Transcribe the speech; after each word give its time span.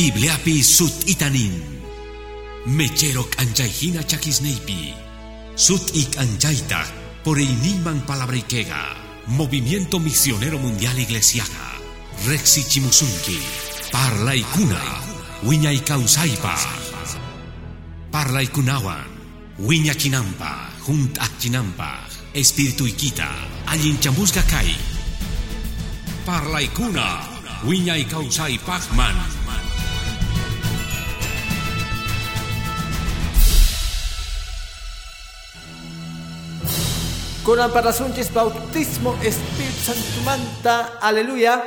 Bibliapi 0.00 0.64
sut 0.64 1.04
itanin. 1.12 1.60
Mechero 2.72 3.28
anjaihina 3.36 4.00
chakisneipi. 4.00 4.96
Sut 5.56 5.92
ik 5.92 6.16
anjaita 6.16 6.88
por 7.20 7.36
iniman 7.36 8.00
palabrikega. 8.08 8.96
Movimiento 9.26 10.00
Misionero 10.00 10.56
Mundial 10.58 10.96
Iglesiaga. 10.96 11.76
Rexi 12.24 12.64
Chimusunki. 12.64 13.44
Parla 13.92 14.32
ikuna. 14.32 14.80
Wiña 15.44 15.68
ikausaipa. 15.68 16.56
Parla 18.10 18.40
ikunawan. 18.40 19.04
Wiña 19.60 19.92
chinampa. 19.92 20.80
Junt 20.80 21.20
chinampa. 21.38 22.08
Espíritu 22.32 22.88
ikita. 22.88 23.28
Allin 23.68 24.00
chamusga 24.00 24.40
kai. 24.48 24.72
Parla 26.24 26.64
ikuna. 26.64 27.20
Wiña. 27.68 28.00
Kunan 37.50 37.72
para 37.74 37.90
sunchis 37.92 38.30
bautismo 38.30 39.18
Espíritu 39.26 39.90
Santo 39.90 40.22
manta, 40.22 41.02
aleluya. 41.02 41.58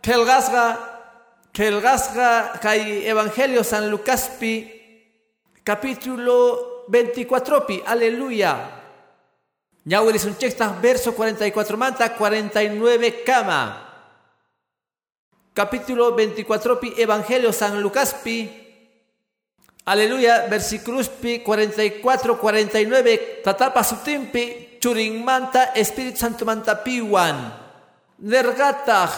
Kelgasga, 0.00 0.78
Kelgasga, 1.50 2.52
kai 2.62 3.02
Evangelio 3.02 3.64
San 3.64 3.90
Lucaspi, 3.90 4.70
capítulo 5.64 6.86
24 6.86 7.66
pi, 7.66 7.82
aleluya. 7.84 8.70
Ñaweli 9.86 10.20
sunchesta 10.20 10.68
verso 10.80 11.12
44 11.12 11.76
manta, 11.76 12.14
49 12.14 13.24
cama. 13.24 13.82
Capítulo 15.52 16.14
24 16.14 16.78
pi, 16.78 16.94
Evangelio 16.96 17.52
San 17.52 17.82
Lucaspi, 17.82 18.62
Aleluya, 19.86 20.46
versículos 20.50 21.08
44, 21.08 22.38
49, 22.40 23.40
tatapa 23.44 23.84
sutimpi, 23.84 24.65
churing 24.86 25.18
manta, 25.26 25.74
Espíritu 25.74 26.22
Santo 26.22 26.46
manta 26.46 26.78
piwan. 26.78 27.34
Nergatah, 28.22 29.10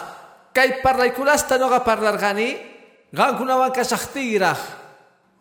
kay 0.56 0.80
parlaikulasta 0.80 1.60
noga 1.60 1.84
parlargani, 1.84 2.56
gankunawan 3.12 3.68
kasaktirah. 3.68 4.56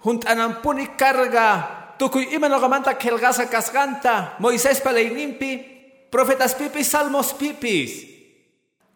Junt 0.03 0.27
anampuni 0.27 0.99
carga, 0.99 1.63
tukuy 1.95 2.35
ima 2.35 2.51
noga 2.51 2.67
manta 2.67 2.99
kelgasa 2.99 3.47
kasganta, 3.47 4.35
Moisés 4.43 4.83
palaynimpi, 4.83 5.63
profetas 6.11 6.59
pipis, 6.59 6.91
salmos 6.91 7.31
pipis. 7.31 8.03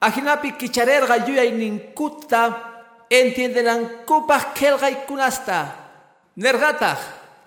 Ajinapi 0.03 0.59
kicharerga 0.59 1.15
yuyay 1.23 1.55
ninkuta, 1.55 2.59
entiendenan 3.07 4.03
kupah 4.03 4.51
kelgay 4.51 5.07
kunasta. 5.07 5.79
Nergatah, 6.35 6.99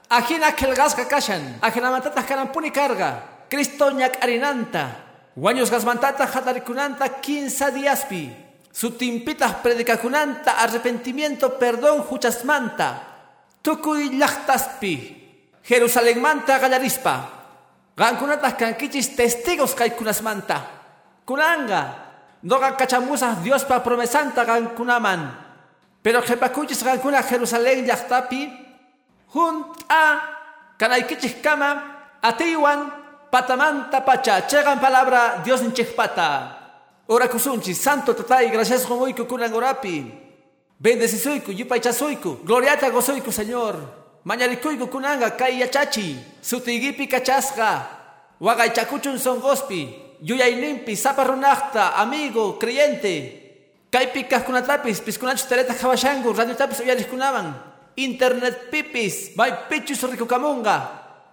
ajina 0.08 0.56
kelgasga 0.56 1.04
kashan, 1.04 1.60
ajina 1.60 1.92
mantata 1.92 2.24
kanampuni 2.24 2.72
carga, 2.72 3.33
Cristo 3.54 3.86
ñak 3.94 4.18
arinanta, 4.18 5.30
guaños 5.38 5.70
gasmantata 5.70 6.26
hatarikunanta 6.26 7.22
quinza 7.22 7.70
diaspi, 7.70 8.34
sutimpita 8.74 9.62
predicakunanta 9.62 10.58
arrepentimiento 10.58 11.54
perdón 11.54 12.02
huchasmanta, 12.02 12.98
tukuy 13.62 14.18
llachtaspi, 14.18 14.98
Jerusalén 15.62 16.18
manta 16.18 16.58
gallarispa, 16.58 17.30
gankunatas 17.94 18.58
kankichis 18.58 19.14
testigos 19.14 19.78
kaikunasmanta, 19.78 20.58
kunanga, 21.22 22.10
noga 22.42 22.74
kachamusas 22.74 23.38
Dios 23.38 23.62
pa 23.62 23.86
promesanta 23.86 24.42
gankunaman, 24.42 25.30
pero 26.02 26.26
jepakuchis 26.26 26.82
gankuna 26.82 27.22
Jerusalén 27.22 27.86
llachtapi, 27.86 28.50
junta 29.30 30.02
kanaykichik 30.74 31.38
kama 31.38 32.18
atiwan 32.18 33.03
patamanta 33.34 33.98
pacha 34.06 34.46
chegan 34.46 34.78
palabra 34.78 35.42
Dios 35.42 35.58
pata 35.96 36.54
ora 37.10 37.26
kusunchi 37.26 37.74
santo 37.74 38.14
tatay 38.14 38.46
gracias 38.46 38.86
homoiku 38.86 39.26
kunan 39.26 39.50
orapi. 39.50 40.06
Bendecisuiku 40.78 41.50
yupaychasuiku 41.50 42.46
gloriata 42.46 42.90
gozoiku 42.94 43.32
señor. 43.34 43.74
Mañarikuyku 44.22 44.86
kunanga 44.86 45.34
kay 45.34 45.58
yachachi 45.58 46.14
sutigipi 46.40 47.10
kachasqa 47.10 47.82
waqaychakuchun 48.38 49.18
songospi 49.18 49.98
yuyayninpi 50.22 50.94
saparunaqta 50.94 51.98
amigo 51.98 52.54
creyente. 52.62 53.42
Kaypi 53.90 54.30
kajkunatapis 54.30 55.02
piskunachus 55.02 55.50
tereta 55.50 55.74
hawashangu 55.74 56.30
radiotapis 56.30 56.86
uyarikunaman 56.86 57.54
internet 57.96 58.70
pipis, 58.70 59.34
may 59.36 59.54
pichus 59.70 60.02
rikukamunga, 60.02 60.82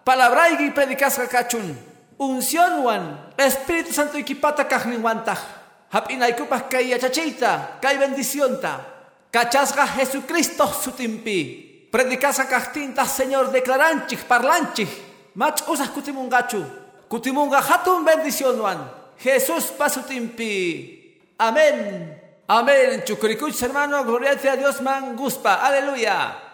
palabraigi 0.05 0.69
predicasga 0.69 1.25
kachun, 1.25 1.90
unción 2.21 2.85
wan, 2.85 3.33
Espíritu 3.33 3.89
Santo 3.89 4.17
ikipata 4.21 4.69
kahninwantah, 4.69 5.41
hapinaikupas 5.89 6.69
kay 6.69 6.93
yachachita, 6.93 7.81
kay 7.81 7.97
bendición 7.97 8.61
ta, 8.61 8.85
kachasga 9.33 9.89
Jesucristo 9.97 10.69
sutimpi, 10.69 11.89
predicasga 11.89 12.45
kahtinta 12.45 13.09
Señor 13.09 13.49
declaranchik, 13.49 14.29
parlanchik, 14.29 14.89
mach 15.33 15.65
usas 15.65 15.89
kutimungachu, 15.89 16.61
kutimunga 17.09 17.57
hatun 17.57 18.05
bendición 18.05 18.61
wan, 18.61 18.85
Jesús 19.17 19.73
pasutimpi. 19.73 21.01
Amén. 21.37 22.21
Amén. 22.47 23.01
Chukurikuch, 23.05 23.57
hermano, 23.63 24.03
gloria 24.03 24.37
a 24.37 24.55
Dios, 24.57 24.81
man 24.81 25.15
guspa. 25.15 25.55
Aleluya. 25.55 26.50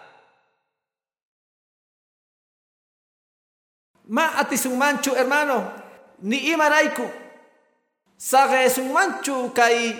Manchu 4.08 5.14
hermano, 5.14 5.72
ni 6.22 6.50
imaraiku. 6.50 7.08
Sage 8.16 8.82
manchu 8.92 9.52
kai 9.54 9.94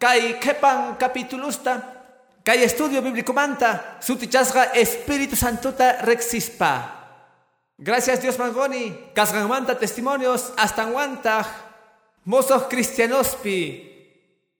kai 0.00 0.40
kepan 0.40 0.96
capitulusta, 0.96 1.82
kai 2.42 2.64
estudio 2.64 3.02
bíblico 3.02 3.32
manta, 3.32 4.00
sutichasga 4.00 4.72
Espíritu 4.72 5.36
Santuta 5.36 6.00
rexispa. 6.02 6.96
Gracias 7.78 8.20
Dios 8.20 8.38
mangoni, 8.38 9.12
kasgan 9.14 9.48
manta 9.48 9.74
testimonios 9.74 10.52
hasta 10.56 10.82
aguanta, 10.82 11.44
mozos 12.24 12.64
cristianospi. 12.68 13.88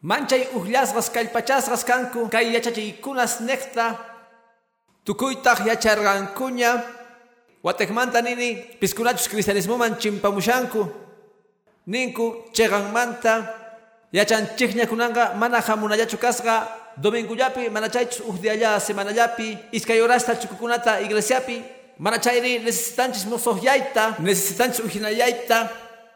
Manchay 0.02 0.48
uhlasgas 0.54 1.10
kallpachasgas 1.10 1.84
kanku, 1.84 2.28
kay 2.30 2.52
yachachikunas 2.52 3.40
nekta, 3.40 3.96
tukuytaq 5.04 5.68
yachargankuña, 5.68 6.99
watekmanta 7.62 8.22
nini 8.22 8.56
piskunachus 8.80 9.28
cristianismoman 9.28 9.96
chimpamushanku. 9.98 10.88
Ninku 11.86 12.44
cheganmanta 12.52 13.48
yachanchikñakunanqa 14.12 15.34
mana 15.34 15.60
hamunallachu 15.60 16.18
kasqa 16.18 16.68
domingullapi 16.96 17.70
mana 17.70 17.88
chaychus 17.88 18.20
ujdialla 18.20 18.80
semanallapi 18.80 19.58
iskay 19.72 20.00
horasta 20.00 20.36
chukukunata 20.36 21.00
iglesiapi 21.00 21.62
mana 21.98 22.18
chayri 22.18 22.58
necesitanchis 22.58 23.26
mosoqyayta 23.26 24.16
necesitanchis 24.20 24.84
ujinallayta 24.84 25.68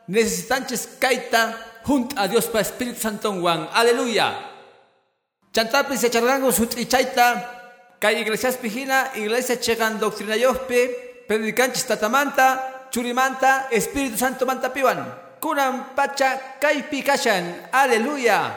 necesitanchis 0.09 0.89
kayta 1.01 1.55
junt 1.87 2.13
a 2.17 2.29
Dios 2.29 2.47
pa 2.49 2.61
Espíritu 2.61 3.01
Santo 3.01 3.31
wan. 3.41 3.69
Aleluya. 3.73 4.35
Chantapis 5.53 6.03
yacharganku 6.03 6.53
sut'ichayta 6.53 7.27
kay 8.01 8.21
iglesiaspi 8.21 8.69
hina 8.69 9.15
iglesia 9.15 9.57
chegan 9.57 9.99
doctrinayospi 10.01 11.04
predicanchis 11.27 11.87
tatamanta, 11.87 12.89
churimanta, 12.91 13.69
Espíritu 13.71 14.17
Santo 14.17 14.47
manta 14.47 14.71
piwan. 14.71 15.05
Kunan 15.41 15.95
pacha 15.97 16.59
kaipi 16.61 17.03
kashan. 17.03 17.69
Aleluya. 17.73 18.55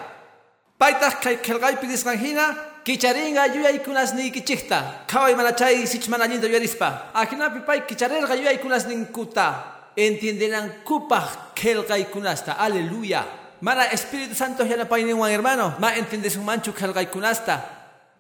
Paitas 0.78 1.16
kai 1.20 1.38
kelgaipi 1.42 1.88
disranjina, 1.88 2.56
kicharinga 2.86 3.48
yuyay 3.50 3.80
kunas 3.84 4.14
ni 4.14 4.32
kichikta. 4.32 5.04
Kawai 5.08 5.36
manachay 5.36 5.86
sich 5.88 6.08
manalinda 6.08 6.48
yuyarispa. 6.48 7.12
Akinapi 7.14 7.66
pai 7.66 7.82
kicharerga 7.82 8.36
yuyay 8.36 8.58
kunas 8.62 8.86
ninkuta. 8.88 9.76
Entiendenan 9.98 10.86
kupaj 10.86 11.56
kelgay 11.56 12.06
kunasta. 12.06 12.54
Aleluya. 12.54 13.26
Mana 13.62 13.90
Espíritu 13.90 14.36
Santo 14.36 14.64
ya 14.64 14.78
no 14.78 15.26
hermano. 15.26 15.76
Ma 15.80 15.96
entiendes 15.96 16.38
un 16.38 16.46
manchu 16.46 16.72
kelgay 16.72 17.08
kunasta. 17.08 17.60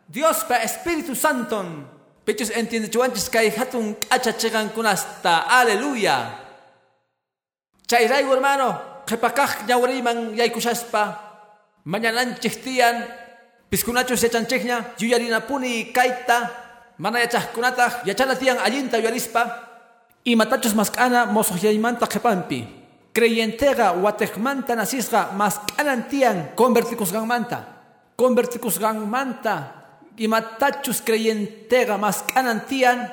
Dios 0.07 0.43
pa 0.43 0.57
Espíritu 0.63 1.15
Santo. 1.15 1.96
Pechos 2.27 2.51
entiende 2.51 2.91
chuanchis 2.91 3.31
kay 3.31 3.47
hatun 3.55 3.95
kacha 3.95 4.35
chegan 4.35 4.67
kunasta. 4.75 5.47
Aleluya. 5.47 6.35
Chayraigo 7.87 8.35
hermano, 8.35 8.75
qepakaj 9.07 9.63
ñawriman 9.63 10.35
yaykushaspa. 10.35 11.03
Mañananchik 11.87 12.59
tiyan, 12.59 12.99
piskunachos 13.71 14.19
yachanchikña, 14.19 14.99
yuyarinapuni 14.99 15.95
kaita, 15.95 16.51
mana 16.99 17.23
yachajkunataq 17.23 18.03
yachana 18.03 18.35
tiyan 18.35 18.59
allinta 18.59 18.99
yuyarispa. 18.99 19.63
Y 20.27 20.35
matachos 20.35 20.75
maskana 20.75 21.31
mosoqyaymanta 21.31 22.11
qepampi. 22.11 22.67
Creyentega 23.15 23.95
watekmanta 24.03 24.75
nasisqa 24.75 25.31
maskanan 25.31 26.11
tiyan 26.11 26.51
convertikusganmanta. 26.59 27.63
Convertikusganmanta 28.19 29.76
imatachus 30.17 31.01
creyentega 31.01 31.97
mas 31.97 32.21
canantian, 32.21 33.09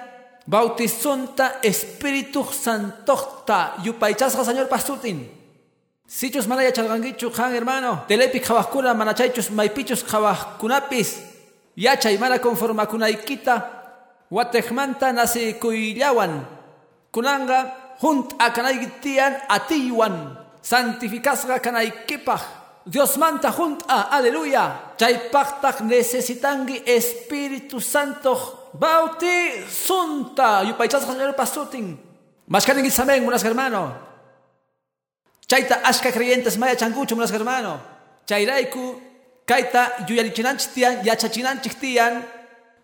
bautizonta 0.46 1.58
Espíritu 1.62 2.44
Santota, 2.44 3.74
yupaychasga 3.84 4.44
Señor 4.44 4.68
Pasutin. 4.68 5.28
Sichus 6.06 6.46
manaya 6.46 6.72
chalgangichu 6.72 7.30
han 7.36 7.54
hermano, 7.54 8.04
telepi 8.08 8.40
kawakuna 8.40 8.94
manachaychus 8.94 9.50
maipichus 9.50 10.04
kawakunapis, 10.04 11.20
yachay 11.76 12.18
mana 12.18 12.38
conformakunaykita, 12.38 13.70
watejmanta 14.30 15.12
nasi 15.12 15.54
kuillawan, 15.54 16.44
kunanga 17.10 17.72
junt 18.00 18.34
akanaygitian 18.38 19.36
atiwan, 19.48 20.36
santificasga 20.60 21.58
kanaykipaj, 21.58 22.63
Dios 22.86 23.16
manta 23.16 23.50
junta, 23.50 24.02
aleluya. 24.12 24.92
Chaypachtak 24.96 25.80
necesitangi 25.80 26.82
Espíritu 26.84 27.80
Santo 27.80 28.70
bautizunta. 28.74 30.62
Yupaychas 30.64 31.04
Señor 31.04 31.34
pasutin. 31.34 31.98
Mashkanin 32.46 32.90
samen, 32.90 33.24
munas 33.24 33.42
hermano. 33.42 33.96
Chaita 35.48 35.80
ashka 35.84 36.12
creyentes 36.12 36.58
maya 36.58 36.76
changucho, 36.76 37.16
munas 37.16 37.32
hermano. 37.32 37.80
Chairaiku, 38.26 39.00
kaita 39.46 40.04
yuyarichinanchtian, 40.08 41.04
yachachinanchtian. 41.04 42.24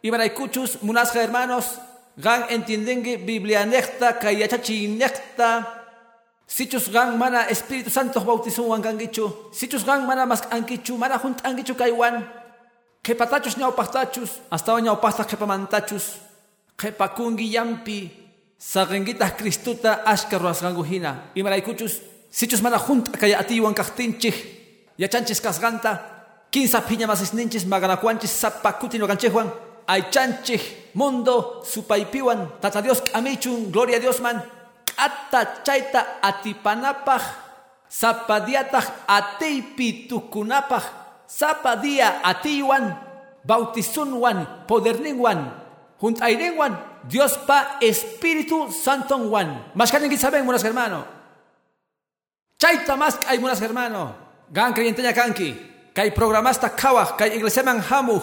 Ibaraykuchus, 0.02 0.82
munas 0.82 1.14
hermanos. 1.14 1.78
Gan 2.16 2.46
entiendengi 2.48 3.16
Biblia 3.16 3.66
necta, 3.66 4.18
kayachachi 4.18 4.88
necta. 6.50 6.56
Sichus 6.56 6.90
gang 6.90 7.16
mana 7.16 7.48
Espíritu 7.48 7.90
Santo 7.90 8.20
bautizo 8.20 8.66
wan 8.66 8.82
gangichu. 8.82 9.30
Sichus 9.52 9.84
gang 9.84 10.06
mana 10.06 10.26
mas 10.26 10.42
angichu, 10.50 10.98
mana 10.98 11.18
junt 11.18 11.40
angichu 11.44 11.74
kaiwan. 11.74 12.24
Pachtachus, 13.02 14.40
hasta 14.50 14.80
nyau 14.80 15.00
pasta 15.00 15.24
kepamantachus. 15.24 16.18
Kepakungi 16.76 17.52
yampi, 17.52 18.10
sagengita 18.58 19.30
Kristuta 19.30 20.02
ashkaruas 20.04 20.60
ganguhina. 20.62 21.30
Imaraykuchus, 21.34 22.00
sichus 22.30 22.62
mana 22.62 22.78
junt 22.78 23.10
kaya 23.12 23.38
atiwan 23.38 23.74
kahtinchih. 23.74 24.34
Yachanchis 24.98 25.40
kasganta, 25.40 25.98
quinza 26.52 26.80
piña 26.82 27.06
mas 27.06 27.22
isninchis 27.22 27.64
maganacuanchis 27.64 28.30
sapakutino 28.30 29.06
ganchejuan. 29.06 29.50
Aychanchih, 29.86 30.94
mundo, 30.94 31.62
supaipiwan, 31.64 32.60
tata 32.60 32.82
Dios 32.82 33.02
amichun, 33.14 33.72
gloria 33.72 33.96
a 33.96 34.00
Dios 34.00 34.20
man 34.20 34.59
atta 35.00 35.64
chaita 35.64 36.20
atipanapaj 36.20 37.24
sapadiataq 37.88 39.08
ateipi 39.08 40.04
tukunapaj 40.04 40.84
sapadia 41.24 42.20
atiwan 42.20 42.92
bautizunwan 43.42 44.68
poderninwan 44.68 45.48
juntairinwan 45.96 46.90
Dios 47.00 47.32
pa 47.48 47.80
Espíritu 47.80 48.68
Santo 48.68 49.16
wan 49.32 49.72
mashkanin 49.72 50.12
saben 50.20 50.44
munas 50.44 50.60
hermano. 50.60 51.04
Chaita 52.60 52.92
mas 52.92 53.16
hay 53.24 53.40
munas 53.40 53.60
hermano. 53.60 54.12
Gan 54.52 54.76
creyenteña 54.76 55.16
kanki 55.16 55.56
kay 55.96 56.12
programasta 56.12 56.68
kawaj 56.68 57.16
kay 57.16 57.40
iglesiaman 57.40 57.80
hamuj 57.80 58.20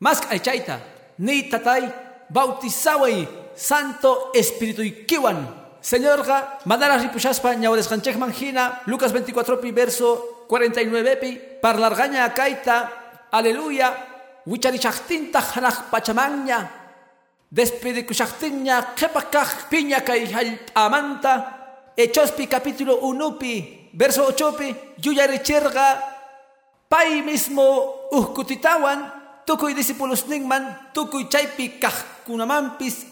mas 0.00 0.24
ay 0.32 0.40
chaita. 0.40 0.80
Ni 1.20 1.52
tatay 1.52 1.92
bautizaway 2.32 3.28
Santo 3.52 4.32
Espíritu 4.32 4.80
ikiwan 4.80 5.59
Señor 5.80 6.20
mandara 6.68 7.00
ripushaspa 7.00 7.56
ñaures 7.56 7.88
ganchek 7.88 8.16
manjina, 8.16 8.82
Lucas 8.84 9.12
24 9.12 9.60
pi 9.60 9.72
verso 9.72 10.44
49 10.46 11.16
pi, 11.16 11.40
parlargaña 11.62 12.28
kaita, 12.34 13.28
aleluya, 13.32 13.88
wicharichachtinta 14.44 15.40
hanaj 15.40 15.88
pachamanya, 15.90 16.68
despedikushachtinña 17.48 18.94
kepakaj 18.94 19.72
piña 19.72 20.04
kay 20.04 20.28
amanta, 20.74 21.56
Hechospi 21.96 22.46
capítulo 22.46 23.00
1 23.00 23.38
pi, 23.38 23.90
verso 23.94 24.26
8 24.28 24.56
pi, 24.56 24.76
yuyaricherga, 25.00 25.96
pay 26.88 27.22
mismo 27.22 28.08
uhkutitawan, 28.12 29.44
tukuy 29.46 29.72
discípulos 29.72 30.28
ningman, 30.28 30.92
tukuy 30.92 31.24
chaypi 31.28 31.80
kajkunamampis, 31.80 33.06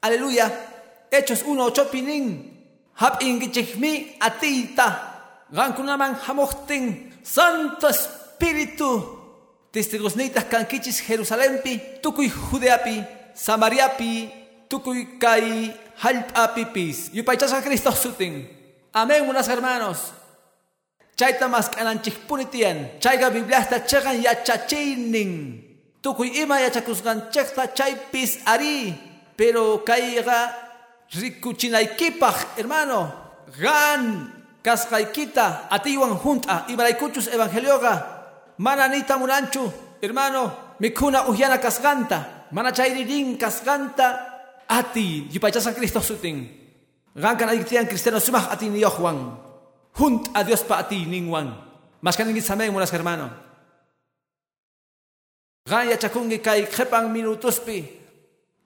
aleluya, 0.00 0.71
Hechos 1.12 1.44
1 1.44 1.72
chopinin. 1.76 2.48
Hab 2.96 3.20
ingichikmi 3.20 4.16
atita. 4.18 4.88
Gankunaman 5.52 6.16
hamochtin. 6.16 7.12
Santo 7.22 7.88
Espíritu. 7.88 9.20
Testigos 9.70 10.16
neitas 10.16 10.48
kankichis 10.48 11.04
Jerusalempi. 11.04 12.00
Tukuy 12.00 12.32
Judeapi. 12.32 13.04
Samariapi. 13.34 14.32
Tukuy 14.68 15.20
kai 15.20 15.76
halpapipis. 16.00 17.12
Yupaychasa 17.12 17.60
Cristo 17.60 17.92
sutin. 17.92 18.48
Amén, 18.94 19.28
unas 19.28 19.48
hermanos. 19.48 20.16
Chayta 21.14 21.46
mas 21.46 21.68
kananchikpunitian. 21.68 22.98
Chayga 23.00 23.28
Bibliasta 23.28 23.84
chegan 23.84 24.16
yachachinin. 24.16 25.60
Tukuy 26.00 26.40
ima 26.40 26.56
yachakusgan 26.60 27.28
chekta 27.30 27.68
chaypis 27.68 28.40
ari. 28.48 28.96
Pero 29.36 29.84
kaiga 29.84 30.71
rikuchinaykipaj, 31.12 32.56
hermano, 32.56 33.12
gan 33.60 34.32
kasqaykita 34.62 35.68
atiwan 35.70 36.16
junta 36.16 36.64
ibaraykuchus 36.68 37.28
evangelioga 37.28 37.92
mananita 38.58 39.18
muranchu, 39.18 39.72
hermano, 40.00 40.76
mikuna 40.80 41.28
uhyana 41.28 41.58
kasganta, 41.58 42.48
mana 42.52 42.72
chayririn 42.72 43.36
kasganta 43.36 44.32
ati 44.68 45.28
yupaychasan 45.32 45.74
Cristo 45.76 46.00
sutin. 46.00 46.48
Gan 47.12 47.36
cristiano 47.36 48.20
sumah 48.20 48.48
ati 48.48 48.72
niyohwan. 48.72 49.36
Junt 49.92 50.32
a 50.32 50.40
Dios 50.40 50.64
pa 50.64 50.80
ati 50.80 51.04
ningwan. 51.04 51.52
Mas 52.00 52.16
kanin 52.16 52.40
samen 52.40 52.72
hermano. 52.72 53.28
Gan 55.68 55.88
yachakungi 55.92 56.40
minutos 56.40 57.12
minutuspi 57.12 58.01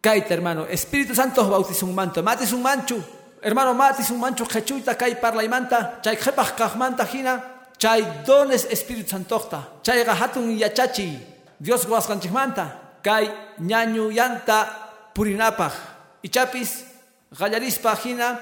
Hermano. 0.07 0.67
Espíritu 0.71 1.15
Santo 1.15 1.43
bautiza 1.49 1.85
un 1.85 1.95
manto. 1.95 2.23
Matis 2.23 2.53
un 2.53 2.63
mancho. 2.63 3.03
Hermano, 3.43 3.75
matis 3.75 4.11
un 4.11 4.21
mancho 4.21 4.47
jechuita 4.47 4.95
kai 4.95 5.19
manta. 5.49 5.99
Chay 6.03 6.17
jepach 6.17 6.77
manta 6.77 7.05
hina. 7.05 7.43
Chay 7.77 8.23
dones 8.25 8.67
Espíritu 8.71 9.11
Santo. 9.11 9.43
Chay 9.83 10.05
gahatun 10.05 10.57
yachachi. 10.57 11.19
Dios 11.59 11.87
manta. 12.31 12.99
Kai 13.03 13.31
ñañu 13.59 14.11
yanta 14.11 15.11
purinapaj. 15.13 15.73
Ichapis 16.23 16.85
gallarispa 17.37 17.97
hina. 18.05 18.39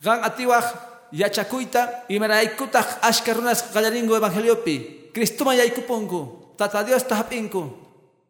Gan 0.00 0.22
atiwaj 0.22 0.64
yachakuita. 1.12 2.04
Y 2.08 2.20
meraikutaj 2.20 3.02
ashkarunas 3.02 3.72
gallaringo 3.74 4.16
evangeliopi. 4.16 5.10
Cristuma 5.12 5.54
yaikupunku. 5.54 6.54
Tata 6.56 6.84
Dios 6.84 7.02
tahapinku. 7.02 7.82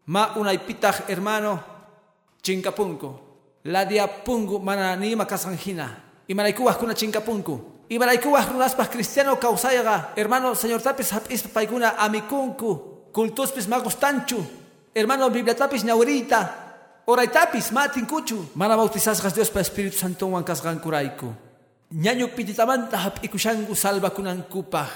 Ma 0.06 0.32
unaipitaj 0.36 1.08
hermano 1.08 1.75
chinkapunku. 2.46 3.10
Ladiapunku 3.66 4.62
mana 4.62 4.94
ni 4.94 5.16
makasanjina. 5.18 6.06
Y 6.28 6.34
maraikuas 6.34 6.76
kuna 6.78 6.94
chinkapunku. 6.94 7.60
Y 7.90 7.98
maraikuas 7.98 8.46
runaspas 8.48 8.88
cristiano 8.88 9.34
causayaga. 9.40 10.12
Hermano, 10.16 10.54
señor 10.54 10.82
tapis 10.82 11.10
hapis 11.10 11.42
paikuna 11.50 11.98
amikunku. 11.98 13.10
Kultuspis 13.12 13.66
magustanchu. 13.66 14.38
Hermano, 14.94 15.30
bibliatapis 15.30 15.82
ñaurita. 15.84 16.54
Oraitapis 17.06 17.72
matinkuchu. 17.72 18.54
Mana 18.54 18.76
bautizasgas 18.76 19.34
Dios 19.34 19.50
pa 19.50 19.60
Espíritu 19.60 19.98
Santo 19.98 20.26
wankasgan 20.26 20.78
kuraiku. 20.78 21.34
Ñaño 21.94 22.28
pititamanta 22.34 22.98
hapikushangu 22.98 23.74
salva 23.74 24.10
kunankupaj. 24.10 24.88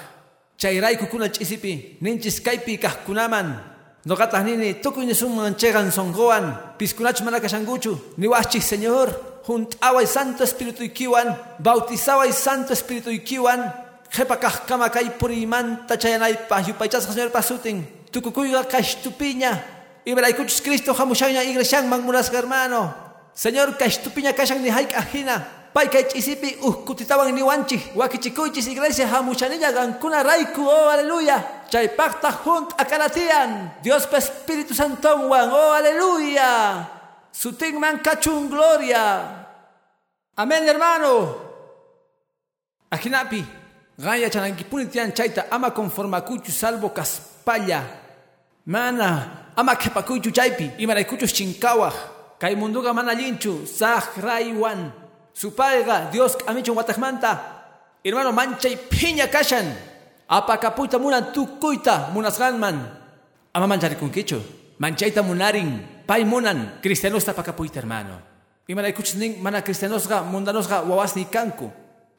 Chayraiku 0.57 1.07
kuna 1.07 1.28
chisipi. 1.28 1.99
Ninchis 2.00 2.40
kaipi 2.40 2.78
kahkunaman. 2.78 3.79
No 4.04 4.16
nini, 4.16 4.80
tukuy 4.80 5.04
ni 5.04 5.14
suman 5.14 5.57
chegan 5.57 5.92
songoan, 5.92 6.57
piskunach 6.78 7.21
manaka 7.21 7.49
shanguchu, 7.49 8.00
ni 8.16 8.26
wachi 8.26 8.61
Señor, 8.61 9.12
juntaway 9.47 10.07
Santo 10.07 10.42
Espíritu 10.42 10.83
ikiwan, 10.83 11.37
bautizaway 11.59 12.33
Santo 12.33 12.73
Espíritu 12.73 13.11
ikiwan, 13.11 13.61
jepakaj 14.09 14.64
kama 14.66 14.88
kay 14.88 15.11
purimanta 15.19 15.99
chayanay 15.99 16.49
pa, 16.49 16.62
yupaychas 16.62 17.04
Señor 17.04 17.28
pasutin, 17.28 17.85
tukukuyga 18.11 18.64
kashtupiña, 18.64 19.61
ibraykuchus 20.07 20.62
Cristo 20.62 20.95
jamushaña 20.95 21.45
iglesian 21.45 21.85
mangmunas 21.87 22.33
hermano, 22.33 22.95
Señor 23.35 23.76
kashtupiña 23.76 24.33
kashan 24.33 24.64
ni 24.64 24.71
haik 24.71 24.97
Paika 25.72 26.02
chisipi 26.02 26.58
uhkutitawan 26.62 27.32
niwanchi, 27.32 27.80
wakichikuychis 27.94 28.66
iglesia 28.66 29.06
hamuchanilla 29.08 29.72
gankuna 29.72 30.22
raiku, 30.22 30.66
oh 30.66 30.90
aleluya. 30.90 31.44
Chaypakta 31.70 32.32
junt 32.44 32.74
akalatian, 32.78 33.70
Dios 33.82 34.06
pa 34.06 34.18
Espíritu 34.18 34.74
Santo 34.74 35.28
wan, 35.28 35.50
oh 35.52 35.72
aleluya. 35.72 36.86
Sutingman 37.32 38.02
kachun 38.02 38.48
gloria. 38.48 39.46
Amén 40.36 40.64
hermano. 40.64 41.36
Akinapi, 42.90 43.44
gaya 43.98 44.28
chanankipunitian 44.30 45.12
chaita 45.14 45.46
ama 45.50 45.70
conforma 45.70 46.20
kuchu 46.20 46.50
salvo 46.50 46.88
kaspalla. 46.90 47.84
Mana, 48.66 49.40
Ama 49.56 49.76
kepakuychu 49.76 50.30
chaypi. 50.30 50.70
Imaraykuchus 50.78 51.32
chinkawaj. 51.32 51.92
Kay 52.38 52.54
munduga 52.54 52.94
mana 52.94 53.12
linchu. 53.14 53.66
Saj 53.66 54.04
raywan. 54.22 54.92
Supayga 55.40 56.12
Dios 56.12 56.37
amichun 56.44 56.76
watakmanta. 56.76 57.64
Hermano 58.04 58.28
manchay 58.28 58.76
piña 58.76 59.25
kashan. 59.32 59.73
Apakapuyta 60.28 61.00
munan 61.00 61.32
tukuyta 61.32 62.12
munasganman. 62.12 62.76
Ama 63.56 63.64
mancharikunkichu. 63.64 64.37
Manchayta 64.76 65.25
munarin. 65.25 66.04
Pay 66.04 66.28
munan. 66.28 66.76
Cristianosta 66.85 67.32
pakapuyta 67.32 67.80
hermano. 67.80 68.20
Imaraykuchus 68.68 69.16
nin 69.16 69.40
mana 69.40 69.64
cristianosga 69.64 70.20
mundanosga 70.28 70.85
wawasni 70.85 71.25
kanku. 71.32 71.73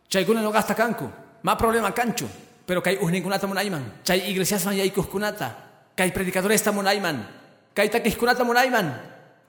Chaykuna 0.10 0.42
no 0.42 0.50
gasta 0.50 0.74
kanku. 0.74 1.06
Ma 1.46 1.54
problema 1.54 1.94
kanchu. 1.94 2.26
Pero 2.66 2.82
kay 2.82 2.98
uhninkunata 2.98 3.46
munayman. 3.46 4.02
Chay 4.02 4.34
iglesiasman 4.34 4.82
yaykuhkunata. 4.82 5.54
Kay 5.94 6.10
predicadoresta 6.10 6.74
munayman. 6.74 7.22
Kay 7.78 7.86
takihkunata 7.86 8.42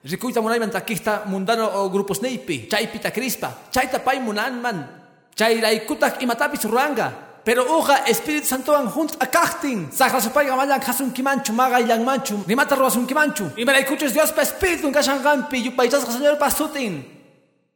munayman. 0.03 0.09
Rikuyta 0.09 0.41
munayman 0.41 0.71
takihta 0.71 1.23
mundano 1.25 1.69
o 1.75 1.89
grupos 1.89 2.21
neipi. 2.21 2.67
Chaypita 2.67 3.11
crispa. 3.11 3.69
Chayta 3.71 3.99
pay 3.99 4.19
munanman. 4.19 4.87
Chay 5.35 5.61
raykutak 5.61 6.21
imatapis 6.21 6.65
ruanga. 6.65 7.11
Pero 7.43 7.65
uja 7.77 8.05
Espíritu 8.07 8.47
Santo 8.47 8.75
an 8.75 8.89
junt 8.89 9.17
akachtin. 9.19 9.91
Sakra 9.91 10.21
supayga 10.21 10.55
malang 10.55 10.79
hasun 10.79 11.11
kimanchu 11.11 11.53
maga 11.53 11.79
ilang 11.79 12.05
manchu. 12.05 12.43
Ni 12.47 12.55
mata 12.55 12.75
ruasun 12.75 13.05
kimanchu. 13.05 13.51
Y 13.57 13.65
me 13.65 13.79
escuches 13.79 14.13
Dios 14.13 14.31
pa 14.31 14.41
Espíritu 14.41 14.91
kashan 14.91 15.21
gampi. 15.21 15.63
Yupaychas 15.63 16.03
Señor 16.03 16.37
pa 16.37 16.49
sutin. 16.49 17.03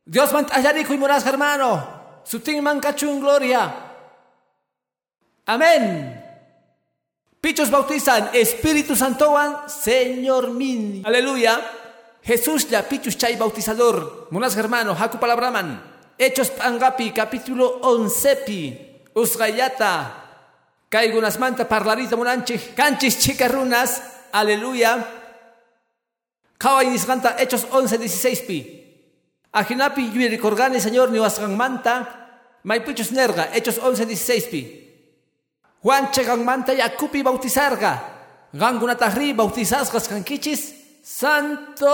Dios 0.05 0.31
man 0.31 0.47
ayarico 0.51 0.93
y 0.93 0.97
moras 0.97 1.25
hermano. 1.25 1.83
Sutin 2.23 2.63
man 2.63 2.79
kachun 2.79 3.19
gloria. 3.19 3.73
Amén. 5.45 6.23
Pichos 7.41 7.69
bautizan 7.69 8.29
Espíritu 8.33 8.95
Santo 8.95 9.35
an 9.37 9.67
Señor 9.67 10.51
min. 10.51 11.03
Aleluya. 11.05 11.86
Jesús 12.27 12.67
ya 12.67 12.83
pichus 12.83 13.15
chay 13.15 13.39
bautizador. 13.39 14.27
Monas 14.31 14.51
hermano, 14.59 14.91
haku 14.91 15.15
palabraman. 15.15 15.79
Hechos 16.19 16.51
Pangapi, 16.51 17.15
capítulo 17.15 17.79
11 17.79 18.35
pi. 18.43 18.61
Usgayata. 19.15 20.27
Kaigunas 20.89 21.39
manta 21.39 21.63
parlarita 21.63 22.19
munanchik. 22.19 22.75
Canchis 22.75 23.17
chicarrunas. 23.17 24.03
Aleluya. 24.33 25.07
Kawai 26.59 26.91
nisganta 26.91 27.39
Hechos 27.39 27.63
11, 27.71 27.97
16 27.97 28.41
pi. 28.43 28.59
Ajinapi 29.53 30.11
yuri 30.11 30.37
corgani 30.37 30.81
señor 30.81 31.09
ni 31.09 31.19
manta. 31.55 32.59
Maipichus 32.63 33.11
nerga. 33.13 33.55
Hechos 33.55 33.79
11, 33.79 34.05
16 34.05 34.51
pi. 34.51 34.61
Juan 35.81 36.11
chegan 36.11 36.43
manta 36.43 36.73
yakupi 36.73 37.23
bautizarga. 37.23 38.03
Gangunatahri 38.51 39.31
bautizasgas 39.31 40.09
kankichis. 40.09 40.76
Santo 41.07 41.87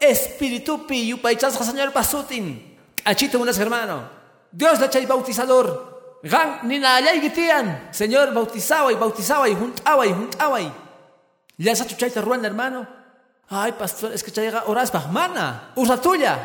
Espíritu 0.00 0.84
pi 0.84 1.14
yupaichasga 1.14 1.62
señor 1.62 1.92
pasutin. 1.92 2.74
Achito 3.04 3.38
unas 3.38 3.56
hermano. 3.56 4.02
Dios 4.50 4.80
le 4.80 4.90
chay 4.90 5.06
bautizador. 5.06 6.18
Gan 6.24 6.66
ni 6.66 6.80
na 6.80 6.96
allá 6.96 7.12
gitian. 7.20 7.88
Señor 7.92 8.34
bautizaba 8.34 8.90
y 8.90 8.96
bautizaba 8.96 9.48
y 9.48 9.54
juntaba 9.54 10.04
y 10.06 10.12
juntaba 10.12 10.60
y. 10.60 10.72
Ya 11.56 11.76
sa 11.76 11.86
chuchaita 11.86 12.20
ruan 12.20 12.44
hermano. 12.44 12.84
Ay 13.48 13.72
pastor 13.78 14.12
es 14.12 14.24
que 14.24 14.32
llega 14.32 14.64
oras 14.66 14.90
mana. 15.12 15.70
Usa 15.76 16.00
tuya. 16.00 16.36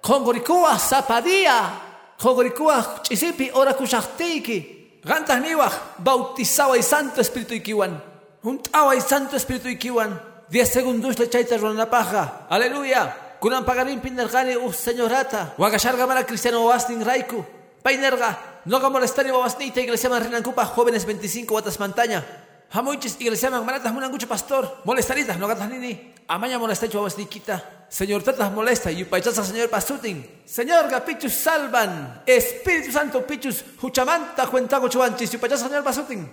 Kongorikua 0.00 0.78
zapadía. 0.78 2.14
Kongorikua 2.16 3.02
chisipi 3.02 3.50
ora 3.54 3.74
kushachtiki. 3.74 5.02
Gantas 5.02 5.40
niwa 5.40 5.68
bautizaba 5.98 6.78
y 6.78 6.82
santo 6.84 7.20
espíritu 7.20 7.54
ikiwan. 7.54 8.00
Juntaba 8.40 8.94
y 8.94 9.00
santo 9.00 9.34
espíritu 9.34 9.68
ikiwan. 9.68 10.29
Diez 10.50 10.68
segundos 10.68 11.16
le 11.16 11.30
chaita 11.30 11.56
ruan 11.56 11.78
paja. 11.88 12.46
Aleluya. 12.50 13.38
Kunan 13.38 13.64
pagarin 13.64 14.00
pinergani 14.00 14.56
uh 14.56 14.72
señorata. 14.72 15.54
Wagasharga 15.56 16.06
mara 16.06 16.26
cristiano 16.26 16.66
wasning 16.66 17.04
raiku. 17.04 17.46
Painerga. 17.84 18.62
No 18.64 18.76
haga 18.76 18.90
molestar 18.90 19.24
y 19.26 19.30
babasnita 19.30 19.80
iglesia 19.80 20.10
man 20.10 20.24
rinancupa 20.24 20.66
jóvenes 20.66 21.06
25 21.06 21.54
watas 21.54 21.78
montaña. 21.78 22.26
Hamuichis 22.70 23.16
iglesia 23.20 23.48
man 23.48 23.64
manatas 23.64 23.92
munangucho 23.92 24.26
pastor. 24.26 24.82
Molestaritas 24.84 25.38
no 25.38 25.46
gatas 25.46 25.70
nini. 25.70 26.14
Amaña 26.26 26.58
molestacho 26.58 26.98
babasniquita. 26.98 27.86
Señor 27.88 28.24
tatas 28.24 28.50
molesta 28.50 28.90
y 28.90 29.04
upaichasa 29.04 29.44
señor 29.44 29.70
pasutin. 29.70 30.42
Señor 30.44 30.90
gapichus 30.90 31.32
salvan. 31.32 32.22
Espíritu 32.26 32.90
Santo 32.90 33.24
pichus 33.24 33.64
huchamanta 33.80 34.48
cuentago 34.48 34.88
chuanchis 34.88 35.32
y 35.32 35.36
upaichasa 35.36 35.68
señor 35.68 35.84
pasutin. 35.84 36.28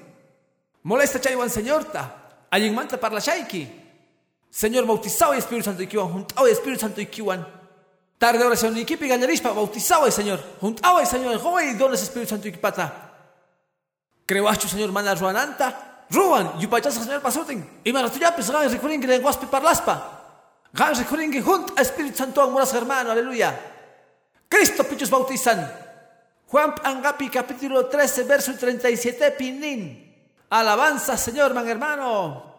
Molesta 0.81 1.21
chaywan 1.21 1.51
señorta. 1.51 2.45
Allin 2.49 2.73
manta 2.73 2.97
parla 2.99 3.19
shaiki. 3.19 3.86
Señor 4.49 4.85
bautizado 4.85 5.33
y 5.35 5.37
Espíritu 5.37 5.65
Santo 5.65 5.83
ikiwan, 5.83 6.09
juntado 6.09 6.47
y 6.47 6.51
Espíritu 6.51 6.81
Santo 6.81 7.01
ikiwan. 7.01 7.47
Tarde 8.17 8.43
oración 8.43 8.75
y 8.75 8.81
equipi 8.81 9.07
gallarispa, 9.07 9.51
bautizado 9.51 10.07
y 10.07 10.11
Señor, 10.11 10.39
juntado 10.59 11.01
y 11.01 11.05
Señor, 11.05 11.37
joven 11.39 11.77
dones 11.77 12.01
Espíritu 12.01 12.29
Santo 12.29 12.47
ikipata. 12.47 13.13
Crewachu 14.25 14.67
Señor 14.67 14.91
mana 14.91 15.13
ruananta, 15.13 16.05
ruan, 16.09 16.59
yupachasa 16.59 17.03
Señor 17.03 17.21
pasutin. 17.21 17.81
Y 17.83 17.93
maratuyapis 17.93 18.49
gan 18.49 18.69
recurin 18.71 18.99
que 18.99 19.07
lenguaspi 19.07 19.45
parlaspa. 19.45 20.65
Gan 20.73 20.95
recurin 20.95 21.31
que 21.31 21.41
junt 21.41 21.77
a 21.77 21.81
Espíritu 21.81 22.17
Santo 22.17 22.41
amoras 22.41 22.73
hermano, 22.73 23.11
aleluya. 23.11 23.53
Cristo 24.49 24.83
pichos 24.83 25.09
bautizan. 25.09 25.71
Juan 26.47 26.73
Angapi 26.83 27.29
capítulo 27.29 27.85
13 27.85 28.23
verso 28.23 28.53
37 28.53 29.31
pinin. 29.31 30.15
Alabanza 30.49 31.17
Señor, 31.17 31.53
man 31.53 31.67
hermano. 31.67 32.56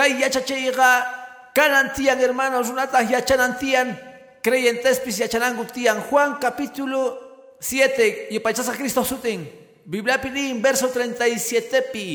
Kay 0.00 0.16
yachachayga 0.24 1.04
kanantian 1.52 2.16
hermanos 2.16 2.72
runata 2.72 3.04
yachanantian 3.04 3.92
creyentes 4.40 4.96
pis 5.04 5.20
yachanangutian. 5.20 6.00
Juan 6.08 6.40
capítulo 6.40 7.20
7 7.60 8.28
y 8.30 8.40
pachasa 8.40 8.72
Cristo 8.72 9.04
sutin. 9.04 9.44
Biblia 9.84 10.16
pinin 10.16 10.62
verso 10.62 10.88
37 10.88 11.92
pi. 11.92 12.08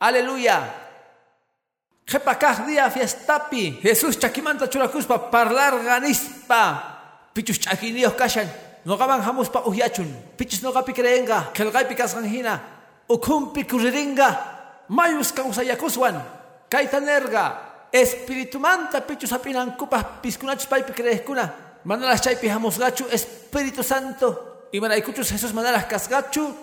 Aleluya. 0.00 0.66
Jepakaj 2.10 2.66
día 2.66 2.90
fiestapi. 2.90 3.78
Jesús 3.82 4.18
chakimanta 4.18 4.66
churakuspa 4.66 5.30
parlar 5.30 5.78
ganispa 5.84 7.30
pichus 7.32 7.60
chakinios 7.60 8.14
kashan 8.18 8.50
no 8.84 8.98
gaban 8.98 9.22
hamuspa 9.22 9.62
uhyachun. 9.62 10.10
Pichus 10.36 10.60
no 10.60 10.72
gapi 10.72 10.92
creenga 10.92 11.54
kelgaipi 11.54 11.94
kasganhina 11.94 12.58
ukumpi 13.08 13.62
kuriringa 13.62 14.26
mayus 14.88 15.30
kausayakuswan 15.30 16.34
Kaitanerga, 16.68 17.88
Espíritu 17.92 18.58
Manta 18.58 19.00
pichu 19.00 19.26
sapinan 19.26 19.76
kupas 19.76 20.04
piskunachus 20.22 20.66
paipi 20.66 20.92
creeskuna. 20.92 21.52
Manalas 21.84 22.20
chaypi 22.20 22.48
gachu 22.48 23.04
Espíritu 23.10 23.82
Santo. 23.82 24.68
Y 24.72 24.80
manaikuchus 24.80 25.30
Jesús 25.30 25.54
manalas 25.54 25.86
kasgachu 25.86 26.54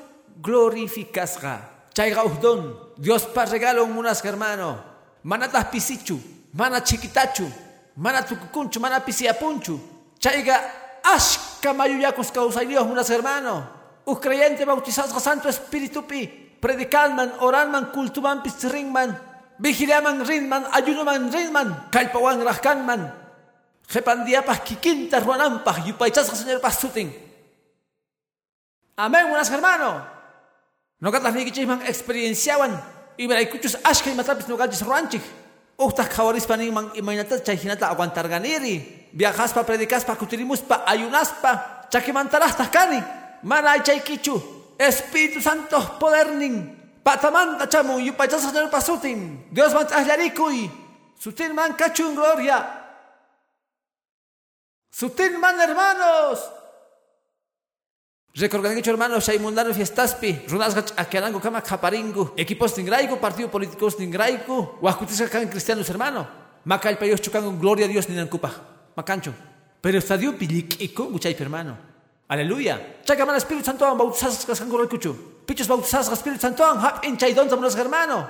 glorificasga. 0.41 1.69
Chayga 1.93 2.23
uhdon, 2.25 2.93
Dios 2.97 3.23
pa 3.25 3.45
regalo 3.45 3.85
munas 3.85 4.23
hermano. 4.23 4.83
Manatas 5.23 5.65
pisichu, 5.65 6.19
mana 6.53 6.83
chiquitachu, 6.83 7.47
mana 7.95 8.21
tukukunchu, 8.25 8.79
mana 8.79 8.99
pisiapunchu. 8.99 9.79
Chayga 10.19 10.59
ashka 11.03 11.73
mayuyacus 11.73 12.31
causaidios 12.31 12.85
munas 12.85 13.09
hermano. 13.09 13.81
Us 14.05 14.19
creyente 14.19 14.65
bautizados 14.65 15.23
Santo 15.23 15.47
Espíritu 15.47 16.05
pi. 16.05 16.27
Predicanman, 16.59 17.33
oranman, 17.39 17.91
cultuman, 17.91 18.41
pisringman. 18.43 19.32
Vigilaman 19.63 20.27
rinman, 20.27 20.67
ayunuman 20.75 21.31
rinman, 21.31 21.87
kalpawan 21.87 22.43
rahkanman. 22.43 23.07
Jepandiapas 23.87 24.59
kikinta 24.67 25.23
ruanampas, 25.23 25.87
yupaychasas 25.87 26.35
señor 26.35 26.59
pasutin. 26.59 27.07
Amén, 28.99 29.31
buenas 29.31 29.47
hermano. 29.49 30.03
No 30.99 31.11
gatas 31.11 31.33
ni 31.33 31.45
kichisman 31.47 31.81
experienciawan. 31.87 32.75
Y 33.15 33.27
me 33.27 33.39
escuchas 33.41 33.79
ashka 33.83 34.11
y 34.11 34.15
matapis 34.15 34.47
no 34.47 34.57
gachis 34.57 34.83
ruanchik. 34.83 35.23
Uchtas 35.77 36.09
kawarispa 36.09 36.57
niman 36.57 36.91
imaynata 36.95 37.39
chayhinata 37.39 37.87
aguantar 37.87 38.27
ganiri. 38.27 39.07
Viajas 39.13 39.53
pa 39.53 39.63
predikas 39.63 40.03
pa 40.03 40.15
kutirimus 40.15 40.59
pa 40.59 40.83
ayunas 40.85 41.31
pa. 41.39 41.87
Chakimantarastas 41.89 42.67
kani. 42.67 42.99
Mana 43.43 43.71
ay 43.71 43.81
chaykichu. 43.81 44.35
Espíritu 44.77 45.39
Santo 45.39 45.79
podernin. 45.99 46.82
Patamanta 47.03 47.67
chamu 47.67 47.99
yupachasa 47.99 48.49
señor 48.49 48.71
pasutin. 48.71 49.45
Dios 49.51 49.73
man 49.73 49.87
ahllarikuy. 49.91 50.71
Sutin 51.19 51.53
man 51.53 51.75
cachun 51.75 52.15
gloria. 52.15 52.63
Sutin 54.89 55.39
man 55.39 55.59
hermanos. 55.59 56.39
Recorgan 58.35 58.77
hecho 58.77 58.91
hermanos 58.91 59.27
hay 59.27 59.37
mundano 59.37 59.73
fiestaspi. 59.73 60.45
Runasgach 60.47 60.93
akerango 60.97 61.39
kama 61.39 61.61
kaparingu. 61.61 62.33
Equipos 62.37 62.73
tingraico, 62.73 63.19
partido 63.19 63.51
políticos 63.51 63.97
tingraico. 63.97 64.79
Huascutisca 64.81 65.29
kan 65.29 65.47
cristianos 65.49 65.89
hermano. 65.89 66.27
Macal 66.65 66.97
payos 66.97 67.21
chucan 67.21 67.59
gloria 67.59 67.85
a 67.85 67.89
Dios 67.89 68.07
ni 68.09 68.15
nancupa. 68.15 68.49
Macancho. 68.95 69.33
Pero 69.81 69.97
estadio 69.97 70.37
pilikiko 70.37 71.09
muchay 71.09 71.35
hermano. 71.37 71.92
Aleluya. 72.33 73.05
Chacaman 73.05 73.37
Espíritu 73.37 73.69
Santo 73.69 73.85
bautizas 73.93 74.41
kaskan 74.41 74.65
kuchu. 74.89 75.13
Pichos 75.45 75.69
bautizados 75.69 76.09
Espíritu 76.09 76.41
Santo 76.41 76.65
hap 76.65 77.05
en 77.05 77.13
chaydon 77.15 77.45
los 77.61 77.77
hermano. 77.77 78.27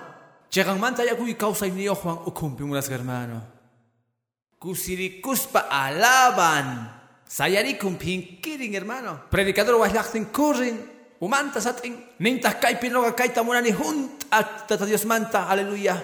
Chegan 0.51 0.77
manta 0.77 1.05
ya 1.05 1.15
kuy 1.15 1.35
causa 1.35 1.67
ni 1.67 1.87
Juan 1.87 2.19
ukumpi 2.27 2.63
munas 2.63 2.89
hermano. 2.89 3.41
Kusirikuspa 4.59 5.71
alaban. 5.71 6.91
Sayarikum 7.23 7.95
pinkirin 7.95 8.73
hermano. 8.75 9.23
Predicador 9.31 9.79
wahlaktin 9.79 10.25
kurin. 10.35 10.83
Umanta 11.21 11.61
satin. 11.61 11.95
Nintas 12.19 12.55
kaipi 12.59 12.89
noga 12.89 13.15
kaita 13.15 13.41
munani 13.41 13.71
junt 13.71 14.27
hasta 14.29 14.85
Dios 14.85 15.05
manta. 15.05 15.47
Aleluya. 15.47 15.95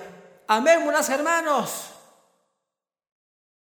Amén 0.47 0.87
munas 0.87 1.09
hermanos. 1.09 1.91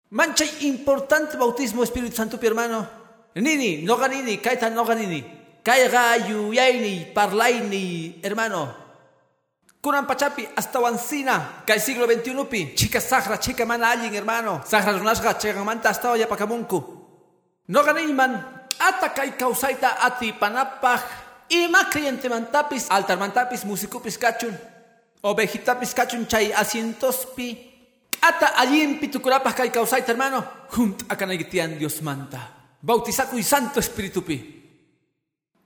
Mancha 0.08 0.44
importante 0.62 1.36
bautismo 1.36 1.84
Espíritu 1.84 2.16
Santo, 2.16 2.38
mi 2.40 2.46
hermano. 2.46 3.01
Nini, 3.34 3.82
no 3.82 3.96
ganini, 3.96 4.38
kaita 4.38 4.68
no 4.70 4.84
ganini. 4.84 5.24
Kaiga 5.64 6.16
yaini, 6.18 7.14
parlaini, 7.14 8.20
hermano. 8.22 8.74
Kunan 9.82 10.06
pachapi 10.06 10.48
hasta 10.54 10.78
wancina, 10.80 11.64
kai 11.66 11.78
siglo 11.78 12.06
XXI 12.06 12.44
pi. 12.48 12.74
Chica 12.74 13.00
sagra, 13.00 13.38
chica 13.38 13.64
mana 13.64 13.90
alguien, 13.90 14.12
hermano. 14.14 14.60
Sagra 14.64 14.92
runasga, 14.92 15.38
chica 15.38 15.64
manta 15.64 15.88
hasta 15.88 16.16
ya 16.16 16.26
pakamunku. 16.26 16.82
No 17.68 17.82
ganini 17.82 18.12
man, 18.12 18.44
ata 18.78 19.08
kai 19.08 19.32
causaita 19.32 19.98
ati 20.02 20.32
panapaj. 20.32 21.00
Ima 21.48 21.84
cliente 21.90 22.28
mantapis, 22.28 22.88
altar 22.90 23.18
mantapis, 23.18 23.64
musicupis 23.64 24.18
cachun. 24.18 24.54
Ovejitapis 25.22 25.94
cachun 25.94 26.26
chay 26.28 26.52
asientos 26.52 27.26
pi. 27.34 27.56
Ata 28.20 28.54
allimpi 28.58 29.08
tukurapaj 29.08 29.54
kai 29.54 29.70
causaita, 29.70 30.12
hermano. 30.12 30.44
Junt 30.70 31.02
akanagitian 31.08 31.78
Dios 31.78 32.00
manta. 32.02 32.61
Bautizaku 32.82 33.38
y 33.38 33.42
Santo 33.42 33.78
Espíritu 33.78 34.24
pi. 34.24 34.36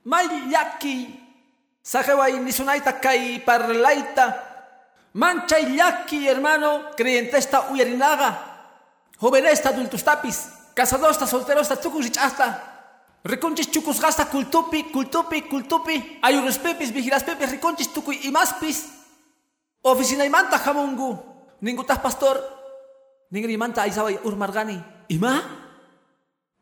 Mayaki. 0.05 1.25
Sajeway 1.81 2.39
nisunaita 2.39 2.99
kai 3.01 3.39
parlaita. 3.39 4.43
Mancha 5.13 5.57
yaki, 5.57 6.27
hermano. 6.27 6.91
Creyentesta 6.95 7.71
uyarinaga. 7.71 8.29
Jovenesta 9.19 9.69
adultustapis. 9.69 10.49
Casadosta, 10.75 11.25
solterosta, 11.25 11.75
tukusich 11.75 12.19
hasta. 12.19 12.75
Riconchis 13.23 13.71
chucus 13.71 13.99
gasta 13.99 14.25
cultupi, 14.29 14.83
cultupi, 14.91 15.41
cultupi. 15.41 16.19
Ayunos 16.21 16.59
pepis, 16.59 16.93
vigilas 16.93 17.23
pepis, 17.23 17.49
riconchis 17.49 17.91
tucuy 17.91 18.19
imaspis. 18.23 18.93
Oficina 19.81 20.23
imanta 20.23 20.59
jamungu. 20.59 21.17
Ningutas 21.61 21.97
pastor. 21.99 22.37
Ningri 23.31 23.57
manta 23.57 23.83
urmargani. 24.23 24.83
Ima? 25.09 25.66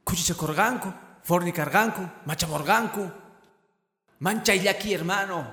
Cuchichacorganco, 0.06 0.94
fornicarganco, 1.24 2.24
machamorganco. 2.26 3.12
Mancha 4.20 4.54
illaki, 4.54 4.94
hermano. 4.94 5.46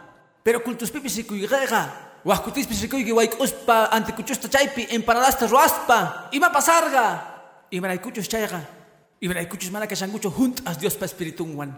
Pero 0.44 0.62
cultus 0.62 0.90
pipis 0.90 1.18
y 1.18 1.24
cuigega. 1.24 2.12
Huascutis 2.24 2.68
pisricuy 2.68 3.04
que 3.04 3.12
uspa 3.12 3.86
ante 3.86 4.14
cuchusta 4.14 4.48
chaipi, 4.48 4.86
empanadasta 4.90 5.46
ruaspa. 5.46 6.28
Ima 6.32 6.52
pasarga. 6.52 7.66
Ima 7.70 7.88
raicuchus 7.88 8.28
chaiga. 8.28 8.62
Ima 9.20 9.34
raicuchus 9.34 9.70
mana 9.72 9.88
que 9.88 9.96
sangucho 9.96 10.30
junt 10.30 10.62
as 10.64 10.78
Dios 10.78 10.94
pa 10.94 11.06
espiritunwan. 11.06 11.74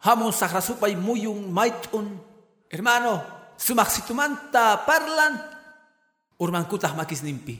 Hamon 0.00 0.32
sagrasupa 0.32 0.88
y 0.88 0.96
muyun 0.96 1.50
maitun. 1.50 2.20
Hermano, 2.68 3.22
sumaxitumanta 3.56 4.84
parlan. 4.84 5.40
Urmankutah 6.38 6.94
makis 6.94 7.22
nimpi. 7.22 7.56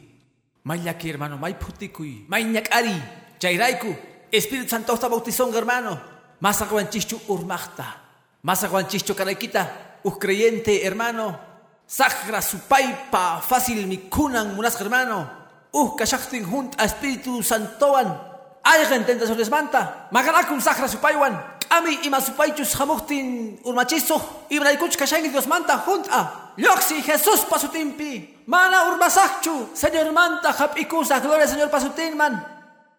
Mayaki, 0.64 1.08
hermano. 1.08 1.38
May 1.38 2.44
nyakari. 2.44 3.02
Chairaiku. 3.38 4.15
Espíritu 4.36 4.70
Santo 4.70 4.94
está 4.94 5.08
bautizón, 5.08 5.54
hermano. 5.54 6.00
Más 6.40 6.60
aguanchichu 6.62 7.20
urmachta. 7.28 8.02
Más 8.42 8.62
aguanchichu 8.64 9.14
caraikita. 9.14 10.00
Us 10.02 10.18
creyente, 10.18 10.84
hermano. 10.86 11.38
Sagra 11.86 12.42
su 12.42 12.58
paipa. 12.60 13.40
Fácil 13.40 13.86
mi 13.86 13.98
kunan, 14.08 14.54
munas, 14.54 14.80
hermano. 14.80 15.30
Uh, 15.72 15.96
kashachtin 15.96 16.44
junt 16.44 16.80
a 16.80 16.84
Espíritu 16.84 17.42
Santoan. 17.42 18.20
Aigen 18.62 19.04
tenta 19.04 19.26
sobre 19.26 19.44
manta. 19.50 20.08
Magarakun 20.10 20.60
sagra 20.60 20.88
su 20.88 20.98
paiwan. 20.98 21.56
Kami 21.68 21.98
ima 22.04 22.20
su 22.20 22.32
paichus 22.32 22.74
hamuhtin 22.80 23.60
urmachizo. 23.64 24.46
Ibraikuch 24.50 24.96
kashangi 24.96 25.28
Dios 25.28 25.46
manta 25.46 25.78
junt 25.86 26.08
a. 26.10 26.52
Yoxi 26.56 27.02
Jesús 27.02 27.44
pasutimpi. 27.44 28.42
Mana 28.46 28.84
urmasakchu. 28.90 29.70
Señor 29.74 30.12
manta 30.12 30.52
hapikusa. 30.52 31.20
Gloria 31.20 31.46
Señor 31.46 31.70
pasutin 31.70 32.16
man. 32.16 32.55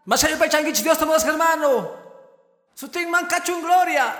Masayo 0.07 0.39
pa 0.39 0.47
changuich 0.47 0.81
Dios 0.81 0.97
hermano. 1.25 1.91
Sutin 2.73 3.11
man 3.11 3.27
cachun 3.27 3.61
gloria. 3.61 4.15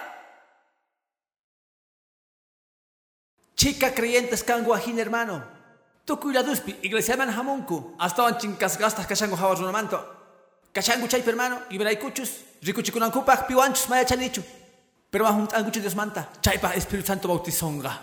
Chica 3.55 3.91
creyentes 3.95 4.43
canguajin 4.43 4.99
hermano. 4.99 5.41
Tukuy 6.05 6.33
la 6.33 6.43
duspi, 6.43 6.75
iglesia 6.83 7.15
man 7.15 7.29
hamunku. 7.29 7.95
Hasta 7.97 8.23
van 8.23 8.37
chinkas 8.37 8.77
gastas 8.77 9.07
kashango 9.07 9.37
hawas 9.37 9.59
manto. 9.71 9.97
Kashango 10.73 11.07
chay 11.07 11.21
hermano, 11.21 11.61
iberay 11.71 11.95
kuchus. 11.95 12.43
Rikuchikunan 12.61 13.11
kupak 13.11 13.47
piwanchus 13.47 13.87
maya 13.87 14.03
chanichu. 14.03 14.43
Pero 15.09 15.23
mahun 15.23 15.47
anguchu 15.53 15.79
Dios 15.79 15.95
manta. 15.95 16.27
Chaypa 16.41 16.75
Espíritu 16.75 17.07
Santo 17.07 17.29
bautizonga. 17.29 17.93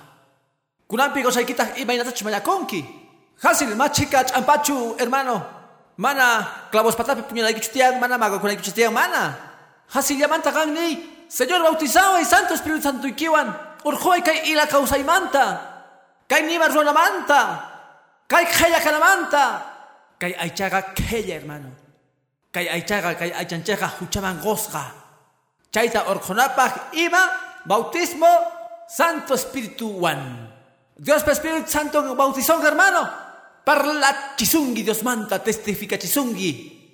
Kunampi 0.88 1.22
gosaykita 1.22 1.76
imaynatach 1.76 2.22
mayakonki. 2.22 2.82
Hasil 3.42 3.76
machika 3.76 4.24
champachu 4.24 4.96
hermano. 4.98 5.63
Mana, 5.96 6.68
clavos 6.70 6.96
patapi 6.96 7.22
puñalay 7.22 7.54
kichutiang, 7.54 8.00
mana 8.00 8.18
mago 8.18 8.40
kunay 8.40 8.56
kichutiang, 8.56 8.92
mana. 8.92 9.36
Hasil 9.94 10.18
yamanta 10.18 10.50
kang 10.50 10.74
ni, 10.74 11.14
Señor 11.28 11.62
bautizado 11.62 12.20
y 12.20 12.24
Santo 12.24 12.54
Espíritu 12.54 12.82
Santo 12.82 13.06
ikiwan. 13.06 13.50
Urjoy 13.84 14.22
kay 14.22 14.52
ila 14.52 14.66
kausay 14.66 15.04
manta. 15.04 15.60
Kay 16.28 16.42
nima 16.42 16.68
ruana 16.68 16.92
manta. 16.92 17.42
Kay 18.28 18.44
kaya 18.46 18.80
kanamanta. 18.80 19.62
Kay 20.18 20.34
aychaga 20.38 20.94
kaya 20.94 21.40
hermano. 21.40 21.70
Kay 22.52 22.68
aychaga 22.68 23.14
kay 23.18 23.32
aychancheja 23.32 23.88
huchaman 23.98 24.40
gosga. 24.40 24.94
Chaita 25.72 26.06
orjonapaj 26.08 26.94
ima 26.96 27.28
bautismo 27.66 28.30
Santo 28.88 29.34
Espíritu 29.34 30.00
One. 30.00 30.48
Dios 30.96 31.26
Espíritu 31.26 31.68
Santo 31.68 32.14
bautizó 32.14 32.62
hermano. 32.62 33.23
Parla 33.64 34.36
chisungi 34.36 34.84
Dios 34.84 35.00
manta 35.02 35.40
testifica 35.40 35.96
chisungi. 35.96 36.84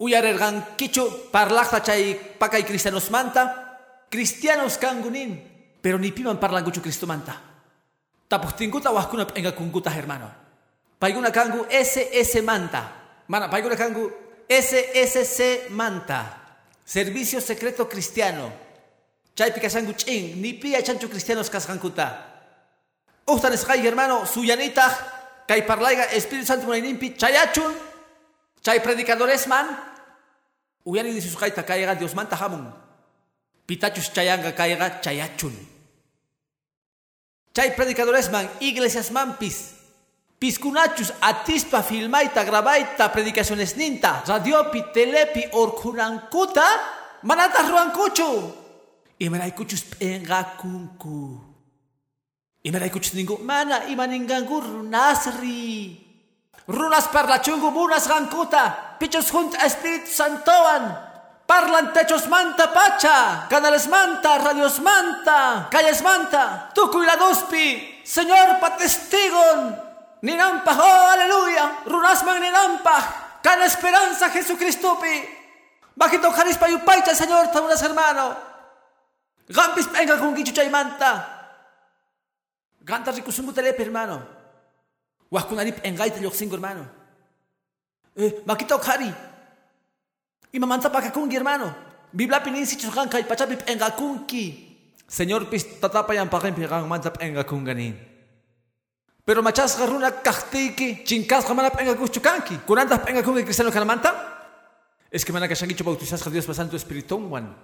Uyarergan 0.00 0.74
kichu 0.80 1.28
parlaja 1.30 1.84
chay 1.84 2.16
pakay 2.40 2.64
cristianos 2.64 3.12
manta. 3.12 3.76
Cristianos 4.08 4.80
kangunin. 4.80 5.36
Pero 5.84 6.00
ni 6.00 6.10
piman 6.10 6.40
parlan 6.40 6.64
kuchu 6.64 6.80
Cristo 6.80 7.06
manta. 7.06 7.36
Tapuhtinguta 8.28 8.88
wahkuna 8.90 9.28
enga 9.36 9.52
kunguta 9.52 9.92
hermano. 9.92 10.32
Paiguna 10.98 11.30
kangu 11.30 11.68
SS 11.68 12.40
manta. 12.40 12.88
Mana 13.28 13.52
paiguna 13.52 13.76
kangu 13.76 14.10
SSC 14.48 15.68
manta. 15.68 16.40
Servicio 16.82 17.40
secreto 17.44 17.84
cristiano. 17.84 18.48
Chay 19.36 19.52
pikasangu 19.52 19.92
chin. 19.92 20.40
Ni 20.40 20.54
pia 20.54 20.80
chancho 20.82 21.12
cristianos 21.12 21.50
kaskankuta. 21.52 22.32
Uhtan 23.28 23.52
escay 23.52 23.84
hermano 23.84 24.24
suyanita 24.24 25.13
kay 25.48 25.62
parlaiga 25.62 26.08
Espíritu 26.12 26.46
Santo 26.46 26.66
munayninpi 26.66 27.16
chayachun 27.16 27.72
chay 28.62 28.80
predicadores 28.80 29.46
man. 29.46 29.66
Uyani 30.84 31.16
disusqayta 31.16 31.64
kayqa 31.64 31.96
Dios 31.96 32.12
manta 32.12 32.36
hamun 32.36 32.68
pitachus 33.64 34.12
chayanga 34.12 34.52
kayqa 34.52 35.00
chayachun 35.00 35.56
chay 37.56 37.72
predicadores 37.72 38.28
man 38.28 38.44
iglesias 38.60 39.08
manpis 39.08 39.72
piskunachus 40.36 41.08
atispa 41.24 41.80
filmayta 41.80 42.44
grabayta 42.44 43.08
predicaciones 43.08 43.76
ninta 43.80 44.20
radiopi 44.28 44.92
telepi 44.92 45.48
orkunankuta 45.56 46.68
manata 47.24 47.64
ruankuchu. 47.64 48.28
Imaraykuchus 49.24 49.96
p'enqakunku 49.96 51.53
Imaraykuchus 52.64 53.12
ningu 53.12 53.36
mana 53.44 53.84
imaningangu 53.92 54.56
runasri. 54.64 56.00
Runas 56.64 57.12
parlachungu 57.12 57.68
munas 57.68 58.08
gankuta. 58.08 58.96
Pichos 58.96 59.28
junt 59.28 59.52
Espíritu 59.60 60.08
Santoan. 60.08 60.96
Parlan 61.44 61.92
techos 61.92 62.24
manta 62.24 62.72
pacha. 62.72 63.44
Canales 63.52 63.84
manta, 63.86 64.40
radios 64.40 64.80
manta. 64.80 65.68
Calles 65.68 66.00
manta. 66.00 66.72
Tucuy 66.72 67.04
la 67.04 67.20
duspi. 67.20 68.00
Señor 68.02 68.56
patestigon. 68.60 69.76
Ninampaj, 70.24 70.78
oh 70.80 71.08
aleluya. 71.12 71.84
Runas 71.84 72.24
man 72.24 72.40
ninampaj. 72.40 73.04
Can 73.44 73.60
esperanza 73.60 74.32
Jesucristo 74.32 74.96
pi. 74.96 75.20
Bajito 75.94 76.32
jarispa 76.32 76.64
yupaycha 76.72 77.14
Señor 77.14 77.52
tabunas 77.52 77.82
hermano. 77.82 78.32
Gampis 79.52 79.86
penga 79.92 80.16
con 80.16 80.32
manta. 80.72 81.33
Ganta 82.84 83.10
rikusungu 83.10 83.52
telepe, 83.52 83.80
hermano. 83.80 84.20
Wakunarip 85.32 85.80
engaita 85.82 86.20
yoksingo, 86.20 86.54
hermano. 86.54 86.84
Eh, 88.14 88.44
makita 88.44 88.76
okari. 88.76 89.08
Imamanta 90.52 90.92
pakakungi, 90.92 91.34
hermano. 91.34 91.74
Bibla 92.12 92.44
pinisi 92.44 92.76
chukanka 92.76 93.18
y 93.18 93.24
pachapip 93.24 93.64
engakunki. 93.66 94.76
Señor 95.08 95.50
pis 95.50 95.80
tatapa 95.80 96.14
yang 96.14 96.28
pakin 96.28 96.54
pirang 96.54 96.86
mantap 96.86 97.18
engakunganin. 97.20 97.96
Pero 99.24 99.40
machas 99.42 99.80
runa 99.80 100.12
kahtiki, 100.12 101.02
chinkas 101.04 101.48
mana 101.56 101.70
penga 101.72 101.96
kuchukanki. 101.96 102.68
Kunantas 102.68 103.00
penga 103.00 103.24
kungi 103.24 103.42
cristiano 103.42 103.72
kanamanta? 103.72 104.12
Es 105.10 105.24
que 105.24 105.32
mana 105.32 105.48
kashangicho 105.48 105.82
bautizas 105.84 106.26
a 106.26 106.30
Dios 106.30 106.44
para 106.44 106.54
Santo 106.54 106.76
Espíritu 106.76 107.16
Juan. 107.16 107.56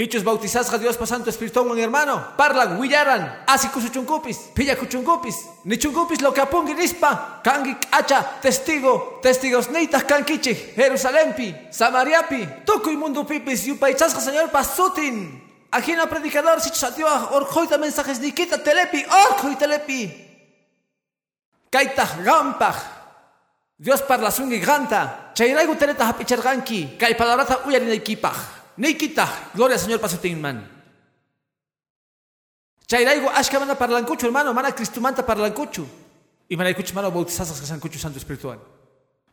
Pichos 0.00 0.24
bautizas 0.24 0.72
a 0.72 0.78
Dios 0.78 0.96
para 0.96 1.08
Santo 1.08 1.28
Espíritu 1.28 1.62
Juan, 1.62 1.78
hermano. 1.78 2.32
Parlan, 2.34 2.78
huillaran, 2.78 3.44
asi 3.46 3.68
kuchuchunkupis, 3.68 4.48
pilla 4.54 4.74
kuchunkupis, 4.74 5.44
ni 5.64 5.76
chunkupis 5.76 6.22
lo 6.22 6.32
que 6.32 6.40
apungi 6.40 6.72
rispa, 6.72 7.42
kangi 7.44 7.76
acha, 7.92 8.40
testigo, 8.40 9.20
testigos 9.22 9.68
neitas 9.68 10.04
kankichi, 10.04 10.54
Jerusalempi, 10.74 11.54
Samariapi, 11.70 12.48
y 12.90 12.96
mundo 12.96 13.26
pipis, 13.26 13.66
yupaichas 13.66 14.12
Señor 14.24 14.50
pasutin. 14.50 15.38
Ajina 15.70 16.06
predicador, 16.06 16.62
si 16.62 16.70
chatio, 16.70 17.06
orjoita 17.32 17.76
mensajes 17.76 18.20
nikita 18.20 18.56
telepi, 18.56 19.04
orjoi 19.04 19.56
telepi. 19.56 20.10
Kaita 21.68 22.08
gampach. 22.24 22.76
Dios 23.76 24.00
parla 24.00 24.30
sungi 24.30 24.60
ganta. 24.60 25.32
Chayraigu 25.34 25.76
tereta 25.76 26.06
hapicharganki. 26.06 26.96
Kay 26.98 27.14
palabrata 27.14 27.66
uyari 27.66 28.00
Neikita. 28.80 29.50
Gloria 29.52 29.76
al 29.76 29.80
Señor 29.80 30.00
pasutin 30.00 30.40
man. 30.40 30.64
Chayraigu 32.88 33.28
ashka 33.28 33.60
mana 33.60 33.76
parlancucho, 33.76 34.26
hermano. 34.26 34.54
Mana 34.54 34.72
cristumanta 34.72 35.24
parlancucho. 35.24 35.84
Y 36.48 36.56
manaykucho 36.56 36.94
mano 36.94 37.10
bautizazas 37.10 37.58
sancucho 37.58 37.98
santo 37.98 38.18
espiritual. 38.18 38.58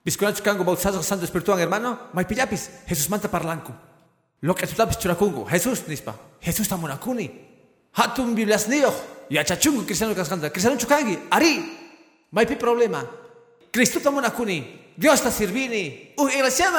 Bisconacho 0.04 0.44
kango 0.44 0.66
bautizazas 0.66 1.06
santo 1.06 1.24
espiritual, 1.24 1.60
hermano. 1.60 2.10
Maipillapis. 2.12 2.70
Jesús 2.88 3.10
manta 3.10 3.32
parlanco. 3.32 3.74
Lo 4.42 4.54
que 4.54 4.68
tutapis 4.68 5.00
churakungo. 5.00 5.46
Jesús 5.46 5.88
nispa. 5.88 6.14
Jesús 6.42 6.68
tamonakuni. 6.68 7.32
Hatun 7.94 8.36
biblias 8.36 8.68
niyo. 8.68 8.94
Yachachungo 9.30 9.86
cristiano 9.86 10.14
cascanta. 10.14 10.52
Cristiano 10.52 10.78
chukangi. 10.78 11.18
Ari. 11.32 12.28
Maipi 12.32 12.58
problema. 12.58 13.06
Cristo 13.72 14.00
tamuna 14.00 14.32
kuni. 14.32 14.88
Dios 14.96 15.16
está 15.16 15.32
sirvini. 15.32 16.14
Uh, 16.18 16.30
iglesia. 16.30 16.72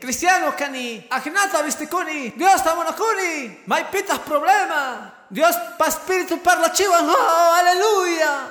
Cristiano 0.00 0.54
kani. 0.56 1.06
Agnata 1.10 1.62
vistikuni. 1.62 2.30
Dios 2.36 2.62
tamuna 2.62 2.92
kuni. 2.92 3.62
Mai 3.66 3.90
pitas 3.90 4.20
problema. 4.20 5.12
Dios 5.28 5.56
pa 5.78 5.88
espíritu 5.88 6.38
parla 6.38 6.70
chivan. 6.72 7.08
Oh, 7.08 7.54
aleluya. 7.58 8.50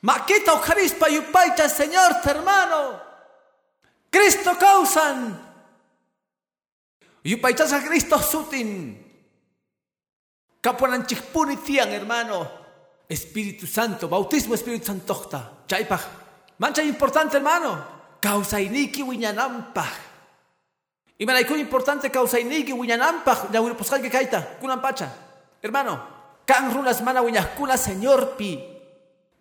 Maquita 0.00 0.52
Eucarispa 0.52 1.08
yupaicha 1.08 1.68
Señor, 1.68 2.20
hermano. 2.24 3.00
Cristo 4.10 4.56
causan. 4.58 5.40
Yupaicha 7.24 7.64
a 7.64 7.82
Cristo 7.82 8.18
sutin. 8.18 9.00
Kapuanan 10.60 11.06
chispuni 11.06 11.56
tian, 11.56 11.90
hermano. 11.90 12.48
Espíritu 13.08 13.66
Santo, 13.66 14.08
bautismo 14.08 14.54
Espíritu 14.54 14.86
Santo. 14.86 15.28
Chaipaj. 15.66 16.23
Mancha 16.58 16.82
importante, 16.82 17.36
hermano. 17.36 17.84
Causa 18.20 18.60
iniki 18.60 19.02
wiñanampa. 19.02 19.86
Y 21.18 21.26
malaikun 21.26 21.58
importante 21.58 22.10
causa 22.10 22.38
iniki 22.38 22.72
wiñanampa. 22.72 23.48
La 23.52 23.60
poscal 23.74 24.00
que 24.00 24.10
kaita. 24.10 24.58
Kunampacha. 24.60 25.12
Hermano. 25.62 26.14
Kan 26.46 26.72
runas 26.72 27.02
mana 27.02 27.22
kuna 27.56 27.76
señor 27.76 28.36
pi. 28.36 28.62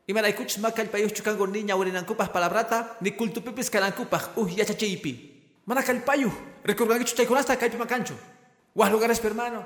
Y 0.06 0.14
malaikuch 0.14 0.58
makal 0.60 0.90
payus 0.90 1.14
chukango 1.14 1.48
niña 1.48 1.76
urinankupas 1.76 2.30
palabrata. 2.30 2.98
Ni 3.02 3.12
kultupipis 3.12 3.70
kalankupas. 3.70 4.32
Uh, 4.36 4.50
yachachipi. 4.50 5.62
Mana 5.66 5.84
kalpayu. 5.84 6.32
Recorgan 6.64 7.00
que 7.00 7.06
chuchaykunasta 7.06 7.58
kaipi 7.58 7.78
macancho. 7.78 8.16
Guas 8.76 8.92
lugares, 8.92 9.24
hermano. 9.24 9.66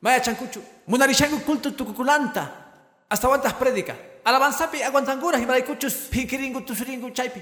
Maya 0.00 0.20
chancuchu. 0.20 0.60
Munarishangu 0.86 1.44
culto 1.44 1.72
tucuculanta. 1.74 2.64
Hasta 3.08 3.26
aguantas 3.26 3.54
prédica. 3.54 3.96
Alabanzapi 4.28 4.82
aguantanguras 4.82 5.40
y 5.40 5.46
maraicuchus 5.46 5.94
pikiringu 6.12 6.60
tusuringu 6.60 7.10
chaypi. 7.12 7.40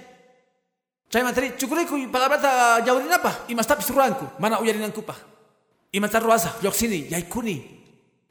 Chay 1.11 1.23
materi 1.25 1.57
chukuriku 1.59 1.97
y 1.97 2.07
palabrata 2.07 2.79
yaurinapa 2.87 3.43
y 3.49 3.57
mastapis 3.57 3.91
ruanku 3.91 4.25
mana 4.39 4.61
uyarinankupa. 4.61 5.17
Y 5.91 5.99
matar 5.99 6.23
ruasa 6.23 6.55
yoxini 6.63 7.09
yaikuni. 7.11 7.57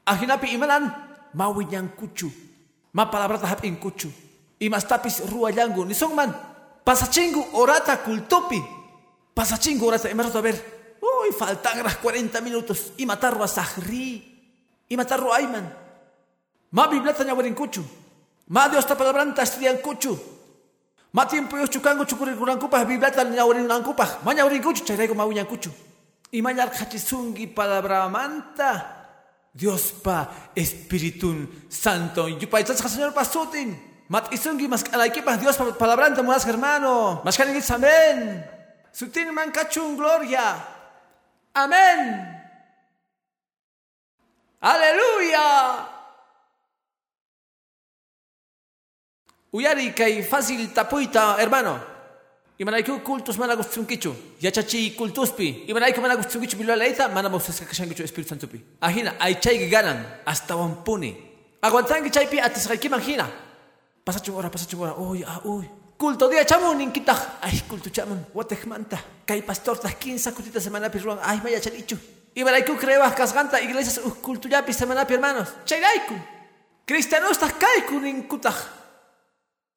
Ajinapi 0.06 0.54
imanan 0.54 0.88
mawinyankuchu. 1.34 2.32
Ma 2.94 3.10
palabrata 3.10 3.46
hapinkuchu. 3.46 4.08
Y 4.58 4.70
mastapis 4.70 5.20
ruayangu 5.28 5.84
ni 5.84 5.92
son 5.92 6.14
man. 6.14 6.34
Pasachingu 6.82 7.44
orata 7.52 7.98
kultupi. 7.98 8.62
Pasachingu 9.34 9.86
orata 9.86 10.08
y 10.08 10.18
a 10.18 10.40
ver. 10.40 10.96
Uy, 11.02 11.30
faltan 11.38 11.82
las 11.82 11.96
40 11.96 12.40
minutos. 12.40 12.94
Y 12.96 13.04
matar 13.04 13.36
a 13.38 13.46
Sahri. 13.46 14.56
Y 14.88 14.96
matar 14.96 15.20
a 15.20 15.36
Ayman. 15.36 15.76
Ma 16.70 16.86
biblata 16.86 17.22
ñawarinkuchu. 17.22 18.05
Ma 18.48 18.68
Dios 18.68 18.86
ta 18.86 18.94
palabranta 18.94 19.42
estudian 19.42 19.78
kuchu. 19.82 20.14
Ma 21.12 21.26
tiempo 21.26 21.56
yo 21.56 21.66
chukango 21.66 22.04
chukuri 22.04 22.36
kurankupa 22.36 22.84
biblata 22.84 23.24
ñawarin 23.24 23.70
ankupa. 23.70 24.20
Ma 24.24 24.34
ñawarin 24.34 24.62
kuchu 24.62 24.84
chayraigo 24.84 25.14
ma 25.14 25.24
uñan 25.26 25.46
kuchu. 25.46 25.70
Y 26.30 26.42
mañar 26.42 26.70
hachisungi 26.70 27.46
palabra 27.48 28.08
manta. 28.08 28.92
Dios 29.52 29.92
pa 30.02 30.52
Espíritu 30.54 31.48
Santo. 31.68 32.28
Y 32.28 32.46
pa 32.46 32.60
itzas 32.60 32.78
Señor 32.78 33.14
pasutin. 33.14 33.74
Mat 34.08 34.30
isungi 34.32 34.68
mas 34.68 34.84
alaikipa 34.92 35.36
Dios 35.36 35.56
pa 35.56 35.72
palabranta 35.72 36.22
muras 36.22 36.46
hermano. 36.46 37.22
Mas 37.24 37.36
kaningits 37.36 37.70
amén. 37.70 38.44
Sutin 38.92 39.32
man 39.34 39.50
kachun 39.50 39.96
gloria. 39.96 40.54
Amén. 41.54 42.30
Aleluya. 44.60 45.95
Uyari 49.56 49.94
kay 49.94 50.20
fácil 50.22 50.68
tapuita, 50.68 51.40
hermano. 51.40 51.80
Y 52.58 52.64
manaiku 52.64 53.00
cultus 53.02 53.38
mana 53.38 53.56
gustunkichu. 53.56 54.12
Yachachi 54.38 54.94
cultuspi. 54.94 55.64
Y 55.66 55.72
manaiku 55.72 56.02
mana 56.02 56.14
gustunkichu 56.14 56.58
bilo 56.58 56.76
leita, 56.76 57.08
mana 57.08 57.30
mosas 57.30 57.58
kakashankichu 57.60 58.02
Espíritu 58.04 58.28
Santo 58.28 58.48
pi. 58.48 58.60
Ajina, 58.82 59.14
ay 59.18 59.40
chay 59.40 59.66
ganan 59.70 60.04
hasta 60.26 60.56
wampuni. 60.56 61.16
Aguantangi 61.62 62.10
chay 62.10 62.26
pi 62.26 62.38
atisraki 62.38 62.90
manjina. 62.90 63.26
Pasachu 64.04 64.34
hora, 64.36 64.50
pasachu 64.50 64.76
hora. 64.76 64.92
Uy, 64.92 65.24
ah, 65.26 65.40
uy. 65.44 65.64
Culto 65.96 66.28
dia 66.28 66.44
chamun 66.44 66.78
inkitah. 66.82 67.40
Ay, 67.40 67.62
culto 67.66 67.88
chamun. 67.88 68.26
Watek 68.34 68.66
manta. 68.66 69.00
Kay 69.24 69.40
pastor 69.40 69.78
tas 69.78 69.94
15 69.94 70.32
kutita 70.32 70.60
semana 70.60 70.90
pi 70.90 70.98
ruang. 70.98 71.18
Ay, 71.22 71.40
maya 71.42 71.60
chalichu. 71.60 71.96
Y 72.34 72.44
manaiku 72.44 72.76
creebas 72.76 73.14
kasganta 73.14 73.58
iglesias 73.62 74.04
uh, 74.04 74.12
culto 74.20 74.48
ya 74.48 74.60
pi 74.60 74.74
semana 74.74 75.06
hermanos. 75.08 75.48
Chayraiku. 75.64 76.14
Cristianos 76.84 77.38
tas 77.38 77.54
kaiku 77.54 78.00
ninkutah. 78.00 78.84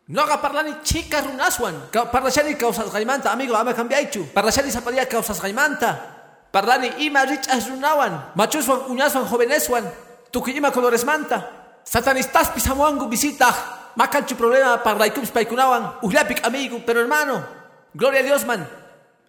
No 0.10 0.22
haga 0.22 0.41
parlani 0.41 0.74
chica 0.82 1.22
runaswan. 1.22 1.76
Parlashani 2.12 2.56
causas 2.58 2.91
gaimanta, 2.91 3.32
amigo, 3.32 3.56
ama 3.56 3.74
cambiaichu. 3.76 4.26
Parlashani 4.34 4.72
zapadía 4.72 5.06
causas 5.08 5.39
gaimanta. 5.39 6.50
Parlani 6.52 6.89
ima 7.06 7.26
richas 7.26 7.69
runawan. 7.69 8.34
Machuswan 8.34 8.89
uñaswan 8.89 9.30
joveneswan. 9.30 9.86
Tukiyima 10.32 10.72
colores 10.72 11.06
manta. 11.06 11.45
Satanistas 11.84 12.50
pisamuangu 12.50 13.08
visita. 13.08 13.54
Macanchu 13.95 14.36
problema 14.36 14.82
parlaikups 14.82 15.30
paikunawan. 15.30 16.02
Uhlapik 16.02 16.43
amigo, 16.43 16.82
pero 16.84 17.02
hermano. 17.02 17.45
Gloria 17.93 18.22
a 18.22 18.24
Dios 18.24 18.45
man. 18.45 18.67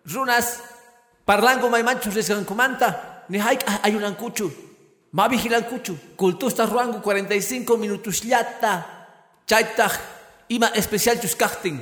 Runas. 0.06 0.62
Parlango 1.26 1.68
maimanchus 1.68 2.14
resgankumanta. 2.14 3.26
Ni 3.28 3.38
haik 3.38 3.60
ayunankuchu. 3.82 4.50
Ma 5.12 5.28
vigilankuchu. 5.28 6.16
Cultusta 6.16 6.64
ruangu 6.64 7.02
45 7.02 7.76
minutos 7.76 8.24
llata. 8.24 8.86
Chaitaj 9.44 10.19
ima 10.50 10.68
especial 10.74 11.18
chuskachtin. 11.20 11.80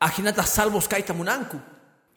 Ajinata 0.00 0.44
salvos 0.46 0.88
kaita 0.88 1.12
munanku. 1.12 1.58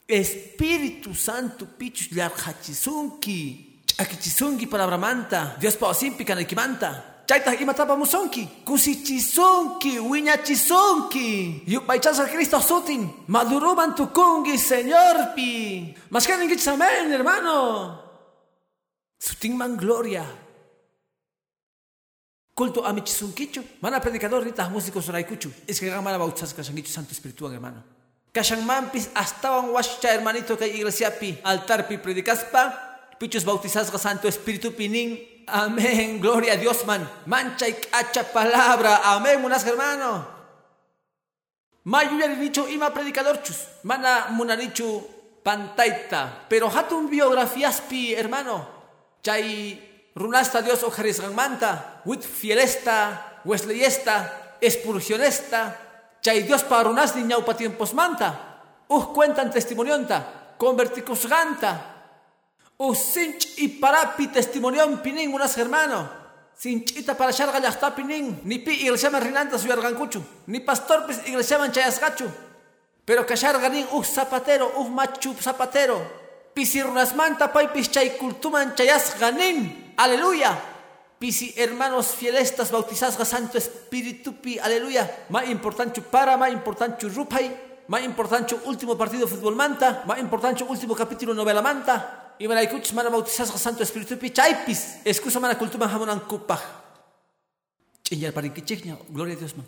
Espíritu 0.08 1.14
Santo 1.14 1.66
pichus 1.66 2.12
llarhachisunki. 2.12 3.82
Chakichisunki 3.86 4.68
palabra 4.68 4.98
manta. 4.98 5.58
Dios 5.60 5.76
pa 5.76 5.90
osimpi 5.90 6.24
manta. 6.56 7.24
Chaita 7.28 7.54
ima 7.56 7.74
tapa 7.74 7.96
musonki. 7.96 8.64
Kusichisunki. 8.64 10.00
Wiñachisunki. 10.00 11.64
Yupaychasa 11.68 12.28
Cristo 12.28 12.60
sutin. 12.62 13.26
Maduruman 13.28 13.96
tukungi, 13.96 14.58
Señor 14.58 15.34
pi. 15.36 15.96
Mascanin 16.10 16.56
amén, 16.68 17.12
hermano. 17.12 18.00
Sutin 19.20 19.58
man 19.58 19.76
gloria 19.76 20.47
culto 22.58 22.84
a 22.84 22.92
michisunkichu. 22.92 23.62
Mana 23.82 24.02
predicador 24.02 24.44
rita 24.44 24.68
músicos 24.68 25.06
kuchu. 25.30 25.54
Es 25.68 25.80
que 25.80 25.92
mana 26.02 26.18
bautizas 26.18 26.56
kashangichu 26.56 26.90
santo 26.90 27.14
espiritual 27.14 27.54
hermano. 27.54 27.84
Kashan 28.34 28.66
mampis 28.66 29.10
hasta 29.14 29.60
un 29.60 29.70
wascha 29.70 30.14
hermanito 30.16 30.58
que 30.58 30.68
iglesia 30.68 31.12
pi 31.12 31.38
altar 31.44 31.88
pi 31.88 31.98
predicaspa. 31.98 33.14
Pichos 33.20 33.46
bautizas 33.46 33.88
santo 34.02 34.28
espíritu 34.28 34.74
pinin. 34.74 35.46
Amén. 35.46 36.20
Gloria 36.20 36.54
a 36.54 36.58
Dios 36.58 36.84
man. 36.86 37.08
Mancha 37.28 37.68
y 37.68 37.74
cacha 37.74 38.24
palabra. 38.34 39.02
Amén, 39.06 39.40
munas 39.40 39.64
hermano. 39.66 40.28
Mayu 41.84 42.18
dicho 42.40 42.68
ima 42.68 42.90
predicador 42.92 43.42
chus. 43.44 43.68
Mana 43.84 44.28
munanichu 44.32 45.06
pantaita. 45.44 46.46
Pero 46.50 46.70
hatun 46.70 47.08
biografías 47.08 47.82
pi 47.82 48.16
hermano. 48.16 48.68
Chay 49.22 49.87
runasta 50.18 50.62
Dios 50.62 50.82
o 50.84 50.92
manta, 51.34 52.02
wit 52.06 52.24
fielesta, 52.24 53.40
wesleyesta, 53.46 54.58
expulsionesta, 54.60 55.78
chay 56.22 56.44
Dios 56.44 56.64
parunas 56.64 57.16
ni 57.16 57.24
ñaupa 57.24 57.56
tiempos 57.56 57.94
manta, 57.94 58.58
uh 58.90 59.14
cuentan 59.14 59.52
testimonionta, 59.52 60.56
converticus 60.58 61.28
ganta, 61.30 61.94
uh 62.78 62.96
sinch 62.96 63.60
y 63.60 63.68
parapi 63.80 64.28
testimonion 64.28 64.98
pinin 65.04 65.34
unas 65.34 65.56
hermano, 65.58 66.10
sinchita 66.58 67.16
para 67.16 67.32
sharga 67.32 67.60
llaqta 67.60 67.94
pinin, 67.94 68.42
ni 68.44 68.58
pi 68.58 68.74
iglesiaman 68.74 69.22
rinanta 69.22 69.60
suyargancuchu, 69.60 70.24
ni 70.48 70.60
pastor 70.60 71.06
pis 71.06 71.22
iglesiaman 71.28 71.72
chayasgachu, 71.72 72.26
pero 73.06 73.24
kasharga 73.24 73.70
nin 73.70 73.86
uh 73.92 74.04
zapatero, 74.04 74.74
uh 74.78 74.90
machu 74.90 75.36
zapatero, 75.40 76.02
pisirunas 76.56 77.14
manta 77.14 77.54
paypis 77.54 77.92
chay 77.92 78.18
kultuman 78.18 78.74
chayasga 78.74 79.32
nin, 79.32 79.87
aleluya. 79.98 80.76
Pisi 81.20 81.54
hermanos 81.58 82.14
fielestas 82.14 82.72
bautizados 82.72 83.28
Santo 83.28 83.58
Espíritu 83.58 84.40
pi, 84.40 84.60
aleluya. 84.60 85.26
Más 85.30 85.50
importante 85.50 86.02
para, 86.02 86.38
más 86.38 86.52
importante 86.52 87.10
rupay, 87.10 87.84
más 87.88 88.04
importante 88.04 88.56
último 88.66 88.96
partido 88.96 89.28
fútbol 89.28 89.56
manta, 89.56 90.04
más 90.06 90.20
importante 90.20 90.64
último 90.64 90.96
capítulo 90.96 91.34
novela 91.34 91.62
manta. 91.62 92.36
Y 92.38 92.48
me 92.48 92.62
escuchas 92.62 92.94
mana 92.94 93.10
bautizados 93.10 93.60
Santo 93.60 93.82
Espíritu 93.82 94.16
pi, 94.18 94.30
chaipis, 94.30 95.00
excusa 95.04 95.40
mana 95.40 95.58
cultura 95.58 95.90
jamonan 95.90 96.20
kupaj. 96.20 96.62
Chinyar 98.04 98.32
para 98.32 98.54
chichnya, 98.54 98.96
gloria 99.10 99.34
a 99.34 99.38
Dios 99.38 99.58
man. 99.58 99.66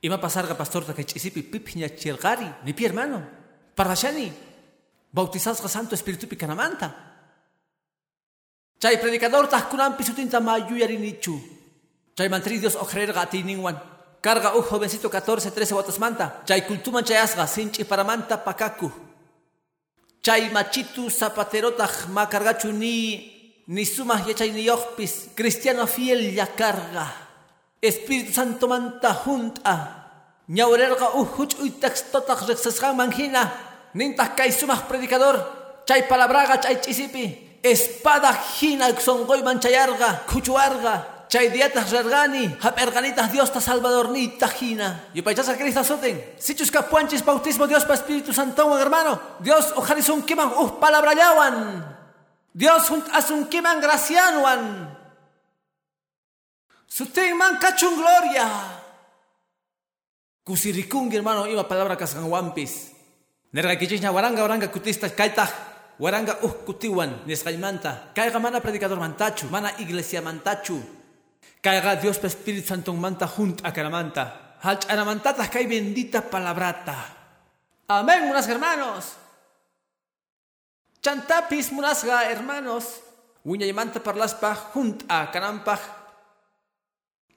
Y 0.00 0.08
va 0.08 0.20
pasar 0.20 0.56
pastor 0.56 0.84
que 0.94 1.04
chisipi 1.04 1.42
pipiña 1.42 1.94
chirgari, 1.94 2.46
ni 2.64 2.72
pi 2.72 2.84
hermano. 2.84 3.22
Para 3.74 3.94
shani, 3.94 4.32
bautizados 5.12 5.58
Santo 5.70 5.94
Espíritu 5.94 6.26
pi 6.26 6.36
canamanta. 6.36 7.17
Chay 8.78 8.94
predicador 9.02 9.50
tahkunan 9.50 9.98
pisutinta 9.98 10.38
mayuyarinichu. 10.38 11.34
Chay 12.14 12.30
mantridios 12.30 12.78
ojrerga 12.78 13.26
atininwan. 13.26 13.74
Carga 14.22 14.54
un 14.54 14.62
jovencito 14.62 15.10
14, 15.10 15.50
13 15.50 15.74
watas 15.74 15.98
manta. 15.98 16.42
Chay 16.46 16.62
kultuman 16.62 17.02
chayasga 17.02 17.46
sinchi 17.50 17.82
manta 18.06 18.38
pakaku. 18.38 18.90
Chay 20.22 20.50
machitu 20.54 21.10
zapaterotaj 21.10 22.06
ma 22.14 22.26
cargachu 22.26 22.70
ni 22.70 23.34
ni 23.66 23.84
sumah 23.84 24.22
chay 24.22 24.52
ni 24.52 24.62
yochpis. 24.62 25.34
Cristiano 25.34 25.86
fiel 25.86 26.30
ya 26.30 26.46
carga. 26.46 27.10
Espíritu 27.82 28.32
Santo 28.32 28.68
manta 28.68 29.10
junta. 29.26 29.74
Ñaurerga 30.48 31.18
uhuch 31.18 31.58
uy 31.58 31.70
textotaj 31.82 32.46
rexesgan 32.46 32.94
manjina. 32.94 33.50
Nintas 33.94 34.38
kay 34.38 34.52
sumah 34.54 34.86
predicador. 34.86 35.42
Chay 35.84 36.06
palabraga 36.06 36.62
chay 36.62 36.78
chisipi 36.78 37.47
espada 37.62 38.32
hina 38.60 38.94
songoy 39.00 39.42
manchayarga, 39.42 40.24
kuchuarga, 40.26 41.26
chay 41.28 41.50
dietas 41.50 41.90
rergani, 41.90 42.56
haperganitas 42.60 43.30
Dios 43.30 43.52
ta 43.52 43.60
salvador 43.60 44.10
ni 44.10 44.28
tajina. 44.28 45.08
Y 45.14 45.22
paichas 45.22 45.48
a 45.48 45.56
Cristo 45.56 45.84
soten. 45.84 46.34
Sichus 46.38 46.70
capuanchis 46.70 47.24
bautismo 47.24 47.66
Dios 47.66 47.84
pa 47.84 47.94
Espíritu 47.94 48.32
Santo, 48.32 48.78
hermano. 48.78 49.20
Dios 49.40 49.72
un 50.08 50.22
kiman 50.22 50.52
uh 50.56 50.80
palabra 50.80 51.14
yawan. 51.14 51.96
Dios 52.52 52.90
un 52.90 53.04
asun 53.12 53.46
kiman 53.46 53.80
gracianuan. 53.80 54.96
Suten 56.86 57.36
man 57.36 57.58
cachun 57.58 57.94
gloria. 57.94 58.48
Kusirikungi 60.42 61.16
hermano 61.16 61.46
iba 61.46 61.68
palabra 61.68 61.96
kasgan 61.96 62.24
wampis. 62.24 62.92
Nerga 63.52 63.76
kichishna 63.76 64.10
waranga 64.10 64.42
waranga 64.42 64.68
kutista 64.68 65.08
kaitah 65.08 65.67
waranga 65.98 66.38
uh 66.42 66.54
kutiwan 66.64 67.26
nisqaymanta 67.26 68.14
kayqa 68.14 68.38
mana 68.38 68.62
predicador 68.62 68.98
mantachu 68.98 69.50
mana 69.50 69.74
iglesia 69.78 70.22
mantachu. 70.22 70.78
Kayqa 71.62 71.98
Dios 71.98 72.18
pa 72.22 72.30
Espíritu 72.30 72.70
Santo 72.70 72.94
manta 72.94 73.26
junt 73.26 73.60
akaramanta 73.66 74.56
halch'anamantataq 74.62 75.50
kay 75.50 75.66
bendita 75.66 76.22
palabrata. 76.22 76.94
Amén 77.90 78.30
munas 78.30 78.46
hermanos. 78.46 79.18
Chantapis 81.02 81.70
munasqa 81.74 82.30
hermanos. 82.30 83.02
Wiñaymanta 83.46 84.02
parlaspa 84.02 84.54
junt 84.74 85.02
akanampaq 85.08 85.80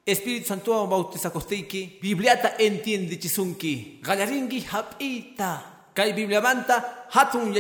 Espíritu 0.06 0.50
Santo 0.50 0.74
bautizakosteiki 0.88 2.02
Bibliata 2.02 2.58
entiendichisunki 2.58 4.02
gallarinki 4.02 4.66
hap'ita 4.66 5.71
Kay 5.94 6.14
Biblia 6.14 6.40
manta 6.42 7.08
hatun 7.12 7.52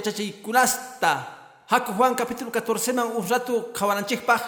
kunasta. 0.43 1.27
Haku 1.67 1.93
Juan 1.93 2.15
capítulo 2.15 2.51
14 2.51 2.93
man 2.93 3.07
un 3.15 3.23
rato 3.27 3.71
kawananchikpaj. 3.73 4.41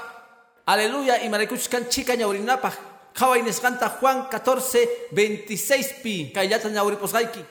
Aleluya 0.65 1.23
y 1.23 1.29
marikuchkan 1.29 1.89
chica 1.89 2.15
ñaurinapaj. 2.15 2.73
Kawa 3.13 3.37
inesganta 3.37 3.89
Juan 3.99 4.27
14 4.29 5.11
26 5.11 6.01
pi 6.03 6.31
kayata 6.33 6.69
ñauriposgaiki. 6.69 7.43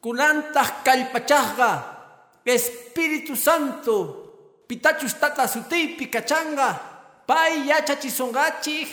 Kunanta 0.00 0.64
kalpachajga. 0.84 1.96
Espíritu 2.44 3.36
Santo. 3.36 4.24
Pitachus 4.68 5.14
tata 5.18 5.48
sutipi 5.48 6.08
kachanga. 6.08 6.80
Pai 7.26 7.68
yachachisongachij 7.68 8.88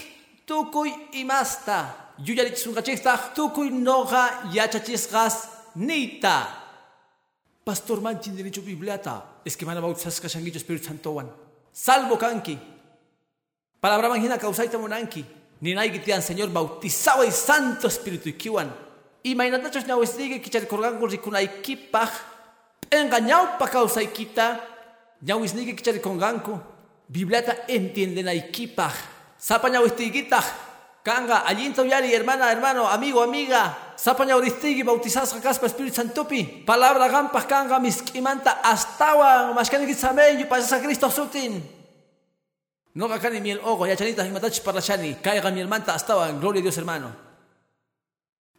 tukuy 0.46 0.92
imasta. 1.12 2.14
Yuyarichisungachijtaj 2.20 3.36
tukuy 3.36 3.70
noga 3.72 4.44
yachachisgas 4.52 5.48
Nita. 5.76 6.64
Pastor 7.64 8.02
manchin 8.02 8.36
dicho 8.36 8.62
bibliata. 8.62 9.42
Es 9.44 9.58
que 9.58 9.66
van 9.66 9.78
a 9.78 9.82
bautizar 9.82 10.14
kashanguillo 10.22 10.58
Espíritu 10.58 10.86
Santo 10.86 11.12
wan. 11.12 11.32
Salvo 11.72 12.18
kanki. 12.18 12.58
Palabra 13.80 14.10
manjina 14.10 14.38
causaita 14.38 14.78
monanki. 14.78 15.26
Ni 15.62 15.74
naigitian 15.74 16.22
Señor 16.22 16.52
bautizado 16.52 17.24
y 17.24 17.32
Santo 17.32 17.88
Espíritu 17.88 18.36
kiwan. 18.38 18.74
Y 19.24 19.36
mainatachos 19.36 19.86
ñawestige 19.88 20.42
kichar 20.42 20.68
korgango 20.68 21.08
rikunaikipaj. 21.08 22.10
Engañao 22.92 23.58
pa 23.58 23.70
causaikita. 23.70 24.62
Ñawisnige 25.22 25.76
kichar 25.76 26.00
konganko. 26.02 26.62
Bibliata 27.08 27.66
entienden 27.68 28.28
aikipaj. 28.28 28.94
Sapa 29.38 29.70
ñawestigitaj. 29.70 30.65
Kanga, 31.06 31.46
allinta 31.46 31.86
yari, 31.86 32.10
hermana, 32.10 32.50
hermano, 32.50 32.90
amigo, 32.90 33.22
amiga. 33.22 33.94
Sapaña 33.96 34.36
oristigi, 34.36 34.82
bautizas 34.82 35.30
caspa 35.38 35.68
Espíritu 35.68 36.02
Santupi. 36.02 36.66
Palabra 36.66 37.08
gampas 37.08 37.46
kanga, 37.46 37.78
miskimanta, 37.78 38.58
astawan, 38.66 39.54
mashkani 39.54 39.86
kitsameyu, 39.86 40.50
pasas 40.50 40.74
a 40.74 40.82
Cristo 40.82 41.08
sutin. 41.12 41.62
No 42.96 43.08
gakani 43.08 43.40
miel 43.40 43.62
ogo, 43.64 43.86
yachanitas 43.86 44.26
y 44.26 44.32
matachis 44.32 44.62
para 44.62 44.82
shani. 44.82 45.14
Caiga 45.22 45.52
mi 45.52 45.62
hermanta, 45.62 45.94
astawan, 45.94 46.40
gloria 46.42 46.62
a 46.62 46.64
Dios, 46.64 46.78
hermano. 46.78 47.14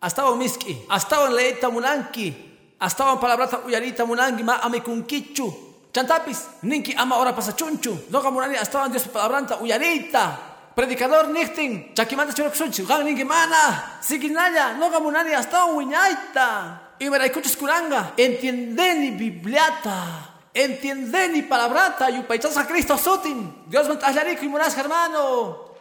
Astawan 0.01 0.39
miski, 0.39 0.87
astawan 0.89 1.35
leeta 1.35 1.69
munanki. 1.69 2.33
Astawan 2.79 3.19
palabrata 3.19 3.67
uyarita 3.67 4.07
munanki, 4.07 4.45
ma 4.45 4.63
amikunkichu. 4.63 5.53
Chantapis, 5.91 6.63
ninki 6.63 6.95
ama 6.95 7.19
ora 7.19 7.33
pasachunchu. 7.33 8.07
No 8.09 8.23
munani, 8.31 8.55
astawan 8.55 8.93
Dios 8.93 9.09
palabranta 9.09 9.59
uyarita. 9.59 10.55
Predicador 10.77 11.33
nichtin 11.33 11.97
chakimanta 11.97 12.37
churoksunchi 12.37 12.85
gan 12.85 13.03
ningi 13.03 13.25
mana 13.25 13.99
siginaya 14.05 14.77
no 14.77 14.91
gamunani 14.93 15.33
hasta 15.33 15.65
wiñaita 15.73 16.87
y 16.99 17.11
me 17.11 17.17
escuchas 17.25 17.57
kuranga 17.57 18.15
entiendeni 18.17 19.11
bibliata. 19.11 20.33
Entiendeni 20.55 21.43
palabrata. 21.43 22.11
Y 22.11 22.19
upaichas 22.19 22.57
a 22.57 22.67
Cristo 22.67 22.97
sutin. 22.97 23.65
Dios 23.67 23.89
me 23.89 23.97
taslarico 23.97 24.45
y 24.45 24.49
muras 24.49 24.77
hermano. 24.79 25.77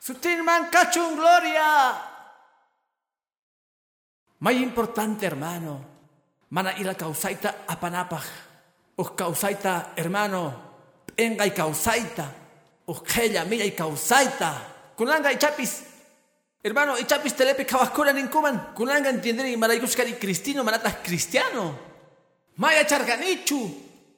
Sutin 0.00 0.44
man 0.44 0.68
cachun 0.70 1.14
gloria. 1.14 1.94
Más 4.40 4.54
importante 4.54 5.26
hermano 5.26 5.80
mana 6.50 6.76
ila 6.78 6.94
causaita 6.94 7.64
apanapaj 7.66 8.24
o 8.96 9.16
causaita 9.16 9.92
hermano 9.96 10.63
enga 11.16 11.46
y 11.46 11.50
causaita, 11.50 12.32
ujella, 12.86 13.44
milla 13.44 13.64
y 13.64 13.72
causaita, 13.72 14.92
kunanga 14.96 15.32
y 15.32 15.38
chapis, 15.38 15.82
hermano, 16.62 16.98
y 16.98 17.04
chapis 17.04 17.34
telepe 17.34 17.66
kawakura 17.66 18.12
ninkuman, 18.12 18.74
kunanga 18.74 19.10
entiende 19.10 19.50
y 19.50 19.56
marayuskari 19.56 20.14
cristino, 20.14 20.64
manatas 20.64 20.96
cristiano, 21.02 21.78
maya 22.56 22.86
charganichu, 22.86 23.70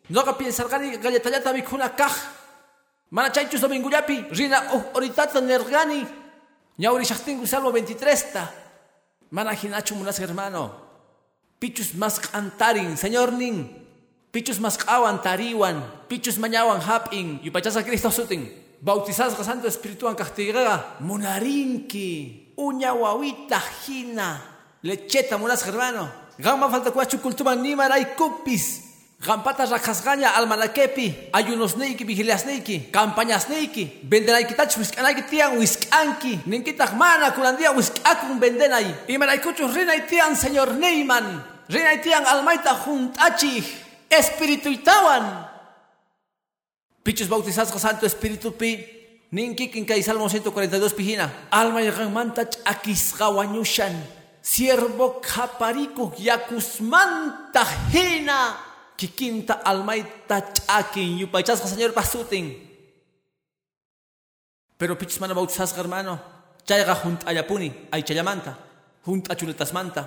noga 0.08 0.36
piensargani 0.36 0.96
galletallata 0.98 1.52
mikuna 1.52 1.94
kaj, 1.94 2.12
mana 3.10 3.30
chaychus 3.30 3.62
rina 4.30 4.74
uh 4.74 4.82
oritata 4.94 5.40
nergani, 5.40 6.06
ñauri 6.78 7.04
shachtingu 7.04 7.46
salmo 7.46 7.70
23 7.72 8.32
ta, 8.32 8.52
mana 9.30 9.52
hinachu 9.54 9.94
hermano, 10.18 10.74
pichus 11.58 11.94
mas 11.94 12.18
cantarin, 12.18 12.96
señor 12.96 13.32
nin, 13.32 13.85
Pichus 14.36 14.60
maskawan 14.60 15.24
tariwan, 15.24 15.80
pichus 16.12 16.36
mañawan 16.36 16.76
hapin, 16.76 17.40
yupachasa 17.40 17.80
Cristo 17.80 18.12
sutin. 18.12 18.44
Bautizas 18.84 19.32
ka 19.32 19.40
Santo 19.40 19.64
Espíritu 19.64 20.04
ang 20.04 20.12
kahtiga, 20.12 21.00
munarinki, 21.00 22.52
uña 22.60 22.92
wawita 22.92 23.56
hina, 23.88 24.36
lecheta 24.84 25.40
munas 25.40 25.64
hermano. 25.64 26.12
Gama 26.36 26.68
falta 26.68 26.92
kuachu 26.92 27.16
kultuman 27.24 27.56
ni 27.64 27.72
maray 27.72 28.12
kupis. 28.12 28.84
Gampata 29.24 29.64
rakasgaña 29.64 30.36
almanakepi, 30.36 31.32
ayunosniki, 31.32 32.04
vigiliasniki, 32.04 32.92
campañasniki, 32.92 34.04
vendenaykitach 34.04 34.76
wiskanayki 34.76 35.24
wiskanki, 35.56 36.44
ninkitaq 36.44 36.92
mana 36.92 37.32
kunandia 37.32 37.72
wiskakun 37.72 38.36
vendenay. 38.36 39.08
Imaraykuchus 39.08 39.72
rinay 39.72 40.04
tian 40.04 40.36
señor 40.36 40.76
Neyman, 40.76 41.40
rinay 41.72 42.04
tian 42.04 42.28
almayta 42.28 42.76
juntachij, 44.06 44.18
espirituitawan. 44.18 45.48
Pichus 47.02 47.28
bautizasqa 47.28 47.78
santo 47.78 48.06
espíritu 48.06 48.52
pi, 48.52 48.84
ninkikin 49.30 49.86
kay 49.86 50.02
Salmo 50.02 50.28
142 50.28 50.94
pijina, 50.94 51.30
alma 51.50 51.80
yakanmantach 51.80 52.58
akisqa 52.64 53.30
wañushan, 53.30 53.94
siervo 54.42 55.20
kapariku 55.20 56.12
yakusmanta 56.18 57.64
hina. 57.92 58.64
Kikinta 58.96 59.60
almaita 59.62 60.40
chakin 60.40 61.18
yupaychasqa 61.18 61.68
señor 61.68 61.92
pasutin. 61.92 62.56
Pero 64.78 64.96
pichis 64.96 65.20
mana 65.20 65.34
bautizasqa 65.34 65.80
hermano. 65.80 66.18
Chayqa 66.64 66.94
junta 67.04 67.28
ayapuni, 67.28 67.88
ay 67.92 68.02
chayamanta. 68.02 68.56
Junta 69.04 69.36
chuletasmanta. 69.36 70.02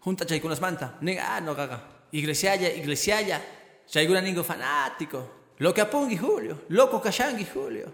Junta 0.00 0.24
chaykunasmanta. 0.24 0.96
Ning 1.02 1.18
ah 1.20 1.40
no 1.40 1.54
gaga. 1.54 1.93
Iglesiaya, 2.12 2.68
iglesiaya. 2.74 3.40
Chayguna 3.86 4.20
ningo 4.20 4.42
fanático. 4.42 5.28
Lo 5.58 5.72
que 5.72 5.80
apungi 5.80 6.16
Julio. 6.16 6.62
Loco 6.68 7.00
kashangi 7.00 7.44
Julio. 7.44 7.92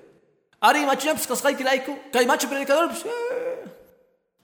Ari 0.60 0.84
machuñapis 0.84 1.26
kasqayki 1.26 1.64
laiku. 1.64 1.96
Kay 2.12 2.26
macho 2.26 2.48
predicador 2.48 2.88
pues. 2.88 3.04
Eh. 3.04 3.64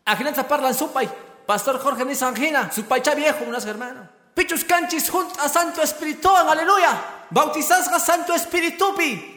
Ajinanza 0.04 0.46
parlan 0.46 0.74
supay. 0.74 1.08
Pastor 1.46 1.78
Jorge 1.78 2.04
Nisangina. 2.04 2.70
Supaycha 2.72 3.14
viejo, 3.14 3.44
unas 3.44 3.64
hermano. 3.66 4.08
Pichus 4.34 4.64
canchis 4.64 5.08
junta 5.10 5.48
Santo 5.48 5.82
Espíritu, 5.82 6.28
aleluya. 6.28 7.26
Bautizasga 7.30 7.98
Santo 7.98 8.34
Espíritu. 8.34 8.94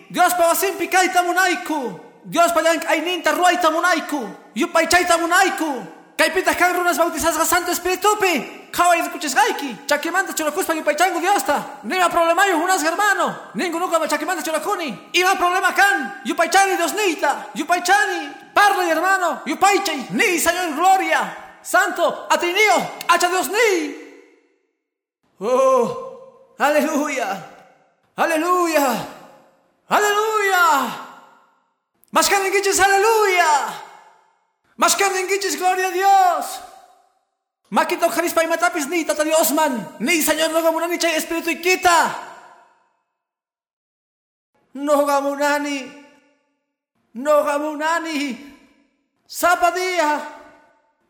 Dios 0.09 0.33
pa 0.33 0.47
wasimpi 0.47 0.87
kaita 0.87 1.23
munaiku. 1.23 1.99
Dios 2.25 2.51
pa 2.51 2.61
yank 2.61 2.85
aininta 2.85 3.31
ruaita 3.31 3.71
munaiku. 3.71 4.27
Yupay 4.55 4.87
chaita 4.87 5.17
munaiku. 5.17 5.85
Kaipita 6.17 6.53
kan 6.55 6.75
runas 6.75 6.97
bautizasga 6.97 7.45
Santo 7.45 7.71
Espíritu 7.71 8.09
pi. 8.69 8.77
Kawai 8.77 8.99
escuches 9.01 9.35
gaiki. 9.35 9.87
Chakimanta 9.87 10.33
churakuspa 10.33 10.73
yupay 10.73 10.95
changu 10.95 11.19
Dios 11.19 11.43
ta. 11.43 11.79
Nima 11.83 12.09
problema 12.09 12.47
yo 12.47 12.57
unas 12.57 12.83
hermano. 12.83 13.35
Ningu 13.55 13.79
nuka 13.79 14.07
chakimanta 14.07 14.43
churakuni. 14.43 14.97
Ima 15.13 15.35
problema 15.35 15.73
kan. 15.75 16.21
Yupay 16.25 16.49
chani 16.49 16.77
Dios 16.77 16.93
nita. 16.93 17.45
Yupay 17.55 17.81
chani. 17.81 18.29
Parle 18.53 18.87
hermano. 18.89 19.41
Yupay 19.45 19.83
chay. 19.83 20.07
Ni 20.11 20.39
Señor 20.39 20.75
gloria. 20.75 21.47
Santo, 21.61 22.27
a 22.29 22.37
ti 22.37 22.47
niño, 22.47 22.89
hacha 23.07 23.29
Dios 23.29 23.49
ni. 23.49 23.95
Oh, 25.39 26.55
aleluya, 26.57 27.45
aleluya, 28.15 29.07
aleluya. 29.87 30.61
Más 32.11 32.27
que 32.27 32.35
aleluya. 32.35 33.45
Más 34.77 34.95
que 34.95 35.57
gloria 35.57 35.87
a 35.87 35.91
Dios. 35.91 36.61
Makito 37.69 38.09
Jarispa 38.09 38.43
y 38.43 38.47
Matapis 38.47 38.87
ni 38.87 39.05
tata 39.05 39.23
Dios 39.23 39.51
man. 39.51 39.95
Ni 39.99 40.21
Señor 40.21 40.51
no 40.51 40.61
gamunani 40.61 40.97
chay 40.97 41.15
espíritu 41.15 41.49
y. 41.49 42.17
No 44.73 45.05
gamunani. 45.05 45.91
No 47.13 47.43
gamunani. 47.43 48.57
Zapadía. 49.29 50.21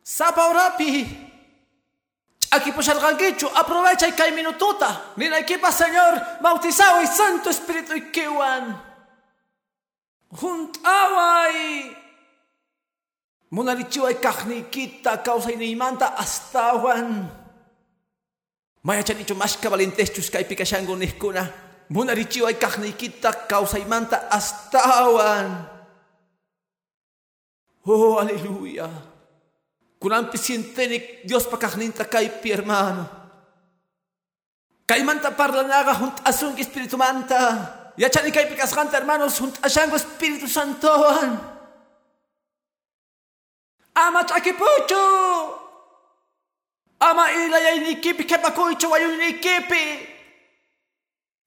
Zapa 0.04 0.48
orapi. 0.48 1.28
Aquí 2.52 2.72
pues 2.72 2.90
aprovecha 3.56 4.08
y 4.08 4.14
cae 4.14 4.32
minutota. 4.32 5.14
Mira 5.16 5.38
aquí 5.38 5.58
pa 5.58 5.72
Señor, 5.72 6.42
bautizado 6.42 7.02
y 7.04 7.08
Santo 7.08 7.52
Espíritu 7.52 7.94
y 7.96 8.12
kiwan. 8.12 8.84
Juntawai. 10.32 11.99
Munarichiwa 13.50 14.12
y 14.12 14.16
kahnikita, 14.22 15.24
causa 15.24 15.52
y 15.52 15.58
neimanta 15.58 16.14
astawan. 16.14 17.26
Maya 18.84 19.04
chanicho 19.04 19.34
mashka 19.34 19.70
valentechus 19.70 20.30
kai 20.30 20.46
pikashango 20.46 20.96
nihkuna. 20.96 21.50
Munarichiwa 21.90 22.52
y 22.52 22.56
kahnikita, 22.56 23.48
causa 23.48 23.80
y 23.80 23.86
manta 23.86 24.30
astawan. 24.30 25.66
Oh, 27.86 28.20
aleluya. 28.20 28.86
Kunampi 29.98 30.38
sientenik 30.38 31.26
Dios 31.26 31.50
pakakninta 31.50 32.06
kaypi 32.06 32.54
hermano. 32.54 33.10
Kaymanta 34.86 35.34
parlanaga 35.34 35.98
junt 35.98 36.22
asun 36.24 36.54
Espíritu 36.58 36.98
Manta. 37.02 37.94
Yachani 37.98 38.30
kaypi 38.32 38.54
kasqanta 38.54 39.02
hermanos 39.02 39.42
junt 39.42 39.58
ashango 39.66 39.98
Espíritu 39.98 40.46
Santoan. 40.46 41.49
Ama 44.08 44.24
chakipucho. 44.24 45.04
Ama 47.00 47.32
ilayaynikipi 47.32 48.24
kepakuycho 48.24 48.90
wayuynikipi. 48.90 49.84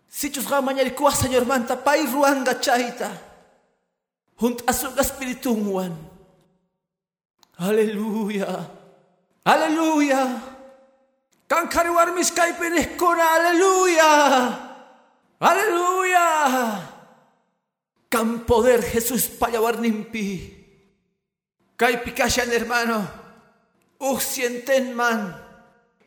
Sichus 0.09 0.49
gamanyarikuwa 0.49 1.13
Señor 1.13 1.45
Manta 1.47 1.77
pay 1.77 2.05
ruanga 2.07 2.55
chayta. 2.55 3.11
Junt 4.41 4.63
asun 4.67 4.93
Espíritu 4.99 5.57
Muan. 5.57 5.97
Aleluya. 7.59 8.65
Aleluya. 9.45 10.41
Kan 11.49 11.69
kariwarmis 11.69 12.33
kay 12.33 12.53
pinihkuna. 12.57 13.25
Aleluya. 13.37 14.11
Aleluya. 15.41 16.27
Kan 18.13 18.45
poder 18.45 18.81
Jesús 18.85 19.29
payawar 19.29 19.81
pikasyan 21.79 22.51
hermano. 22.51 23.09
Sienten 24.19 24.95
man. 24.95 25.35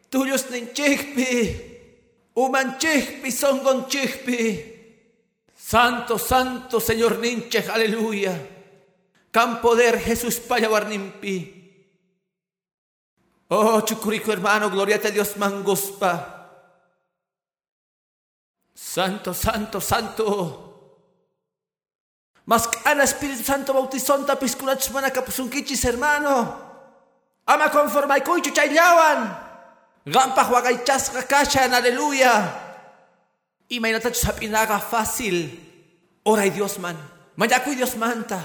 Tuyos 0.09 0.49
nin 0.49 0.73
chihpi. 0.73 1.55
Uman 2.35 2.77
chihpi 2.77 3.31
songon 3.31 3.87
chihpi. 3.87 4.73
Santo, 5.55 6.17
santo 6.17 6.79
Señor 6.79 7.19
ninche. 7.19 7.63
Aleluya. 7.69 8.35
Can 9.31 9.59
poder 9.59 9.99
Jesús 9.99 10.39
para 10.39 10.87
nimpi. 10.87 11.55
Oh, 13.49 13.81
chucurico 13.81 14.31
hermano, 14.31 14.69
gloria 14.69 14.95
a 14.95 15.11
Dios 15.11 15.37
mangospa. 15.37 16.31
Santo, 18.73 19.33
santo, 19.33 19.79
santo. 19.79 20.64
Mas 22.45 22.69
ana 22.85 23.03
Espíritu 23.03 23.43
Santo 23.43 23.73
bautizonta 23.73 24.35
pisculach 24.35 24.89
mana 24.91 25.09
kapusunkichis 25.09 25.83
hermano. 25.83 26.61
Ama 27.47 27.69
conforma 27.69 28.19
kuichu 28.19 28.51
chayllawan. 28.53 29.37
Gampa 30.05 30.43
huagaychasqa 30.43 31.23
kashan, 31.23 31.73
aleluya. 31.73 32.61
Y 33.67 33.79
mainatach 33.79 34.15
sapinaga 34.15 34.79
fácil. 34.79 35.59
Ora 36.23 36.45
y 36.45 36.51
Dios 36.51 36.77
man. 36.77 36.97
Mayaku 37.35 37.75
Dios 37.75 37.97
manta. 37.97 38.41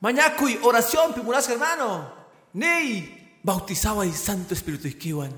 Mañacuy, 0.00 0.58
oración, 0.62 1.12
pimuras 1.14 1.48
hermano. 1.48 2.12
Ney, 2.54 3.38
bautizaba 3.42 4.04
y 4.06 4.12
Santo 4.12 4.54
Espíritu 4.54 4.88
Ikiwan. 4.88 5.32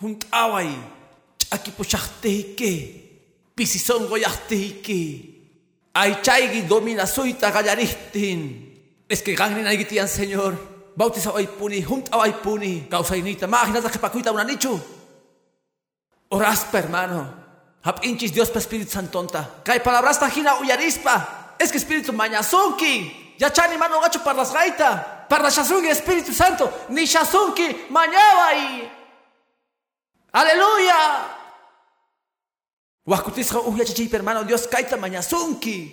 Juntaba 0.00 0.62
y 0.62 0.76
chakipo 1.38 1.82
shahteike. 1.82 3.52
Pisison 3.54 4.08
goyahteike. 4.08 5.35
Ay 5.96 6.20
chaigi 6.20 6.68
domina 6.68 7.06
suita 7.06 7.50
gallaristin. 7.50 9.08
Es 9.08 9.22
que 9.22 9.34
gangren 9.34 9.66
ahí 9.66 9.82
tian 9.86 10.06
Señor. 10.06 10.52
Bautizaba 10.94 11.40
y 11.40 11.46
puni, 11.46 11.82
juntaba 11.82 12.28
y 12.28 12.32
puni. 12.32 12.86
Causa 12.90 13.16
inita, 13.16 13.46
imagínate 13.46 13.88
que 13.90 13.98
pacuita 13.98 14.30
una 14.30 14.44
nicho. 14.44 14.78
Oraspa, 16.28 16.80
hermano. 16.80 17.32
Hap 17.82 18.04
inchis 18.04 18.34
Dios 18.34 18.50
pa 18.50 18.58
Espíritu 18.58 18.90
Santonta. 18.90 19.62
Cae 19.64 19.80
palabras 19.80 20.20
tajina 20.20 20.56
uyarispa. 20.60 21.54
Es 21.58 21.72
que 21.72 21.78
Espíritu 21.78 22.12
mañazonki. 22.12 23.36
Ya 23.38 23.50
chani 23.50 23.78
mano 23.78 23.98
gacho 24.02 24.22
para 24.22 24.36
las 24.36 24.52
gaita. 24.52 25.26
Para 25.26 25.48
shasungi 25.48 25.88
Espíritu 25.88 26.34
Santo. 26.34 26.70
Ni 26.90 27.06
shasunki 27.06 27.86
mañaba 27.88 28.54
y. 28.54 28.90
Aleluya. 30.32 31.45
Wakutisja 33.06 33.60
uya 33.60 33.84
chichi 33.84 34.08
hermano 34.10 34.44
Dios 34.44 34.66
kaita 34.66 34.96
mañasunki. 34.96 35.90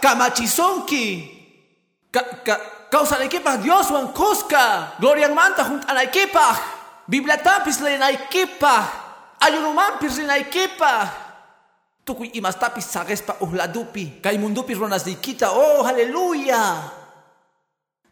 Kamachizunki. 0.00 1.34
Causa 2.90 3.18
la 3.18 3.24
equipa 3.24 3.56
Dios 3.58 3.90
wan. 3.90 4.12
Gloria 4.98 5.28
manta 5.28 5.64
junto 5.64 5.86
a 5.88 5.94
la 5.94 6.02
equipa. 6.04 6.56
Biblia 7.06 7.36
tapis 7.42 7.80
le 7.80 7.98
na 7.98 8.10
equipa. 8.10 8.88
Ayunumampis 9.40 10.16
le 10.18 10.24
na 10.24 10.38
equipa 10.38 11.26
tukuy 12.06 12.30
imastapis 12.38 12.86
sagespa 12.86 13.42
uhladupi, 13.42 14.22
kay 14.22 14.38
mundupi 14.38 14.78
ronas 14.78 15.02
dikita, 15.02 15.50
oh, 15.50 15.82
haleluya. 15.82 16.86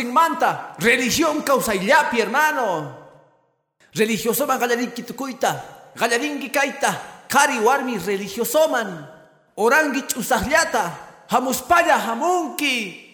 Manta. 0.04 0.76
Religión 0.78 1.42
causa 1.42 1.74
yapi, 1.74 2.20
hermano. 2.20 2.96
Religiosoman 3.92 4.58
gallarinki 4.58 5.02
tukuyta. 5.02 5.92
Gallarinki 5.96 6.50
kaita. 6.50 7.26
Kari 7.28 7.58
warmi 7.58 7.98
religiosoman. 7.98 9.08
Orangi 9.56 10.02
ch'usaqllata. 10.06 11.26
Hamuspalla 11.28 11.98
hamunki. 11.98 13.06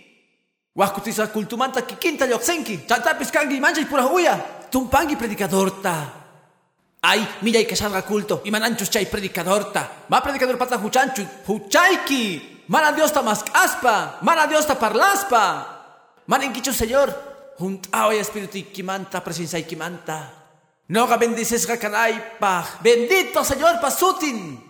Waskutisqa 0.77 1.29
kultumanta 1.29 1.83
kikinta 1.83 2.27
lluqsinki. 2.27 2.87
Chantapis 2.87 3.31
kanki 3.31 3.59
manchay 3.61 3.87
pura 3.87 4.07
uya. 4.07 4.37
Tumpangi 4.71 5.17
predicadorta. 5.17 6.13
Ay, 7.01 7.27
millay 7.43 7.65
kasharqa 7.65 8.03
culto. 8.03 8.43
Imananchus 8.45 8.91
chay 8.91 9.07
predicadorta. 9.07 10.05
Ma 10.09 10.21
predicador 10.21 10.59
pata 10.59 10.77
huchanchu. 10.77 11.25
Huchayki. 11.47 12.54
Mana 12.69 12.93
Dios 12.93 13.13
ta 13.13 13.21
aspa, 13.53 14.19
mana 14.23 14.47
Dios 14.47 14.67
ta 14.67 14.79
parlaspa. 14.79 15.71
Mana 16.27 16.45
inquicho 16.45 16.73
Señor, 16.73 17.13
juntao 17.59 18.13
y 18.13 18.17
espíritu 18.17 18.59
ikimanta, 18.59 19.23
presencia 19.23 19.59
ikimanta. 19.59 20.33
Noga 20.89 21.17
bendices 21.17 21.67
pa, 22.39 22.65
bendito 22.81 23.45
Señor 23.45 23.81
pasutin. 23.81 24.61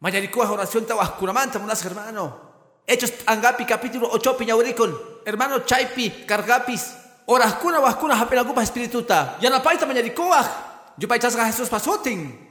Mayarikuah 0.00 0.50
oración 0.50 0.84
ta 0.84 0.96
waskuramanta, 0.96 1.58
munas 1.58 1.84
hermano. 1.84 2.52
Hechos 2.86 3.12
Angapi 3.26 3.64
capítulo 3.64 4.10
8 4.10 4.36
piñauricon. 4.36 5.22
Hermano 5.24 5.60
Chaipi, 5.64 6.26
Cargapis. 6.26 6.98
Oraskuna 7.26 7.78
waskuna 7.78 8.14
espíritu 8.20 8.60
espirituta. 8.60 9.38
Yanapaita 9.40 9.86
mayarikuah. 9.86 10.94
Yo 10.98 11.06
paichasga 11.06 11.46
Jesús 11.46 11.68
pasutin. 11.68 12.41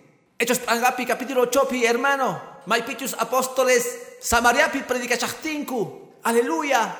Hechos 0.41 0.57
Angapi 0.65 1.05
capítulo 1.05 1.45
8 1.45 1.85
hermano 1.85 2.41
maipichus 2.65 3.13
apóstoles 3.13 4.17
samariapi 4.17 4.81
predicachachinku. 4.89 6.17
Aleluya. 6.25 6.97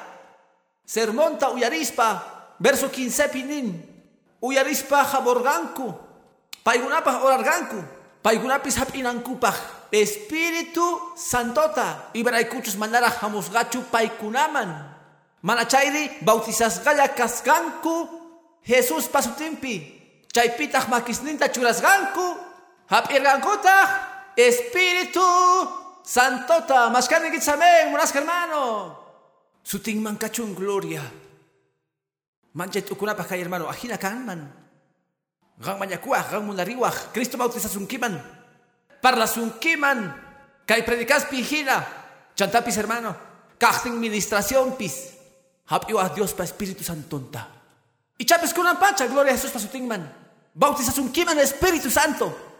Sermonta 0.86 1.50
uyarispa. 1.50 2.54
Verso 2.62 2.94
15 2.94 3.34
pinin. 3.34 3.82
Uyarispa 4.46 5.02
jaborganku. 5.10 5.89
Paigunapah 6.62 7.26
orarganku. 7.26 7.82
Paigunapis 8.22 8.78
hapinankupah. 8.78 9.89
Espíritu 9.89 10.86
Santota. 11.18 12.14
Ibraikuchus 12.14 12.78
manara 12.78 13.10
hamusgachu 13.10 13.89
paikunaman. 13.89 14.70
Manachayri 15.42 16.22
gaya 16.22 17.10
kasganku. 17.10 18.06
Jesús 18.62 19.10
pasutimpi. 19.10 19.98
Chaypitah 20.30 20.86
makisninta 20.94 21.50
churasganku. 21.50 22.51
Espíritu 24.36 25.24
Santota, 26.04 26.89
mascarne 26.89 27.32
gitzamen, 27.32 27.88
munas 27.92 28.12
hermano. 28.12 28.98
Suting 29.64 30.02
man 30.02 30.18
kachun 30.18 30.52
gloria. 30.52 31.02
Manchet 32.54 32.92
ukunapa 32.92 33.24
kay 33.24 33.39
hermano, 33.39 33.70
ajina 33.70 33.96
kanman. 33.96 34.44
Gang 35.62 35.80
manyakuah, 35.80 36.36
gang 36.36 36.44
munariwah, 36.44 37.14
Cristo 37.14 37.38
bautiza 37.38 37.70
sunkiman. 37.70 38.20
Parla 39.00 39.24
sunkiman. 39.24 40.12
Kay 40.66 40.84
predicas 40.84 41.30
pijina. 41.32 41.86
Chantapis 42.36 42.76
hermano. 42.76 43.16
Kachting 43.56 43.96
ministración 43.96 44.76
pis. 44.76 45.16
Hapiwah 45.70 46.12
Dios 46.12 46.34
pa 46.34 46.44
Espíritu 46.44 46.84
Santonta. 46.84 47.48
Y 48.18 48.26
chapes 48.26 48.54
kunan 48.54 48.78
pacha, 48.78 49.08
gloria 49.08 49.32
a 49.32 49.38
Jesús 49.38 49.54
pa 49.54 49.60
sutingman. 49.60 50.04
Bautiza 50.54 50.92
sunkiman 50.92 51.39
Espíritu 51.39 51.88
Santo. 51.88 52.51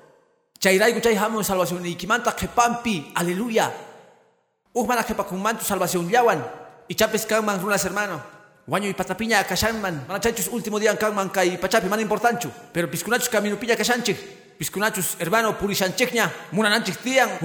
Chayraigu 0.62 1.02
chay 1.02 1.18
hamun 1.18 1.42
salvación 1.44 1.82
ikimanta 1.86 2.38
pampi, 2.38 3.12
aleluya. 3.16 3.74
Uhmana 4.74 5.02
kepakunmantu 5.04 5.66
salvación 5.66 6.08
yawan. 6.08 6.38
Y 6.88 6.94
chapes 6.94 7.26
kanman 7.26 7.60
runas 7.60 7.84
hermano. 7.84 8.22
Waño 8.68 8.88
y 8.88 8.94
patapiña 8.94 9.44
kashanman. 9.44 10.06
Mana 10.08 10.20
chanchus 10.22 10.48
último 10.54 10.78
día 10.78 10.96
kanman 10.96 11.30
kai 11.30 11.58
pachapi 11.58 11.90
man 11.90 12.00
importanchu. 12.00 12.52
Pero 12.72 12.92
piscunachus 12.92 13.28
pilla 13.60 13.76
kashanchik. 13.76 14.16
Piscunachus 14.60 15.18
hermano 15.18 15.58
purishanchikña. 15.58 16.32
Munananchik 16.52 16.98
tian. 17.02 17.42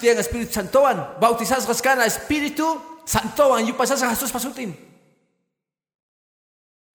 Tian 0.00 0.18
Espíritu 0.18 0.52
Santoan. 0.52 1.18
Bautizas 1.18 1.66
rascana 1.66 2.06
Espíritu 2.06 2.80
Santoan. 3.04 3.66
Yupasas 3.66 4.00
Jesús 4.00 4.30
pasutin. 4.30 4.78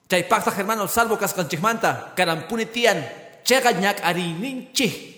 Chay 0.07 0.23
pacta 0.23 0.55
hermano 0.55 0.87
salvo 0.87 1.17
kaskanchikmanta. 1.17 2.13
Karampune 2.15 2.65
tian. 2.65 3.03
Chega 3.43 3.73
ñak 3.73 3.99
arininchik. 4.01 5.14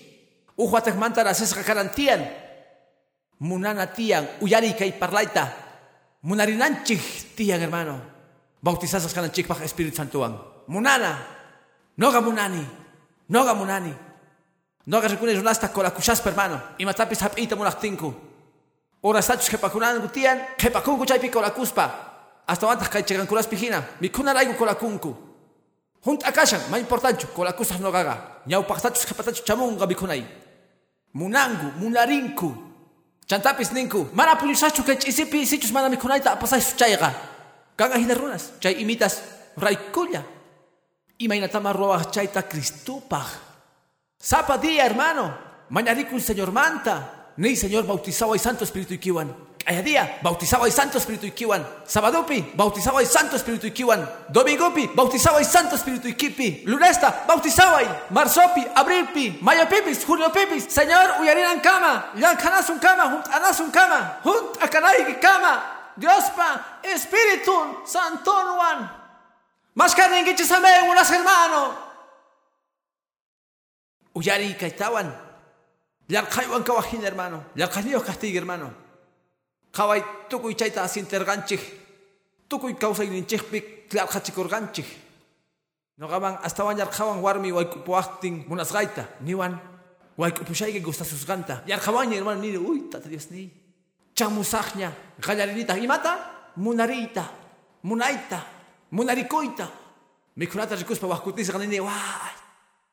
Uhuatek 0.58 0.98
mantara 0.98 1.30
sesqa 1.34 1.62
karantian. 1.62 2.26
Munana 3.38 3.86
tian, 3.86 4.26
uyari 4.42 4.74
kay 4.74 4.90
parlaita. 4.98 5.46
Munarinanchik 6.26 7.36
tian, 7.38 7.62
hermano. 7.62 8.02
Bautizasas 8.58 9.14
kananchikpaj 9.14 9.62
Espíritu 9.62 9.96
Santuan. 9.96 10.34
Munana. 10.66 11.14
Noga 11.96 12.20
munani. 12.20 12.66
Noga 13.30 13.54
munani. 13.54 13.94
Noga 14.86 15.06
rekunes 15.06 15.38
unasta 15.38 15.68
kolakushaspa, 15.68 16.30
hermano. 16.30 16.58
Imatapis 16.78 17.22
hap'ita 17.22 17.54
munaqtinku. 17.54 18.10
Orasachus 19.02 19.48
kepakunanku 19.54 20.10
tian, 20.10 20.42
kepakunku 20.58 21.06
chaypi 21.06 21.30
kolakuspa. 21.30 21.86
Hasta 22.48 22.66
antes 22.66 22.88
kay 22.88 23.06
chegankulaspi 23.06 23.56
hina. 23.56 23.84
Mikuna 24.00 24.34
raygu 24.34 24.58
kolakunku. 24.58 25.14
Junt 26.02 26.26
akashan, 26.26 26.66
ma 26.70 26.78
importanchu, 26.78 27.30
kolakusas 27.30 27.78
nogaga. 27.78 28.42
Ñawpaqtachus 28.46 29.06
kepatachus 29.06 29.44
chamunga 29.46 29.86
mikunay 29.86 30.47
munangu, 31.18 31.74
munarinku. 31.82 32.54
Chantapis 33.26 33.74
ninku, 33.74 34.08
mana 34.14 34.38
pulisachu 34.38 34.86
que 34.86 34.96
chisipi 34.96 35.44
sichus 35.44 35.72
mana 35.72 35.90
mikunayta 35.90 36.32
apasay 36.32 36.62
suchayga. 36.62 37.12
Kanga 37.76 37.98
runas, 38.14 38.54
chay 38.60 38.80
imitas 38.80 39.22
raikulla. 39.56 40.22
Imaynatama 41.18 41.72
roa 41.72 42.04
chayta 42.10 42.42
Cristupaj. 42.42 43.26
Sapa 44.18 44.58
día, 44.58 44.86
hermano. 44.86 45.34
Mañarikun 45.70 46.20
señor 46.20 46.52
manta. 46.52 47.34
Ni 47.36 47.54
señor 47.54 47.86
bautizado 47.86 48.34
y 48.34 48.38
santo 48.38 48.64
espíritu 48.64 48.94
y 48.94 48.98
kiwan. 49.68 49.74
Aya 49.74 49.82
día, 49.82 50.18
bautizaba 50.22 50.66
y 50.68 50.72
Santo 50.72 50.98
Espíritu 50.98 51.26
y 51.26 51.32
Kiwan. 51.32 51.66
Sabadopi, 51.84 52.52
bautizaba 52.54 53.02
y 53.02 53.06
Santo 53.06 53.36
Espíritu 53.36 53.66
y 53.66 53.72
Kiwan. 53.72 54.08
Domingopi, 54.28 54.90
bautizaba 54.94 55.40
y 55.40 55.44
Santo 55.44 55.76
Espíritu 55.76 56.08
y 56.08 56.14
Kipi. 56.14 56.62
Lunesta, 56.64 57.24
bautizaba 57.26 57.82
y 57.82 57.88
Marsopi, 58.10 58.66
Abrilpi, 58.74 59.38
Mayo 59.42 59.68
Pipis, 59.68 60.04
Julio 60.04 60.32
Pipis. 60.32 60.64
Señor, 60.64 61.20
uyarinan 61.20 61.60
kama, 61.60 62.12
yankanas 62.16 62.68
un 62.70 62.78
kama, 62.78 63.04
junt 63.10 63.28
anas 63.28 63.60
un 63.60 63.70
kama, 63.70 64.20
junt 64.24 64.62
akanay 64.62 65.20
kama. 65.20 65.92
Dios 65.96 66.30
pa, 66.36 66.80
Espíritu 66.82 67.82
Santo 67.84 68.32
Juan. 68.32 68.90
Más 69.74 69.94
carne 69.94 70.24
que 70.24 70.34
chisame, 70.34 70.68
unas 70.88 71.10
hermano. 71.10 71.74
Uyari 74.14 74.54
kaitawan. 74.54 75.14
Yarkaywan 76.08 76.64
kawajin 76.64 77.02
hermano. 77.02 77.44
Yarkaniyo 77.54 78.00
castigo 78.00 78.38
hermano. 78.38 78.87
Qaway 79.78 80.02
tukuy 80.28 80.58
chayta 80.58 80.82
asinterqanchik 80.82 81.62
tukuy 82.50 82.74
kawsayninchikpi 82.74 83.86
tlalqachikurqanchik 83.86 84.88
noqaman 86.02 86.42
astawan 86.42 86.74
yarqawan 86.82 87.22
warmi 87.22 87.52
waykupuwaqtin 87.54 88.50
munasqayta 88.50 89.06
niwan 89.22 89.54
waykupushayki 90.18 90.80
gustasusqanta 90.82 91.62
yarqawanña 91.70 92.18
hermano 92.18 92.40
nini 92.42 92.58
uy 92.58 92.90
tata 92.90 93.06
Dios 93.08 93.30
ni 93.30 93.46
chamusaqña 94.18 94.90
qallarinita 95.22 95.78
imata 95.78 96.12
munariyta 96.56 97.24
munayta 97.86 98.42
munarikuyta 98.90 99.66
mikhunata 100.34 100.74
rikuspa 100.74 101.06
waqkutisqa 101.06 101.58
nini 101.62 101.78
way 101.78 102.34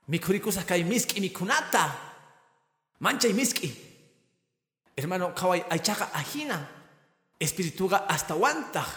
mikhurikusaq 0.07 0.69
kay 0.69 0.83
misk'i 0.85 1.17
mikhunata 1.17 1.89
manchay 3.01 3.33
misk'i 3.33 3.85
Hermano, 4.95 5.33
kawai 5.35 5.59
aichaga 5.69 6.07
ajina. 6.13 6.74
Espirituga 7.39 8.07
hasta 8.07 8.35
wantag. 8.35 8.87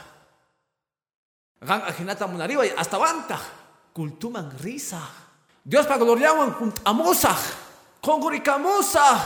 Gan 1.58 1.82
ajinata 1.82 2.26
munariwa 2.30 2.64
hasta 2.76 2.98
wantag. 2.98 3.42
Kultuman 3.90 4.54
risa. 4.62 5.02
Dios 5.66 5.86
pa 5.86 5.98
gloriawan 5.98 6.54
kunt. 6.54 6.78
Kongurikamusag. 7.98 9.20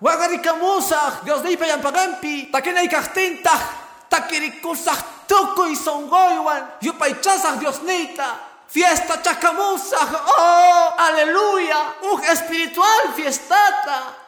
Wagarikamusag. 0.00 1.28
Dios 1.28 1.44
de 1.44 1.56
payan 1.60 1.84
pagampi. 1.84 2.48
Takena 2.48 2.80
ikastintag. 2.80 3.60
Takirikusag 4.08 5.28
tukuy 5.28 5.76
songoywan. 5.76 6.80
Yupaychasag 6.80 7.60
Dios 7.60 7.84
nita. 7.84 8.40
Fiesta 8.64 9.20
chacamusag. 9.20 10.08
Oh, 10.08 10.86
aleluya. 10.96 12.00
Un 12.08 12.24
espiritual 12.32 13.12
fiestata. 13.12 14.24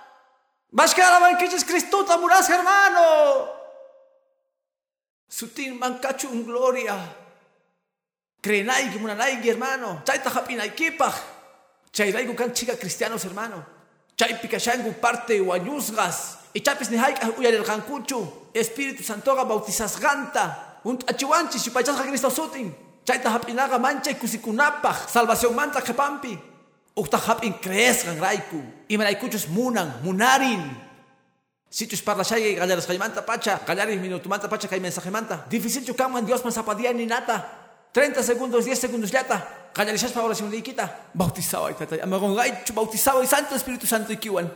Mashkaraman 0.76 1.40
kichis 1.40 1.64
Cristuta 1.64 2.20
muras 2.20 2.44
hermano. 2.52 3.55
Sutin 5.28 5.78
mancachu 5.78 6.28
un 6.28 6.44
gloria. 6.44 6.96
Crenaigi 8.42 8.98
munanaigi 8.98 9.48
hermano. 9.48 10.02
Chaita 10.04 10.30
japinaikipaj. 10.30 11.14
Chairaigu 11.92 12.34
kan 12.34 12.54
chica 12.54 12.76
cristianos 12.76 13.24
hermano. 13.24 13.64
Chay 14.16 14.34
pikashangu 14.40 14.92
parte 15.00 15.40
wanyusgas. 15.40 16.38
Ichapis 16.54 16.90
ni 16.90 16.96
haik 16.96 17.38
uyarerqankuchu. 17.38 18.52
Espíritu 18.54 19.02
Santoga 19.02 19.44
bautizasqanta. 19.44 20.80
Hunt'achiwanchis 20.84 21.66
yupaychasqa 21.66 22.06
Cristo 22.06 22.30
sutin. 22.30 22.72
Chayta 23.04 23.30
hap'inaqa 23.30 23.78
manchay 23.78 24.14
kusikunapaq. 24.14 25.08
Salvación 25.08 25.54
manta 25.54 25.80
qhapampi. 25.80 26.38
Uqta 26.96 27.18
hap'in 27.18 27.52
creesqan 27.60 28.18
rayku. 28.20 28.62
Imaraykuchus 28.88 29.48
munan, 29.48 30.00
munarin. 30.02 30.85
Sichus 31.70 32.02
parlashay 32.02 32.54
gallarasqaymanta 32.54 33.26
pacha. 33.26 33.60
Gallaris 33.66 34.00
minutumanta 34.00 34.48
pacha 34.48 34.68
kay 34.68 34.80
mensajemanta. 34.80 35.46
Difícil 35.48 35.84
chukanman 35.84 36.24
Dios 36.24 36.44
man 36.44 36.52
sapadía 36.52 36.92
ni 36.92 37.06
nata. 37.06 37.44
30 37.92 38.22
segundos, 38.22 38.64
10 38.64 38.78
segundos 38.78 39.10
yata. 39.10 39.70
Gallarishaspa 39.74 40.22
oración 40.22 40.50
liquita. 40.50 41.10
Bautizado 41.12 41.66
ay 41.66 41.74
tatay. 41.74 42.00
Amagon 42.00 42.34
gaichu 42.34 42.72
bautizado 42.72 43.22
y 43.22 43.26
santo 43.26 43.54
Espíritu 43.56 43.86
Santo 43.86 44.12
ikiwan. 44.12 44.52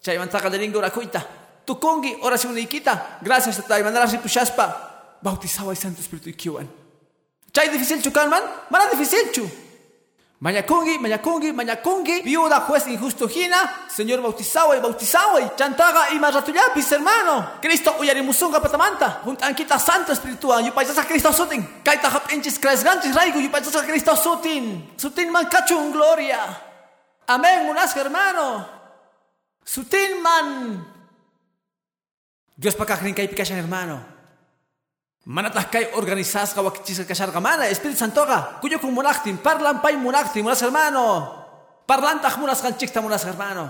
Chaymanta 0.00 0.40
gallaringo 0.40 0.80
rakuita. 0.80 1.26
Tukungi 1.64 2.16
oración 2.22 2.54
liquita. 2.54 3.18
Gracias 3.20 3.56
tatay. 3.56 3.82
Mandaras 3.82 4.12
ripushaspa. 4.12 5.18
Bautizado 5.20 5.70
ay 5.70 5.76
santo 5.76 6.00
Espíritu 6.00 6.30
ikiwan. 6.30 6.68
Chay 7.52 7.68
difícil 7.68 8.02
chukan 8.02 8.30
man. 8.30 8.42
Mana 8.70 8.90
difícil 8.90 9.30
chu. 9.32 9.65
Mañakungi, 10.38 10.98
mañakungi, 10.98 11.52
mañakungi, 11.52 12.20
viuda, 12.20 12.60
juez 12.60 12.86
injusto 12.88 13.26
hina, 13.26 13.88
señor 13.88 14.20
bautizado 14.20 14.76
y 14.76 14.80
bautizado 14.80 15.56
chantaga 15.56 16.10
y 16.12 16.18
maratuyapis, 16.18 16.92
hermano. 16.92 17.52
Cristo 17.62 17.96
uyarimusunga 17.98 18.60
patamanta, 18.60 19.22
juntanquita 19.24 19.78
santo 19.78 20.12
espiritual, 20.12 20.62
yupayasa 20.66 21.06
Cristo 21.06 21.32
sutin, 21.32 21.80
kaita 21.82 22.10
hap 22.10 22.30
inchis 22.32 22.58
kresganchis 22.58 23.14
raigo, 23.14 23.40
yupayasa 23.40 23.82
Cristo 23.86 24.14
sutin, 24.14 24.92
sutin 24.98 25.30
man 25.30 25.48
cachun 25.48 25.90
gloria. 25.90 26.40
Amén, 27.26 27.64
munas 27.64 27.96
hermano. 27.96 28.68
Sutin 29.64 30.20
man. 30.20 30.86
Dios 32.54 32.76
pa 32.76 32.84
kay 32.84 33.26
pikashan 33.26 33.56
hermano. 33.56 34.15
Manatah 35.26 35.66
kay 35.66 35.90
organizas 35.98 36.54
ka 36.54 36.62
wakichis 36.62 37.02
ka 37.02 37.40
mana 37.42 37.66
Espíritu 37.66 37.98
Santo 37.98 38.22
ka 38.22 38.62
kuyo 38.62 38.78
kung 38.78 38.94
munaktin 38.94 39.34
parlan 39.42 39.82
pay 39.82 39.98
munaktin 39.98 40.46
munas 40.46 40.62
hermano. 40.62 41.34
Parlantah 41.82 42.30
munas 42.38 42.62
kan 42.62 42.78
chikta 42.78 43.02
munas 43.02 43.26
hermano. 43.26 43.66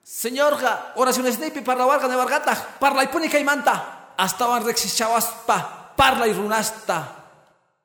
Señor 0.00 0.56
ka 0.56 0.96
oraciones 0.96 1.36
de 1.36 1.52
parlawar 1.60 2.00
ka 2.00 2.08
nevargatah 2.08 2.80
parlay 2.80 3.12
puni 3.12 3.28
kay 3.28 3.44
manta. 3.44 4.08
Hasta 4.16 4.48
wan 4.48 4.64
rexichawas 4.64 5.44
pa 5.44 5.92
parlay 5.92 6.32
runasta. 6.32 7.04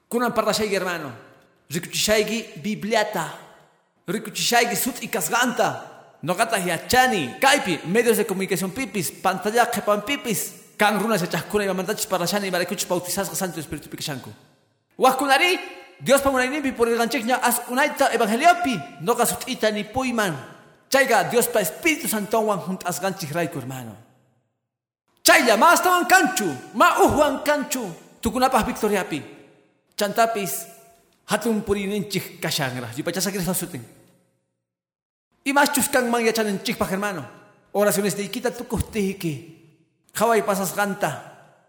Kunan 0.07 0.31
parla 0.31 0.55
shay 0.55 0.71
hermano. 0.71 1.11
Rikuchishaygi 1.67 2.63
bibliata. 2.63 3.35
Rikuchishaygi 4.07 4.79
sut 4.79 5.03
ikasganta 5.03 5.83
nogata 6.23 6.55
hiachani 6.55 7.35
kaipi 7.39 7.83
medios 7.83 8.15
de 8.15 8.23
comunicación 8.23 8.71
pipis 8.71 9.11
pantalla 9.11 9.67
kepan 9.67 10.03
pipis 10.07 10.58
kan 10.79 10.95
runa 10.95 11.19
se 11.19 11.27
chakuna 11.27 11.67
iba 11.67 11.73
mandachis 11.75 12.07
para 12.07 12.25
shani 12.25 12.47
iba 12.47 12.57
rekuch 12.57 12.87
bautizas 12.87 13.27
santo 13.35 13.59
espíritu 13.59 13.91
pikashanku 13.91 14.31
wakunari 14.97 15.59
Dios 15.99 16.21
pa 16.21 16.31
unaynipi 16.31 16.71
por 16.71 16.87
el 16.87 16.95
gancheknya 16.95 17.43
as 17.43 17.59
unaita 17.67 18.13
evangeliopi 18.15 19.03
no 19.03 19.15
kasutita 19.15 19.69
ni 19.71 19.83
puiman 19.83 20.31
chayga 20.87 21.27
Dios 21.27 21.51
pa 21.51 21.59
espíritu 21.59 22.07
santo 22.07 22.39
wan 22.39 22.63
junt 22.63 22.87
as 22.87 22.99
ganchik 23.03 23.31
raiku 23.35 23.59
hermano. 23.59 23.95
Chayla 25.23 25.57
ma 25.57 25.73
estaban 25.75 26.07
canchu 26.07 26.47
ma 26.73 27.03
uhuan 27.03 27.43
canchu. 27.43 27.83
Tukunapah 28.21 28.63
victoriapi. 28.63 29.21
Chantapis 29.95 30.67
hatun 31.27 31.61
purininchik 31.61 32.39
kashangra 32.39 32.87
yupachasa 32.95 33.31
Cristo 33.31 33.53
sutin 33.53 33.83
y 35.43 35.53
más 35.53 35.71
chuskan 35.71 36.09
man 36.09 36.23
yachanenchik 36.23 36.77
pa 36.77 36.87
hermano. 36.87 37.27
Oraciones 37.73 38.15
de 38.15 38.23
ikita 38.23 38.51
tukuhtiki 38.51 39.58
Kawai 40.13 40.41
pasas 40.43 40.75
ganta. 40.75 41.23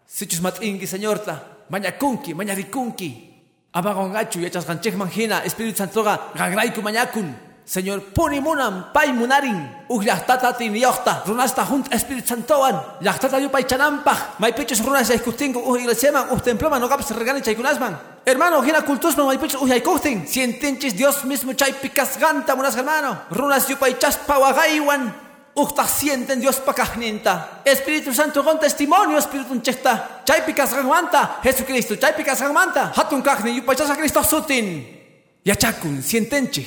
Sichus 0.06 0.40
matingi 0.40 0.86
señorta. 0.86 1.64
Mañakunki, 1.70 2.34
mañarikunki. 2.34 3.30
Amagongachu, 3.72 4.40
yachas 4.40 4.66
ganchek 4.66 4.96
manjina. 4.96 5.44
Espíritu 5.44 5.78
Santo 5.78 6.02
ga 6.02 6.32
gagraiku 6.34 6.82
mañakun. 6.82 7.34
Señor, 7.64 8.02
puni 8.12 8.40
munam, 8.40 8.90
pay 8.92 9.12
munarin. 9.12 9.70
Uj 9.88 10.04
yahtata 10.04 10.52
tin 10.58 10.74
yohta. 10.74 11.22
Runasta 11.24 11.64
junt 11.64 11.86
Espíritu 11.94 12.26
Santoan. 12.26 12.74
Yahtata 13.00 13.38
yupay 13.38 13.62
chanampaj. 13.62 14.40
May 14.40 14.52
pichos 14.52 14.82
runas 14.82 15.08
yaykutingu. 15.08 15.60
Uj 15.60 15.82
iglesiaman, 15.82 16.32
uj 16.32 16.42
temploma 16.42 16.80
no 16.80 16.88
gaps 16.88 17.12
regani 17.12 17.42
chaykunasman. 17.42 17.96
Hermano, 18.26 18.60
gina 18.64 18.82
cultusman, 18.82 19.28
may 19.28 19.38
pichos 19.38 19.62
uj 19.62 19.70
yaykutin. 19.70 20.26
Sientinchis 20.26 20.96
Dios 20.96 21.24
mismo 21.24 21.52
chay 21.54 21.72
picas 21.80 22.18
ganta 22.18 22.56
munas 22.56 22.74
hermano. 22.74 23.16
Runas 23.30 23.68
yupay 23.70 23.94
chaspa 23.94 24.38
wagaywan. 24.40 25.29
Ukta 25.54 25.86
sienten 25.86 26.40
Dios 26.40 26.60
pakahninta. 26.60 27.62
Espíritu 27.64 28.14
Santo 28.14 28.44
con 28.44 28.58
testimonio 28.58 29.18
Espíritu 29.18 29.58
chesta. 29.60 30.22
Chay 30.24 30.42
pikas 30.46 30.72
gangmanta. 30.72 31.40
Jesucristo. 31.42 31.96
Chay 31.96 32.14
pikas 32.14 32.40
gangmanta. 32.40 32.92
Hatun 32.94 33.22
kahni 33.22 33.58
yupachasa 33.58 33.96
Cristo 33.96 34.22
sutin. 34.22 34.86
Yachakun 35.44 36.02
sientenchi. 36.02 36.62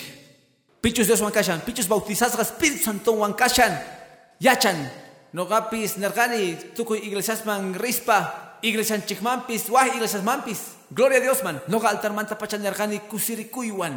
Pichus 0.82 1.08
Dios 1.08 1.22
wankashan. 1.22 1.62
Pichus 1.62 1.88
bautizas 1.88 2.38
Espíritu 2.38 2.84
Santo 2.84 3.14
wankashan. 3.14 3.72
Yachan. 4.40 4.92
Nogapis 5.32 5.98
nergani. 5.98 6.58
Tukuy 6.76 7.00
iglesias 7.08 7.46
man 7.46 7.74
rispa. 7.74 8.60
Iglesias 8.62 9.06
chikmampis. 9.06 9.70
Wah 9.70 9.88
iglesias 9.88 10.24
mampis. 10.24 10.76
Gloria 10.92 11.20
a 11.20 11.22
Dios 11.22 11.42
man. 11.44 11.62
Noga 11.68 11.88
altar 11.88 12.12
manta 12.12 12.38
pachan 12.38 12.62
nergani 12.62 13.00
kusirikuywan. 13.08 13.96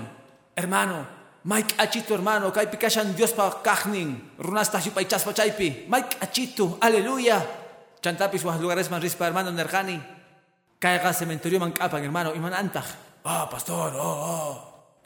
Hermano. 0.55 1.15
Mike 1.47 1.78
achito 1.78 2.11
hermano, 2.11 2.51
kay 2.51 2.66
pikashan 2.66 3.14
Dios 3.14 3.30
pa 3.30 3.62
kahning, 3.62 4.18
runasta 4.42 4.82
pa 4.90 4.99
chaspa 5.07 5.30
chaypi. 5.30 5.86
Mike 5.86 6.18
achito, 6.18 6.74
aleluya. 6.82 7.38
Chantapis 8.03 8.42
wah 8.42 8.59
lugares 8.59 8.90
man 8.90 8.99
rispa 8.99 9.30
hermano 9.30 9.55
nerkani. 9.55 9.94
Kaya 10.82 10.99
cementerio 11.14 11.62
man 11.62 11.70
kapan 11.70 12.03
hermano, 12.03 12.34
iman 12.34 12.51
antah. 12.51 12.82
Ah, 13.22 13.47
pastor, 13.47 13.94
oh, 13.94 14.18
oh. 14.26 14.55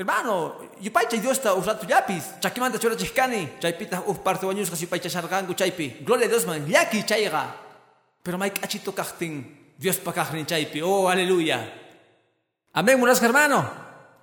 Hermano, 0.00 0.64
yupay 0.80 1.12
chay 1.12 1.20
Dios 1.20 1.44
ta 1.44 1.52
usratu 1.52 1.84
yapis. 1.84 2.40
Chakimanta 2.40 2.80
chora 2.80 2.96
chihkani. 2.96 3.60
Chaypita 3.60 4.00
uf 4.08 4.24
parte 4.24 4.48
wañus 4.48 4.72
kasi 4.72 4.88
pay 4.88 4.96
chasargangu 4.96 5.52
chaypi. 5.52 6.00
Gloria 6.00 6.24
a 6.24 6.32
Dios 6.32 6.48
man, 6.48 6.64
yaki 6.64 7.04
chayga. 7.04 7.52
Pero 8.24 8.40
Mike 8.40 8.64
achito 8.64 8.96
kahting, 8.96 9.44
Dios 9.76 10.00
pa 10.00 10.16
kahning 10.16 10.48
chaypi. 10.48 10.80
Oh, 10.80 11.04
aleluya. 11.04 11.68
Amén, 12.72 12.96
munas 12.96 13.20
hermano. 13.20 13.60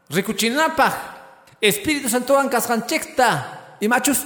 Rikuchinapah. 0.09 1.16
Espíritu 1.59 2.09
Santo 2.09 2.37
chekta 2.85 3.77
y 3.79 3.87
machos 3.87 4.21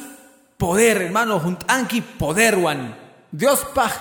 poder 0.57 1.01
hermano 1.03 1.39
juntanki 1.39 2.01
poder 2.01 2.55
wan. 2.55 2.95
Dios 3.31 3.65
paj 3.73 3.91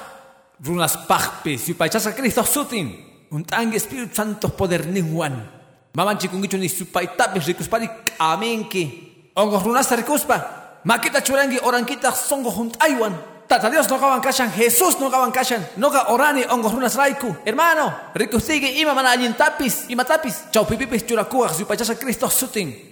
runas 0.60 0.96
pajpe 0.96 1.56
si 1.56 1.74
pachasa 1.74 2.14
Cristo 2.14 2.44
sutin. 2.44 3.26
Juntanki 3.30 3.76
Espíritu 3.76 4.14
Santo 4.14 4.48
poder 4.48 4.86
wan. 5.12 5.48
Mamanchi 5.94 6.28
kungicho 6.28 6.58
ni 6.58 6.68
supaitapes 6.68 7.46
rikuspari 7.46 7.88
amenki 8.18 9.30
ongo 9.34 9.60
runas 9.60 9.90
rikuspa. 9.90 10.80
Makita 10.84 11.22
churangi 11.22 11.58
orankita 11.62 12.10
songo 12.12 12.50
juntaiwan 12.50 13.14
Tata 13.50 13.68
Dios 13.68 13.90
no 13.90 13.98
gaban 13.98 14.20
kashan, 14.20 14.48
Jesús 14.52 15.00
no 15.00 15.10
gaban 15.10 15.32
kashan, 15.32 15.66
no 15.76 15.90
ga 15.90 16.06
orani 16.14 16.44
ongo 16.48 16.68
runas 16.70 16.94
raiku. 16.94 17.34
Hermano, 17.44 17.92
rikustigi 18.14 18.78
ima 18.80 18.94
mana 18.94 19.16
tapis, 19.36 19.86
ima 19.88 20.04
tapis. 20.04 20.44
Chau 20.52 20.64
pipipis 20.64 21.04
churakua, 21.04 21.48
si 21.52 21.64
Cristo 21.64 22.30
sutin. 22.30 22.89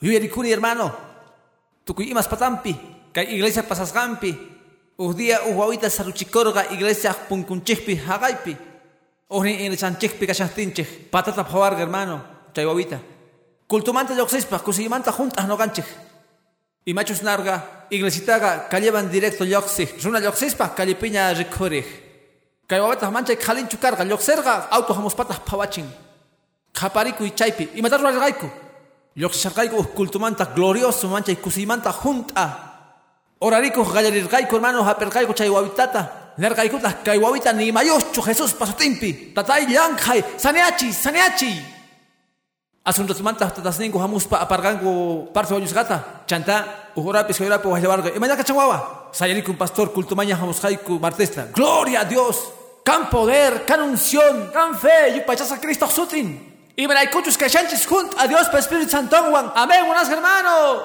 Yuyarikuni 0.00 0.50
hermano, 0.50 0.94
tukuy 1.84 2.10
imas 2.10 2.28
patampi, 2.28 2.76
kay 3.12 3.34
iglesia 3.34 3.62
pasasgampi, 3.66 4.30
día 5.16 5.42
uhawita 5.42 5.90
saruchikorga 5.90 6.70
iglesia 6.70 7.12
punkunchikpi 7.12 7.96
hagaypi, 7.96 8.56
uhni 9.28 9.66
inrechanchikpi 9.66 10.26
kashahtinchik, 10.26 11.10
patata 11.10 11.42
pawarga 11.44 11.80
hermano, 11.82 12.22
chaywawita. 12.54 13.00
Kultumanta 13.66 14.14
yoxispa, 14.14 14.60
kusimanta 14.60 15.12
juntas 15.12 15.46
no 15.46 15.56
ganchik. 15.56 15.84
Y 16.84 16.94
machos 16.94 17.22
narga, 17.22 17.86
iglesitaga, 17.90 18.68
calleban 18.68 19.10
directo 19.10 19.44
yoxi, 19.44 19.84
runa 20.02 20.20
yoxispa, 20.20 20.74
callepiña 20.74 21.34
rikurig. 21.34 21.84
Kaywawita 22.68 23.10
mancha 23.10 23.34
khalin 23.36 23.68
chukarga, 23.68 24.04
yoxerga, 24.04 24.68
auto 24.70 24.94
hamos 24.94 25.14
patas 25.14 25.40
pawachin. 25.40 25.90
Kapariku 26.72 27.24
y 27.24 27.32
chaypi, 27.32 27.70
y 27.74 27.82
matar 27.82 28.00
raiku. 28.00 28.48
Yoxisharqayku 29.18 29.82
kultumanta 29.98 30.44
glorioso 30.54 31.08
mancha 31.08 31.34
kusimanta 31.34 31.92
junta. 31.92 32.44
Orariku 33.40 33.82
gallarirqayku 33.82 34.54
hermano 34.54 34.84
haperqayku 34.86 35.34
chay 35.34 35.50
wawitata. 35.50 36.34
Nerqaykutaq 36.38 37.02
kay 37.02 37.18
wawita 37.18 37.52
ni 37.52 37.72
mayoschu 37.72 38.22
Jesús 38.22 38.54
pasutimpi. 38.54 39.34
Tatay 39.34 39.66
llankhay 39.66 40.22
saneachi 40.38 40.92
saneachi. 40.92 41.50
Asuntotumanta 42.84 43.50
tatasninku 43.50 43.98
hamuspa 43.98 44.38
aparganku 44.38 45.32
parte 45.34 45.52
wañusqata. 45.54 46.22
Chanta 46.26 46.92
uhurapis 46.94 47.40
hoyrapi 47.40 47.66
wajllawarqa. 47.66 48.14
Imañaka 48.14 48.44
chanwawa. 48.44 49.10
Sayariku 49.10 49.50
un 49.50 49.58
pastor 49.58 49.92
kultumaña 49.92 50.36
hamusqayku 50.36 51.00
martesta. 51.00 51.50
Gloria 51.52 52.02
a 52.02 52.04
Dios. 52.04 52.38
Can 52.84 53.10
poder, 53.10 53.66
can 53.66 53.82
unción, 53.82 54.50
can 54.52 54.78
fe, 54.78 55.16
yupachasa 55.16 55.60
Cristo 55.60 55.88
sutin. 55.88 56.57
Y 56.78 56.86
me 56.86 56.94
la 56.94 57.02
escucho 57.02 57.36
que 57.36 57.50
junt 57.88 58.14
a 58.16 58.28
Dios 58.28 58.48
por 58.48 58.60
Espíritu 58.60 58.88
Santo. 58.88 59.16
Amén, 59.16 59.84
buenas 59.84 60.08
hermanos. 60.08 60.84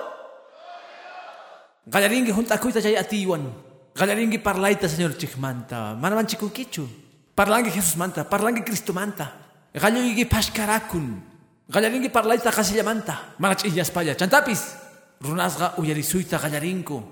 Gallaringi 1.86 2.32
junta 2.32 2.60
kuita 2.60 2.82
chay 2.82 2.96
atiwan. 2.96 3.54
Gallaringi 3.94 4.40
parlaita 4.40 4.90
señor 4.90 5.16
chikmanta. 5.16 5.94
Manaman 5.94 6.26
chikunkichu. 6.26 6.90
Parlangi 7.36 7.70
Jesús 7.70 7.96
manta, 7.96 8.28
parlangi 8.28 8.64
Cristo 8.64 8.92
manta. 8.92 9.38
Galloigi 9.72 10.26
pashkarakun. 10.26 11.22
Gallaringi 11.70 12.10
parlaita 12.10 12.50
casillamanta. 12.52 13.36
Manach 13.38 13.64
illas 13.64 13.92
paya. 13.92 14.18
Chantapis. 14.18 14.74
Runasga 15.22 15.76
uyarisuita 15.78 16.40
gallarinko. 16.40 17.04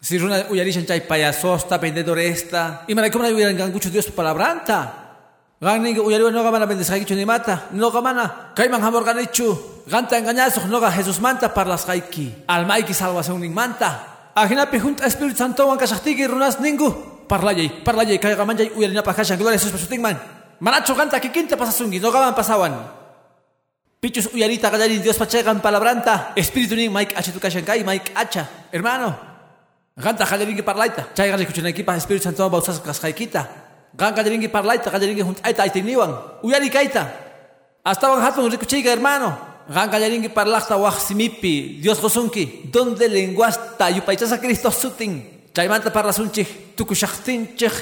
Si 0.00 0.16
runa 0.16 0.46
uyarishan 0.48 0.86
chay 0.86 1.02
payasosta, 1.02 1.76
vendedoresta. 1.76 2.84
Y 2.88 2.94
manay 2.94 3.10
como 3.10 3.24
na 3.24 3.36
uyarangangucho 3.36 3.90
Dios 3.90 4.08
palabranta. 5.60 5.84
Gani 5.94 6.00
uyariwa 6.00 6.30
noga 6.30 6.50
mana 6.50 6.66
bendesaikichu 6.66 7.14
ni 7.14 7.24
mata. 7.24 7.68
Noga 7.72 8.00
mana. 8.00 8.52
Kaiman 8.54 8.80
hamor 8.82 9.04
ganichu. 9.04 9.58
Ganta 9.86 10.18
engañazo 10.18 10.66
noga 10.68 10.90
Jesús 10.90 11.20
manta 11.20 11.52
parlas 11.52 11.84
kaiki. 11.84 12.44
Almaiki 12.48 12.94
salvación 12.94 13.40
ning 13.40 13.54
manta. 13.54 14.32
Ajinapi 14.34 14.78
junta 14.78 15.06
Espíritu 15.06 15.36
Santo 15.36 15.66
wan 15.66 15.78
kashtigi 15.78 16.26
runas 16.26 16.60
ningu. 16.60 16.94
Parlayay, 17.28 17.84
parlayay 17.84 18.18
kay 18.18 18.34
gamanjay 18.34 18.72
uyarina 18.74 19.02
pakashan 19.02 19.38
gloria 19.38 19.58
Jesus 19.58 19.72
pasuting 19.72 20.02
man. 20.02 20.18
Manacho 20.60 20.94
ganta 20.94 21.20
kikinta 21.20 21.56
pasasungi 21.56 22.00
noga 22.00 22.20
man 22.20 22.34
pasawan. 22.34 22.74
Pichus 24.00 24.32
uyarita 24.32 24.70
gallarin 24.70 25.02
Dios 25.02 25.18
pachegan 25.18 25.60
palabranta. 25.60 26.32
Espíritu 26.36 26.74
ning 26.74 26.92
Mike 26.92 27.14
H 27.14 27.30
tu 27.32 27.38
kashan 27.38 27.64
kai 27.64 27.84
Mike 27.84 28.12
H. 28.14 28.46
Hermano. 28.72 29.14
Ganta 29.98 30.24
gallarin 30.24 30.56
ki 30.56 30.62
parlaita. 30.62 31.12
Chay 31.14 31.28
gallarin 31.28 31.46
kuchunaki 31.46 31.84
pa 31.84 31.96
Espíritu 31.96 32.24
Santo 32.24 32.48
bausas 32.48 32.80
kaskaikita. 32.80 33.69
Gan 33.96 34.14
kajaringi 34.14 34.48
parlaita, 34.48 34.90
kajaringi 34.90 35.22
junt 35.22 35.40
aita 35.42 35.62
aitiniwan. 35.62 36.42
Uyari 36.42 36.70
kaita. 36.70 37.10
Hasta 37.84 38.08
van 38.08 38.22
hatun 38.22 38.50
rikuchiga 38.50 38.90
hermano. 38.90 39.34
Gan 39.68 39.90
kajaringi 39.90 40.28
parlasta 40.28 40.76
wah 40.78 40.94
simipi. 40.94 41.80
Dios 41.82 42.00
gosunki. 42.00 42.70
Donde 42.70 43.08
lenguasta 43.08 43.90
yupaichasa 43.90 44.38
Cristo 44.38 44.70
sutin. 44.70 45.48
Chaimanta 45.52 45.90
parla 45.90 46.12
sunchih. 46.12 46.76
Tukushachtinchih. 46.76 47.72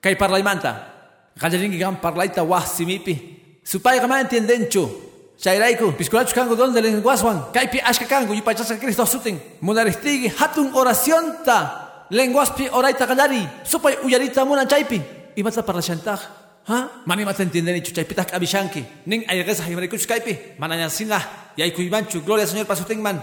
Kay 0.00 0.16
parlaimanta. 0.16 0.94
Kajaringi 1.38 1.78
gan 1.78 2.00
parlaita 2.00 2.42
wah 2.42 2.64
simipi. 2.64 3.36
Supay 3.62 4.00
gama 4.00 4.20
entiendenchu. 4.20 4.88
Chairaiku, 5.36 5.92
pisculachu 5.92 6.32
kango 6.32 6.56
donde 6.56 6.80
lenguaswan. 6.80 7.52
Kaipi 7.52 7.78
ashka 7.84 8.06
kango 8.06 8.32
yupaichasa 8.32 8.80
Cristo 8.80 9.04
sutin. 9.04 9.38
Munaristigi 9.60 10.32
hatun 10.32 10.72
oración 10.72 11.44
ta. 11.44 12.06
Lenguaspi 12.10 12.70
oraita 12.72 13.06
kajari. 13.06 13.44
Supay 13.64 13.98
uyarita 14.04 14.44
munan 14.44 14.66
chaipi. 14.66 15.25
Imata 15.36 15.62
para 15.62 15.80
shantag 15.82 16.20
ha 16.66 17.02
mani 17.06 17.24
mata 17.24 17.42
entienden 17.42 17.76
ichu 17.76 17.92
chaypitak 17.92 18.34
abishanki. 18.34 18.84
Ning 19.06 19.24
ayagesa 19.28 19.62
himrikuch 19.64 20.06
kaypi 20.06 20.58
mananya 20.58 20.90
singa 20.90 21.20
yay 21.56 21.70
kuymanchu 21.70 22.24
gloria 22.24 22.46
señor 22.46 22.66
pasutingman 22.66 23.22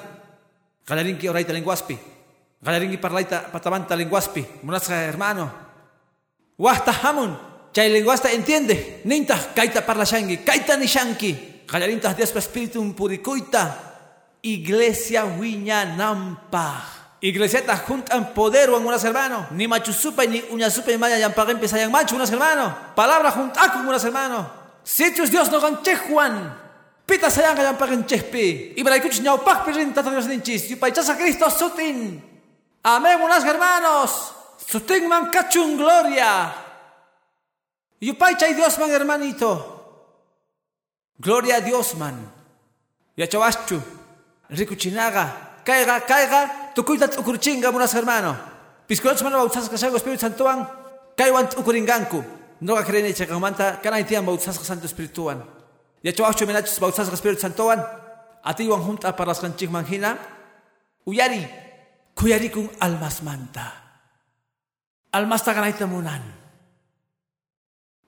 galarinki 0.88 1.28
oraita 1.28 1.53
lenguaspi 1.53 1.97
galarinki 2.64 2.97
parlaita 2.97 3.51
patamanta 3.51 3.95
lenguaspi 3.95 4.64
munasca 4.64 4.95
hermano. 4.95 5.51
Wahta 6.57 6.91
hamun. 6.91 7.36
Chay 7.74 7.89
lenguasta 7.89 8.32
entiende. 8.32 9.01
Ninta 9.05 9.36
kaita 9.55 9.82
parla 9.82 10.05
shangi 10.05 10.45
kaita 10.45 10.78
nishanki. 10.78 11.66
Galarinta 11.68 12.14
dios 12.14 12.36
espíritu 12.36 12.80
purikuita 12.93 13.93
iglesia 14.43 15.26
wiña 15.26 15.97
nampa 17.24 17.28
Iglesia 17.28 17.78
juntan 17.88 18.34
poder 18.34 18.69
o 18.69 18.78
unas 18.78 19.03
hermanos. 19.03 19.51
Ni 19.51 19.67
machusupa 19.67 20.26
ni 20.26 20.41
uñasupa 20.51 20.91
ni 20.91 20.97
maya 20.97 21.17
yampaguen 21.17 21.57
pesayan 21.57 21.89
macho 21.89 22.15
unas 22.15 22.30
hermanos. 22.30 22.74
Palabra 22.95 23.32
con 23.32 23.88
unas 23.88 24.03
hermanos. 24.03 24.47
Sitios 24.84 25.32
Dios 25.32 25.49
no 25.49 25.61
ganche 25.61 25.95
Juan. 25.95 26.59
Pita 27.05 27.30
sayang 27.30 27.55
yampaguen 27.55 28.05
chespi. 28.05 28.74
Y 28.76 28.84
para 28.84 28.97
escuchar 28.97 29.24
ñau 29.24 29.43
pak 29.43 29.63
pirin 29.63 29.93
tatarios 29.93 30.28
ninchis. 30.28 30.69
Y 30.71 30.76
paichasa 30.76 31.15
Cristo 31.15 31.49
sutin. 31.49 32.21
Amén 32.84 33.21
unas 33.21 33.45
hermanos. 33.45 34.34
Sutin 34.67 35.07
man 35.07 35.32
cachun 35.32 35.78
gloria. 35.78 36.53
Y 38.01 38.11
paicha 38.13 38.47
Dios 38.47 38.78
man 38.80 38.91
hermanito. 38.91 39.71
Gloria 41.17 41.55
a 41.55 41.61
Dios 41.61 41.95
man. 41.95 42.19
Y 43.15 43.24
a 43.24 43.30
chavachu. 43.30 43.80
Ricuchinaga. 44.49 45.61
Caiga, 45.63 46.01
caiga. 46.01 46.62
Tukuitat 46.76 47.17
ukurchinga 47.17 47.71
munas 47.71 47.93
hermano. 47.93 48.36
Piscoch 48.88 49.21
mano 49.24 49.38
bautas 49.38 49.69
ka 49.69 49.78
sango 49.78 49.97
Espíritu 49.97 50.21
Santoan. 50.28 50.67
Kaiwan 51.15 51.47
ukuringanku. 51.57 52.24
No 52.61 52.76
ka 52.76 52.84
crene 52.84 53.13
che 53.13 53.26
kamanta 53.26 53.80
kana 53.82 53.99
itian 53.99 54.26
bautas 54.26 54.57
ka 54.57 54.63
Santo 54.63 54.86
Espirituan. 54.86 55.41
Ya 56.03 56.11
choacho 56.11 56.45
menachos 56.45 56.80
bautas 56.80 57.07
ka 57.07 57.15
Espíritu 57.15 57.41
Santoan. 57.41 57.80
Ati 58.43 58.67
wan 58.67 58.84
junta 58.84 59.15
para 59.15 59.32
las 59.32 59.39
kanchik 59.39 59.71
manjina. 59.71 60.17
Uyari. 61.05 61.47
Kuyari 62.13 62.49
kung 62.51 62.69
almas 62.80 63.24
manta. 63.24 63.71
Almas 65.13 65.43
ta 65.43 65.53
kanaita 65.53 65.88
munan. 65.88 66.21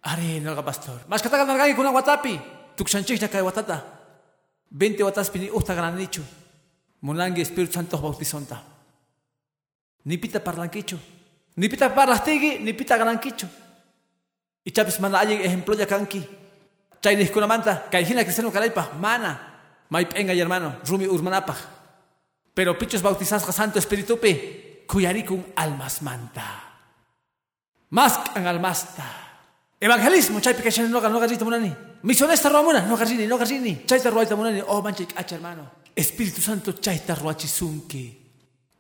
Ari 0.04 0.44
ka 0.44 0.62
pastor. 0.62 1.02
Mas 1.08 1.22
kata 1.22 1.42
kan 1.42 1.76
kuna 1.76 1.92
watapi. 1.96 2.38
Tuksanchik 2.76 3.22
na 3.22 3.28
kay 3.32 3.42
watata. 3.42 3.96
20 4.70 5.04
watas 5.08 5.32
pini 5.32 5.50
uhta 5.50 5.74
nicho. 5.96 6.22
Munangi 7.06 7.42
Espíritu 7.42 7.74
Santo 7.78 8.02
bautizonta. 8.02 8.64
Ni 10.06 10.18
pita 10.18 10.40
parlanquicho. 10.42 10.98
Ni 11.56 11.70
pita 11.70 11.94
parlastigi, 11.94 12.58
ni 12.60 12.74
pita 12.74 12.98
garanquicho. 12.98 13.48
Y 14.66 14.72
chapis 14.72 15.00
mana 15.00 15.22
ejemplo 15.22 15.76
ya 15.76 15.86
kanki. 15.86 16.26
Chay 17.00 17.30
kuna 17.30 17.46
manta, 17.46 17.86
kaijina 17.92 18.24
cristiano 18.24 18.52
caraipa, 18.52 18.94
mana. 19.00 19.40
Maip 19.90 20.18
enga 20.18 20.34
hermano, 20.34 20.82
rumi 20.88 21.06
urmanapa. 21.06 21.56
Pero 22.56 22.76
pichos 22.76 23.04
bautizados 23.04 23.54
Santo 23.54 23.78
Espíritu 23.78 24.18
pe, 24.20 24.84
cuyaricum 24.88 25.44
almas 25.56 26.02
manta. 26.02 26.64
Más 27.92 28.20
en 28.36 28.48
almasta. 28.48 29.06
Evangelismo, 29.80 30.40
chay 30.40 30.56
pequeño 30.56 30.90
no 30.90 31.00
no 31.08 31.20
garrita 31.20 31.46
munani. 31.46 31.72
Misionesta 32.02 32.50
romuna, 32.50 32.82
no 32.82 32.98
garrini, 32.98 33.28
no 33.28 33.38
garrini. 33.38 33.86
Chay 33.86 34.00
ruaita 34.00 34.36
munani, 34.36 34.64
oh 34.66 34.82
manchik, 34.82 35.14
hermano. 35.32 35.85
Espíritu 35.96 36.42
Santo 36.42 36.74
chaita 36.74 37.16
ruachisunki. 37.16 38.22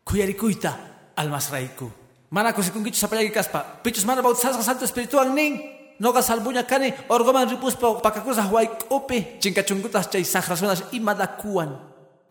Kuyarikuita 0.03 0.78
almas 1.16 1.49
raiku. 1.49 1.91
Mana 2.30 2.53
kusikunkichu 2.53 2.99
sapayagi 2.99 3.32
kaspa. 3.32 3.59
Pichus 3.84 4.05
mana 4.05 4.22
bautizasqa 4.22 4.63
Santo 4.63 4.84
Espíritu 4.84 5.18
nin. 5.34 5.61
Noga 5.99 6.22
salbuña 6.22 6.63
kani 6.68 6.93
orgoman 7.09 7.49
ripuspa 7.49 8.01
pakakusa 8.01 8.43
huaykupi. 8.43 9.39
Chinkachunkutas 9.39 10.11
chay 10.11 10.26
sagrasunas 10.26 10.84
imadakuan. 10.91 11.80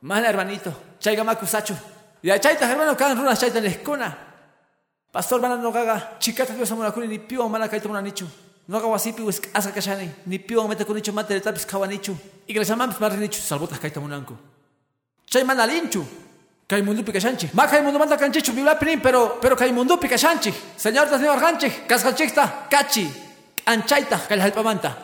Mana 0.02 0.28
hermanito. 0.28 0.72
Chayga 1.00 1.24
makusachu. 1.24 1.74
Ya 2.22 2.38
chayta 2.38 2.66
hermano 2.66 2.94
kan 2.94 3.16
runas 3.16 3.40
chayta. 3.40 3.60
Pastor 5.10 5.40
mana 5.40 5.56
nogaga 5.56 6.18
chikata 6.20 6.52
Dios 6.52 6.70
amunakuni 6.72 7.08
ni 7.08 7.18
piwa 7.18 7.48
mana 7.48 7.68
kaita 7.68 7.88
munanichu. 7.88 8.26
Noga 8.68 8.86
wasipi 8.86 9.22
wis 9.22 9.40
asa 9.54 9.72
kashani. 9.72 10.10
Ni 10.26 10.38
piwa 10.38 10.68
meta 10.68 10.84
kunichu 10.84 11.12
mate 11.12 11.30
letapis 11.34 11.64
kawanichu. 11.64 12.14
Iglesia 12.46 12.76
mampis 12.76 13.00
marinichu 13.00 13.40
salbutas 13.40 13.78
kaita 13.78 14.00
munanku. 14.00 14.36
Chay 15.34 15.42
mana 15.42 15.66
linchu. 15.66 16.06
Kay 16.68 16.80
mundo 16.80 17.02
pikashanchi. 17.02 17.50
Ma 17.54 17.66
kay 17.66 17.82
mundo 17.82 17.98
manda 17.98 18.16
kanchichu 18.16 18.54
biblia 18.54 18.78
pinin, 18.78 19.02
pero 19.02 19.42
pero 19.42 19.56
kay 19.56 19.72
mundo 19.74 19.98
pikashanchi. 19.98 20.54
Señor 20.78 21.10
tas 21.10 21.18
señor 21.18 21.42
ganchi, 21.42 21.66
kaskanchikta, 21.90 22.70
kachi, 22.70 23.10
anchaita, 23.66 24.30
kay 24.30 24.38
halpamanta. 24.38 24.94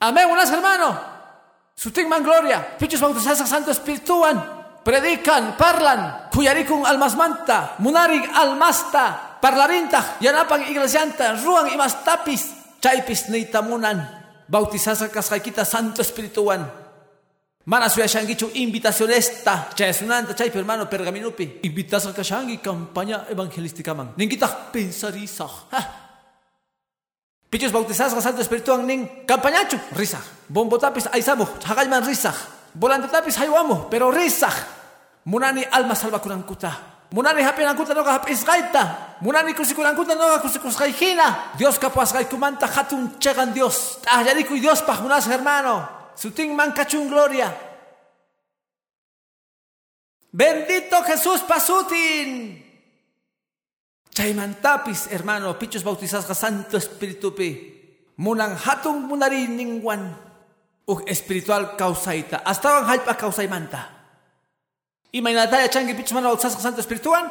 Amén, 0.00 0.26
unas 0.26 0.50
hermano. 0.50 0.90
Sutigman 1.76 2.24
gloria. 2.24 2.76
Pichos 2.78 2.98
bautizados 2.98 3.48
santo 3.48 3.70
espirituan. 3.70 4.42
Predican, 4.82 5.54
parlan, 5.56 6.30
kuyarikun 6.34 6.82
almasmanta, 6.82 7.78
munarig 7.78 8.26
almasta, 8.34 9.38
parlarinta, 9.40 10.16
yanapan 10.18 10.66
iglesianta, 10.66 11.38
ruan 11.44 11.70
imastapis, 11.70 12.54
chaypis 12.80 13.28
neitamunan, 13.28 14.02
bautizados 14.48 15.06
kaskaikita 15.14 15.64
santo 15.64 16.02
espirituan. 16.02 16.77
Mana 17.68 17.90
suya 17.90 18.08
shangichu 18.08 18.48
invitación 18.54 19.10
esta. 19.12 19.68
Chayasunanta 19.74 20.34
chay 20.34 20.50
hermano 20.54 20.88
pergaminupi. 20.88 21.60
Invitas 21.64 22.06
a 22.06 22.14
kashangi 22.14 22.56
campaña 22.64 23.26
evangelística 23.28 23.92
man. 23.92 24.14
Ningita 24.16 24.72
pensarisa. 24.72 25.44
Pichos 27.50 27.70
bautizados 27.70 28.14
a 28.14 28.22
Santo 28.22 28.40
Espíritu 28.40 28.74
ning 28.80 29.26
campañachu 29.26 29.76
risa. 29.92 30.16
Bombotapis 30.48 31.12
aisamu 31.12 31.46
hagalman 31.66 32.06
risa. 32.06 32.32
Volantetapis 32.72 33.36
haywamu 33.36 33.90
pero 33.90 34.10
risa. 34.10 34.48
Munani 35.26 35.62
alma 35.70 35.94
salva 35.94 36.20
kurankuta. 36.20 36.72
Munani 37.12 37.42
hapenankuta 37.42 37.92
noga 37.92 38.16
hapisgaita. 38.16 39.20
Munani 39.20 39.52
kusikurankuta 39.52 40.14
noga 40.14 40.40
kusikusgaijina. 40.40 41.52
Dios 41.58 41.78
kapuas 41.78 42.14
kumanta 42.30 42.66
hatun 42.66 43.18
chegan 43.20 43.52
Dios. 43.52 43.98
Tahyariku 44.00 44.56
y 44.56 44.60
Dios 44.60 44.80
pajunas 44.80 45.28
hermano. 45.28 45.97
Sutin 46.18 46.50
mancachun 46.50 47.06
gloria. 47.06 47.54
Bendito 50.34 50.98
Jesús 51.06 51.46
pasutin. 51.46 52.58
Chaimantapis, 54.10 55.14
hermano, 55.14 55.54
pichos 55.54 55.84
bautizados 55.84 56.36
Santo 56.36 56.76
Espíritu 56.76 57.30
pi. 57.30 57.54
Munan 58.18 58.58
hatun 58.58 59.06
munari 59.06 59.46
ningwan. 59.46 60.18
Ug 60.90 61.06
espiritual 61.06 61.76
causaita. 61.78 62.42
Hasta 62.42 62.80
van 62.80 62.90
halpa 62.90 63.14
causaimanta. 63.14 63.86
Imaynataya 65.12 65.70
changi 65.70 65.94
pichus 65.94 66.18
mana 66.18 66.34
bautizasqa 66.34 66.60
Santo 66.60 66.80
Espirituan. 66.80 67.30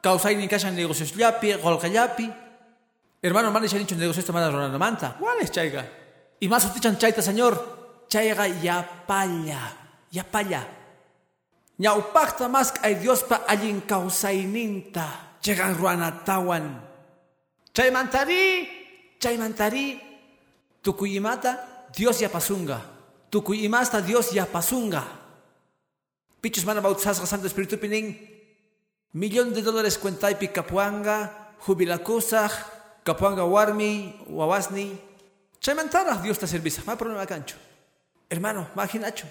Kausaynin 0.00 0.48
kashan 0.48 0.76
negocios 0.76 1.12
llapi, 1.16 1.58
golqallapi. 1.58 2.30
Hermano, 3.22 3.50
man 3.50 3.64
ishaninchu 3.64 3.96
negocios 3.96 4.30
mana 4.30 4.50
ronanamanta. 4.50 5.16
¿Cuál 5.18 5.40
es 5.40 5.50
chayga? 5.50 5.84
Y 6.38 6.48
más 6.48 6.64
utichan 6.64 6.96
chayta, 6.96 7.20
señor. 7.22 7.79
Chayga 8.10 8.46
yapalla. 8.48 9.62
Yapalla. 10.10 10.66
Ñaupakta 11.78 12.50
más 12.50 12.74
ay 12.82 12.98
Dios 12.98 13.22
pa 13.22 13.46
allin 13.46 13.80
kausayninta. 13.86 15.38
Llegan 15.40 15.78
ruanatawan. 15.78 16.82
Chaymantari. 17.72 18.68
Chaymantari. 19.22 20.00
Tukuyimata 20.82 21.86
Dios 21.94 22.18
yapasunga. 22.18 22.82
Tukuyimasta 23.30 24.02
Dios 24.02 24.34
yapasunga. 24.34 25.06
Pichus 26.40 26.66
mana 26.66 26.80
bautizasqa 26.80 27.26
Santo 27.26 27.46
Espíritu 27.46 27.78
pinin. 27.78 28.18
Millón 29.12 29.54
de 29.54 29.62
dólares 29.62 29.98
cuentaypi 29.98 30.48
kapuanga, 30.48 31.52
jubilakusaj, 31.60 32.52
kapuanga 33.04 33.44
warmi, 33.44 34.14
wawasni. 34.26 34.98
Chaymantaraj 35.60 36.22
Dios 36.22 36.38
ta 36.38 36.46
servisa, 36.46 36.82
hay 36.86 36.96
problema 36.96 37.26
cancho. 37.26 37.69
Hermano, 38.30 38.68
imaginacho. 38.74 39.26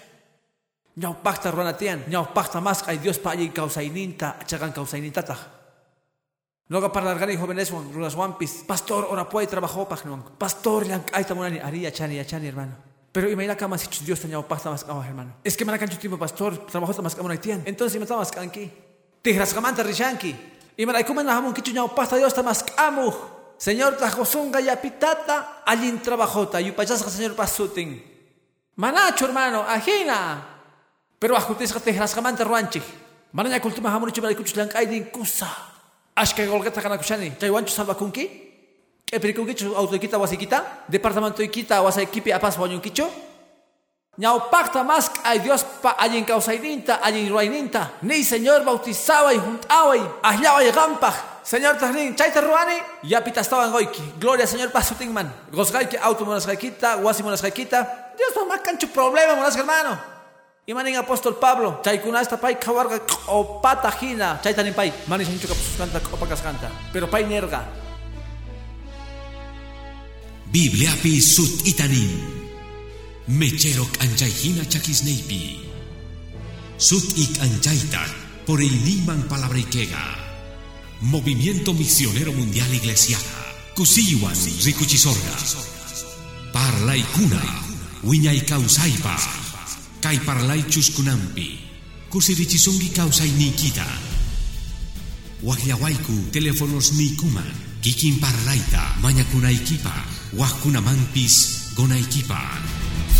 Ñawpakta 0.96 1.50
ruanatian, 1.50 2.04
ñawpakta 2.08 2.60
más 2.60 2.86
hay 2.86 2.98
Dios 2.98 3.18
pa 3.18 3.32
allí 3.32 3.48
causaininta, 3.48 4.38
chagan 4.44 4.72
causainintataj. 4.72 5.38
Luego 6.68 6.92
para 6.92 7.06
largar 7.06 7.34
jóvenes 7.36 7.70
runas 7.70 8.14
wampis, 8.14 8.62
pastor 8.66 9.06
ora 9.10 9.28
puede 9.28 9.46
trabajó 9.46 9.88
pagnuan. 9.88 10.22
Pastor 10.38 10.86
yang 10.86 11.02
ay 11.12 11.24
tamunani 11.24 11.58
aria 11.58 11.90
chani 11.90 12.22
chani 12.24 12.46
hermano. 12.46 12.76
Pero 13.10 13.28
imagina 13.28 13.56
cama 13.56 13.78
si 13.78 13.88
Dios 14.04 14.20
tenía 14.20 14.40
pasta 14.46 14.70
más 14.70 14.84
cama 14.84 15.04
hermano. 15.06 15.34
Es 15.42 15.56
que 15.56 15.64
manacancho 15.64 15.98
tiempo 15.98 16.18
pastor 16.18 16.66
trabajó 16.66 17.02
más 17.02 17.14
cama 17.14 17.34
tian. 17.40 17.62
Entonces 17.64 17.98
me 17.98 18.04
estaba 18.04 18.20
más 18.20 18.30
canqui. 18.30 18.70
Tihras 19.22 19.54
kamanta 19.54 19.82
rishanki. 19.82 20.36
Y 20.76 20.86
me 20.86 20.92
la 20.92 21.04
comen 21.04 21.26
la 21.26 21.34
jamón 21.34 21.54
kichu 21.54 21.72
pasta 21.94 22.16
Dios 22.16 22.28
está 22.28 22.42
más 22.42 22.62
camu. 22.62 23.12
Señor 23.56 23.96
tajosunga 23.96 24.60
ya 24.60 24.80
pitata 24.80 25.62
allin 25.66 26.00
trabajota 26.00 26.60
y 26.60 26.70
payasca 26.72 27.10
señor 27.10 27.34
pasutin. 27.34 28.09
Manacho 28.80 29.26
hermano, 29.26 29.60
ajina. 29.68 30.40
Pero 31.18 31.36
ajutisca 31.36 31.78
tihras 31.80 32.14
kamanta 32.14 32.44
ruanchi. 32.44 32.80
Mananya 33.32 33.60
kultima 33.60 33.90
jamón 33.90 34.10
chiba 34.10 34.32
kuchu 34.32 34.56
lang 34.56 34.72
ay 34.74 34.86
din 34.86 35.04
kusa. 35.12 35.52
Ashka 36.16 36.46
golgata 36.46 36.80
kana 36.80 36.96
kushani. 36.96 37.36
Chay 37.38 37.50
wanchu 37.50 37.68
salva 37.76 37.94
kunki. 37.94 38.24
Epirikunkichu 39.12 39.76
autoikita 39.76 40.16
wasikita. 40.16 40.88
Departamento 40.88 41.42
ikita 41.42 41.82
wasaikipi 41.82 42.32
apas 42.32 42.56
wanyunkichu. 42.56 43.04
Ñaupakta 44.16 44.82
más 44.82 45.12
ay 45.24 45.40
Dios 45.40 45.62
pa 45.82 45.90
allin 46.00 46.24
causaininta, 46.24 47.00
allin 47.04 47.28
ruaininta. 47.28 47.92
Ni 48.00 48.24
Señor 48.24 48.64
bautizaba 48.64 49.34
y 49.34 49.38
juntaba 49.38 49.96
y 49.96 50.02
ahlaba 50.22 50.64
y 50.64 50.72
gampaj. 50.72 51.14
Señor 51.42 51.76
tahnin, 51.76 52.16
chaita 52.16 52.40
ruani, 52.40 52.80
ya 53.02 53.22
pita 53.22 53.40
estaba 53.40 53.66
en 53.66 53.72
goiki. 53.72 54.02
Gloria 54.18 54.46
Señor 54.46 54.72
pasutingman. 54.72 55.30
Gosgaiki 55.52 55.96
auto 55.96 56.24
monasgaikita, 56.24 56.96
monasgaikita. 56.96 58.09
Dios 58.20 58.36
no 58.36 58.46
más 58.46 58.60
cancho 58.60 58.88
problema 58.88 59.34
monas 59.34 59.56
hermano. 59.56 59.98
Y 60.66 60.74
manin 60.74 60.96
apóstol 60.96 61.38
Pablo, 61.38 61.80
chaikuna 61.82 62.20
esta 62.20 62.38
pai 62.38 62.60
kawarga 62.60 63.00
o 63.28 63.60
patajina, 63.62 64.40
chaita 64.42 64.62
ni 64.62 64.72
pai. 64.72 64.92
Manis 65.06 65.28
mucho 65.28 65.48
kapusus 65.48 65.76
canta, 65.78 66.00
opakas 66.12 66.42
canta. 66.42 66.70
Pero 66.92 67.08
pai 67.08 67.24
nerga. 67.24 67.64
Bibliapi 70.52 71.20
sut 71.20 71.66
itanin. 71.66 72.12
Mechero 73.26 73.88
anjaihina 74.00 74.68
chakisneipi. 74.68 75.64
Sut 76.76 77.16
ik 77.16 77.40
anjaita 77.40 78.04
por 78.44 78.60
el 78.60 78.84
Niman 78.84 79.28
Palabrikega. 79.28 80.04
Movimiento 81.00 81.72
Misionero 81.72 82.32
Mundial 82.32 82.72
Iglesiana. 82.74 83.24
Kusiwan 83.74 84.36
Rikuchisorga. 84.64 85.34
Parlay 86.52 87.02
kuna. 87.14 87.69
Wiñay 88.04 88.40
kausaipa. 88.48 89.16
Kay 90.00 90.18
parlay 90.24 90.62
chuskunampi. 90.64 91.60
Kusirichisungi 92.10 92.88
kausay 92.96 93.28
nikita. 93.30 93.84
Wahyawaiku 95.42 96.32
teléfonos 96.32 96.92
nikuman. 96.96 97.44
Kikin 97.82 98.16
parlaita. 98.20 98.96
Mañakunaikipa. 99.02 99.92
Wahkunamampis 100.32 101.58
gonaikipa. 101.76 102.40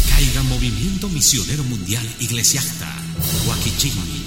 Caiga 0.09 0.43
Movimiento 0.43 1.09
Misionero 1.09 1.65
Mundial 1.65 2.07
Iglesiasta. 2.21 2.89
Huaquichigni. 3.45 4.20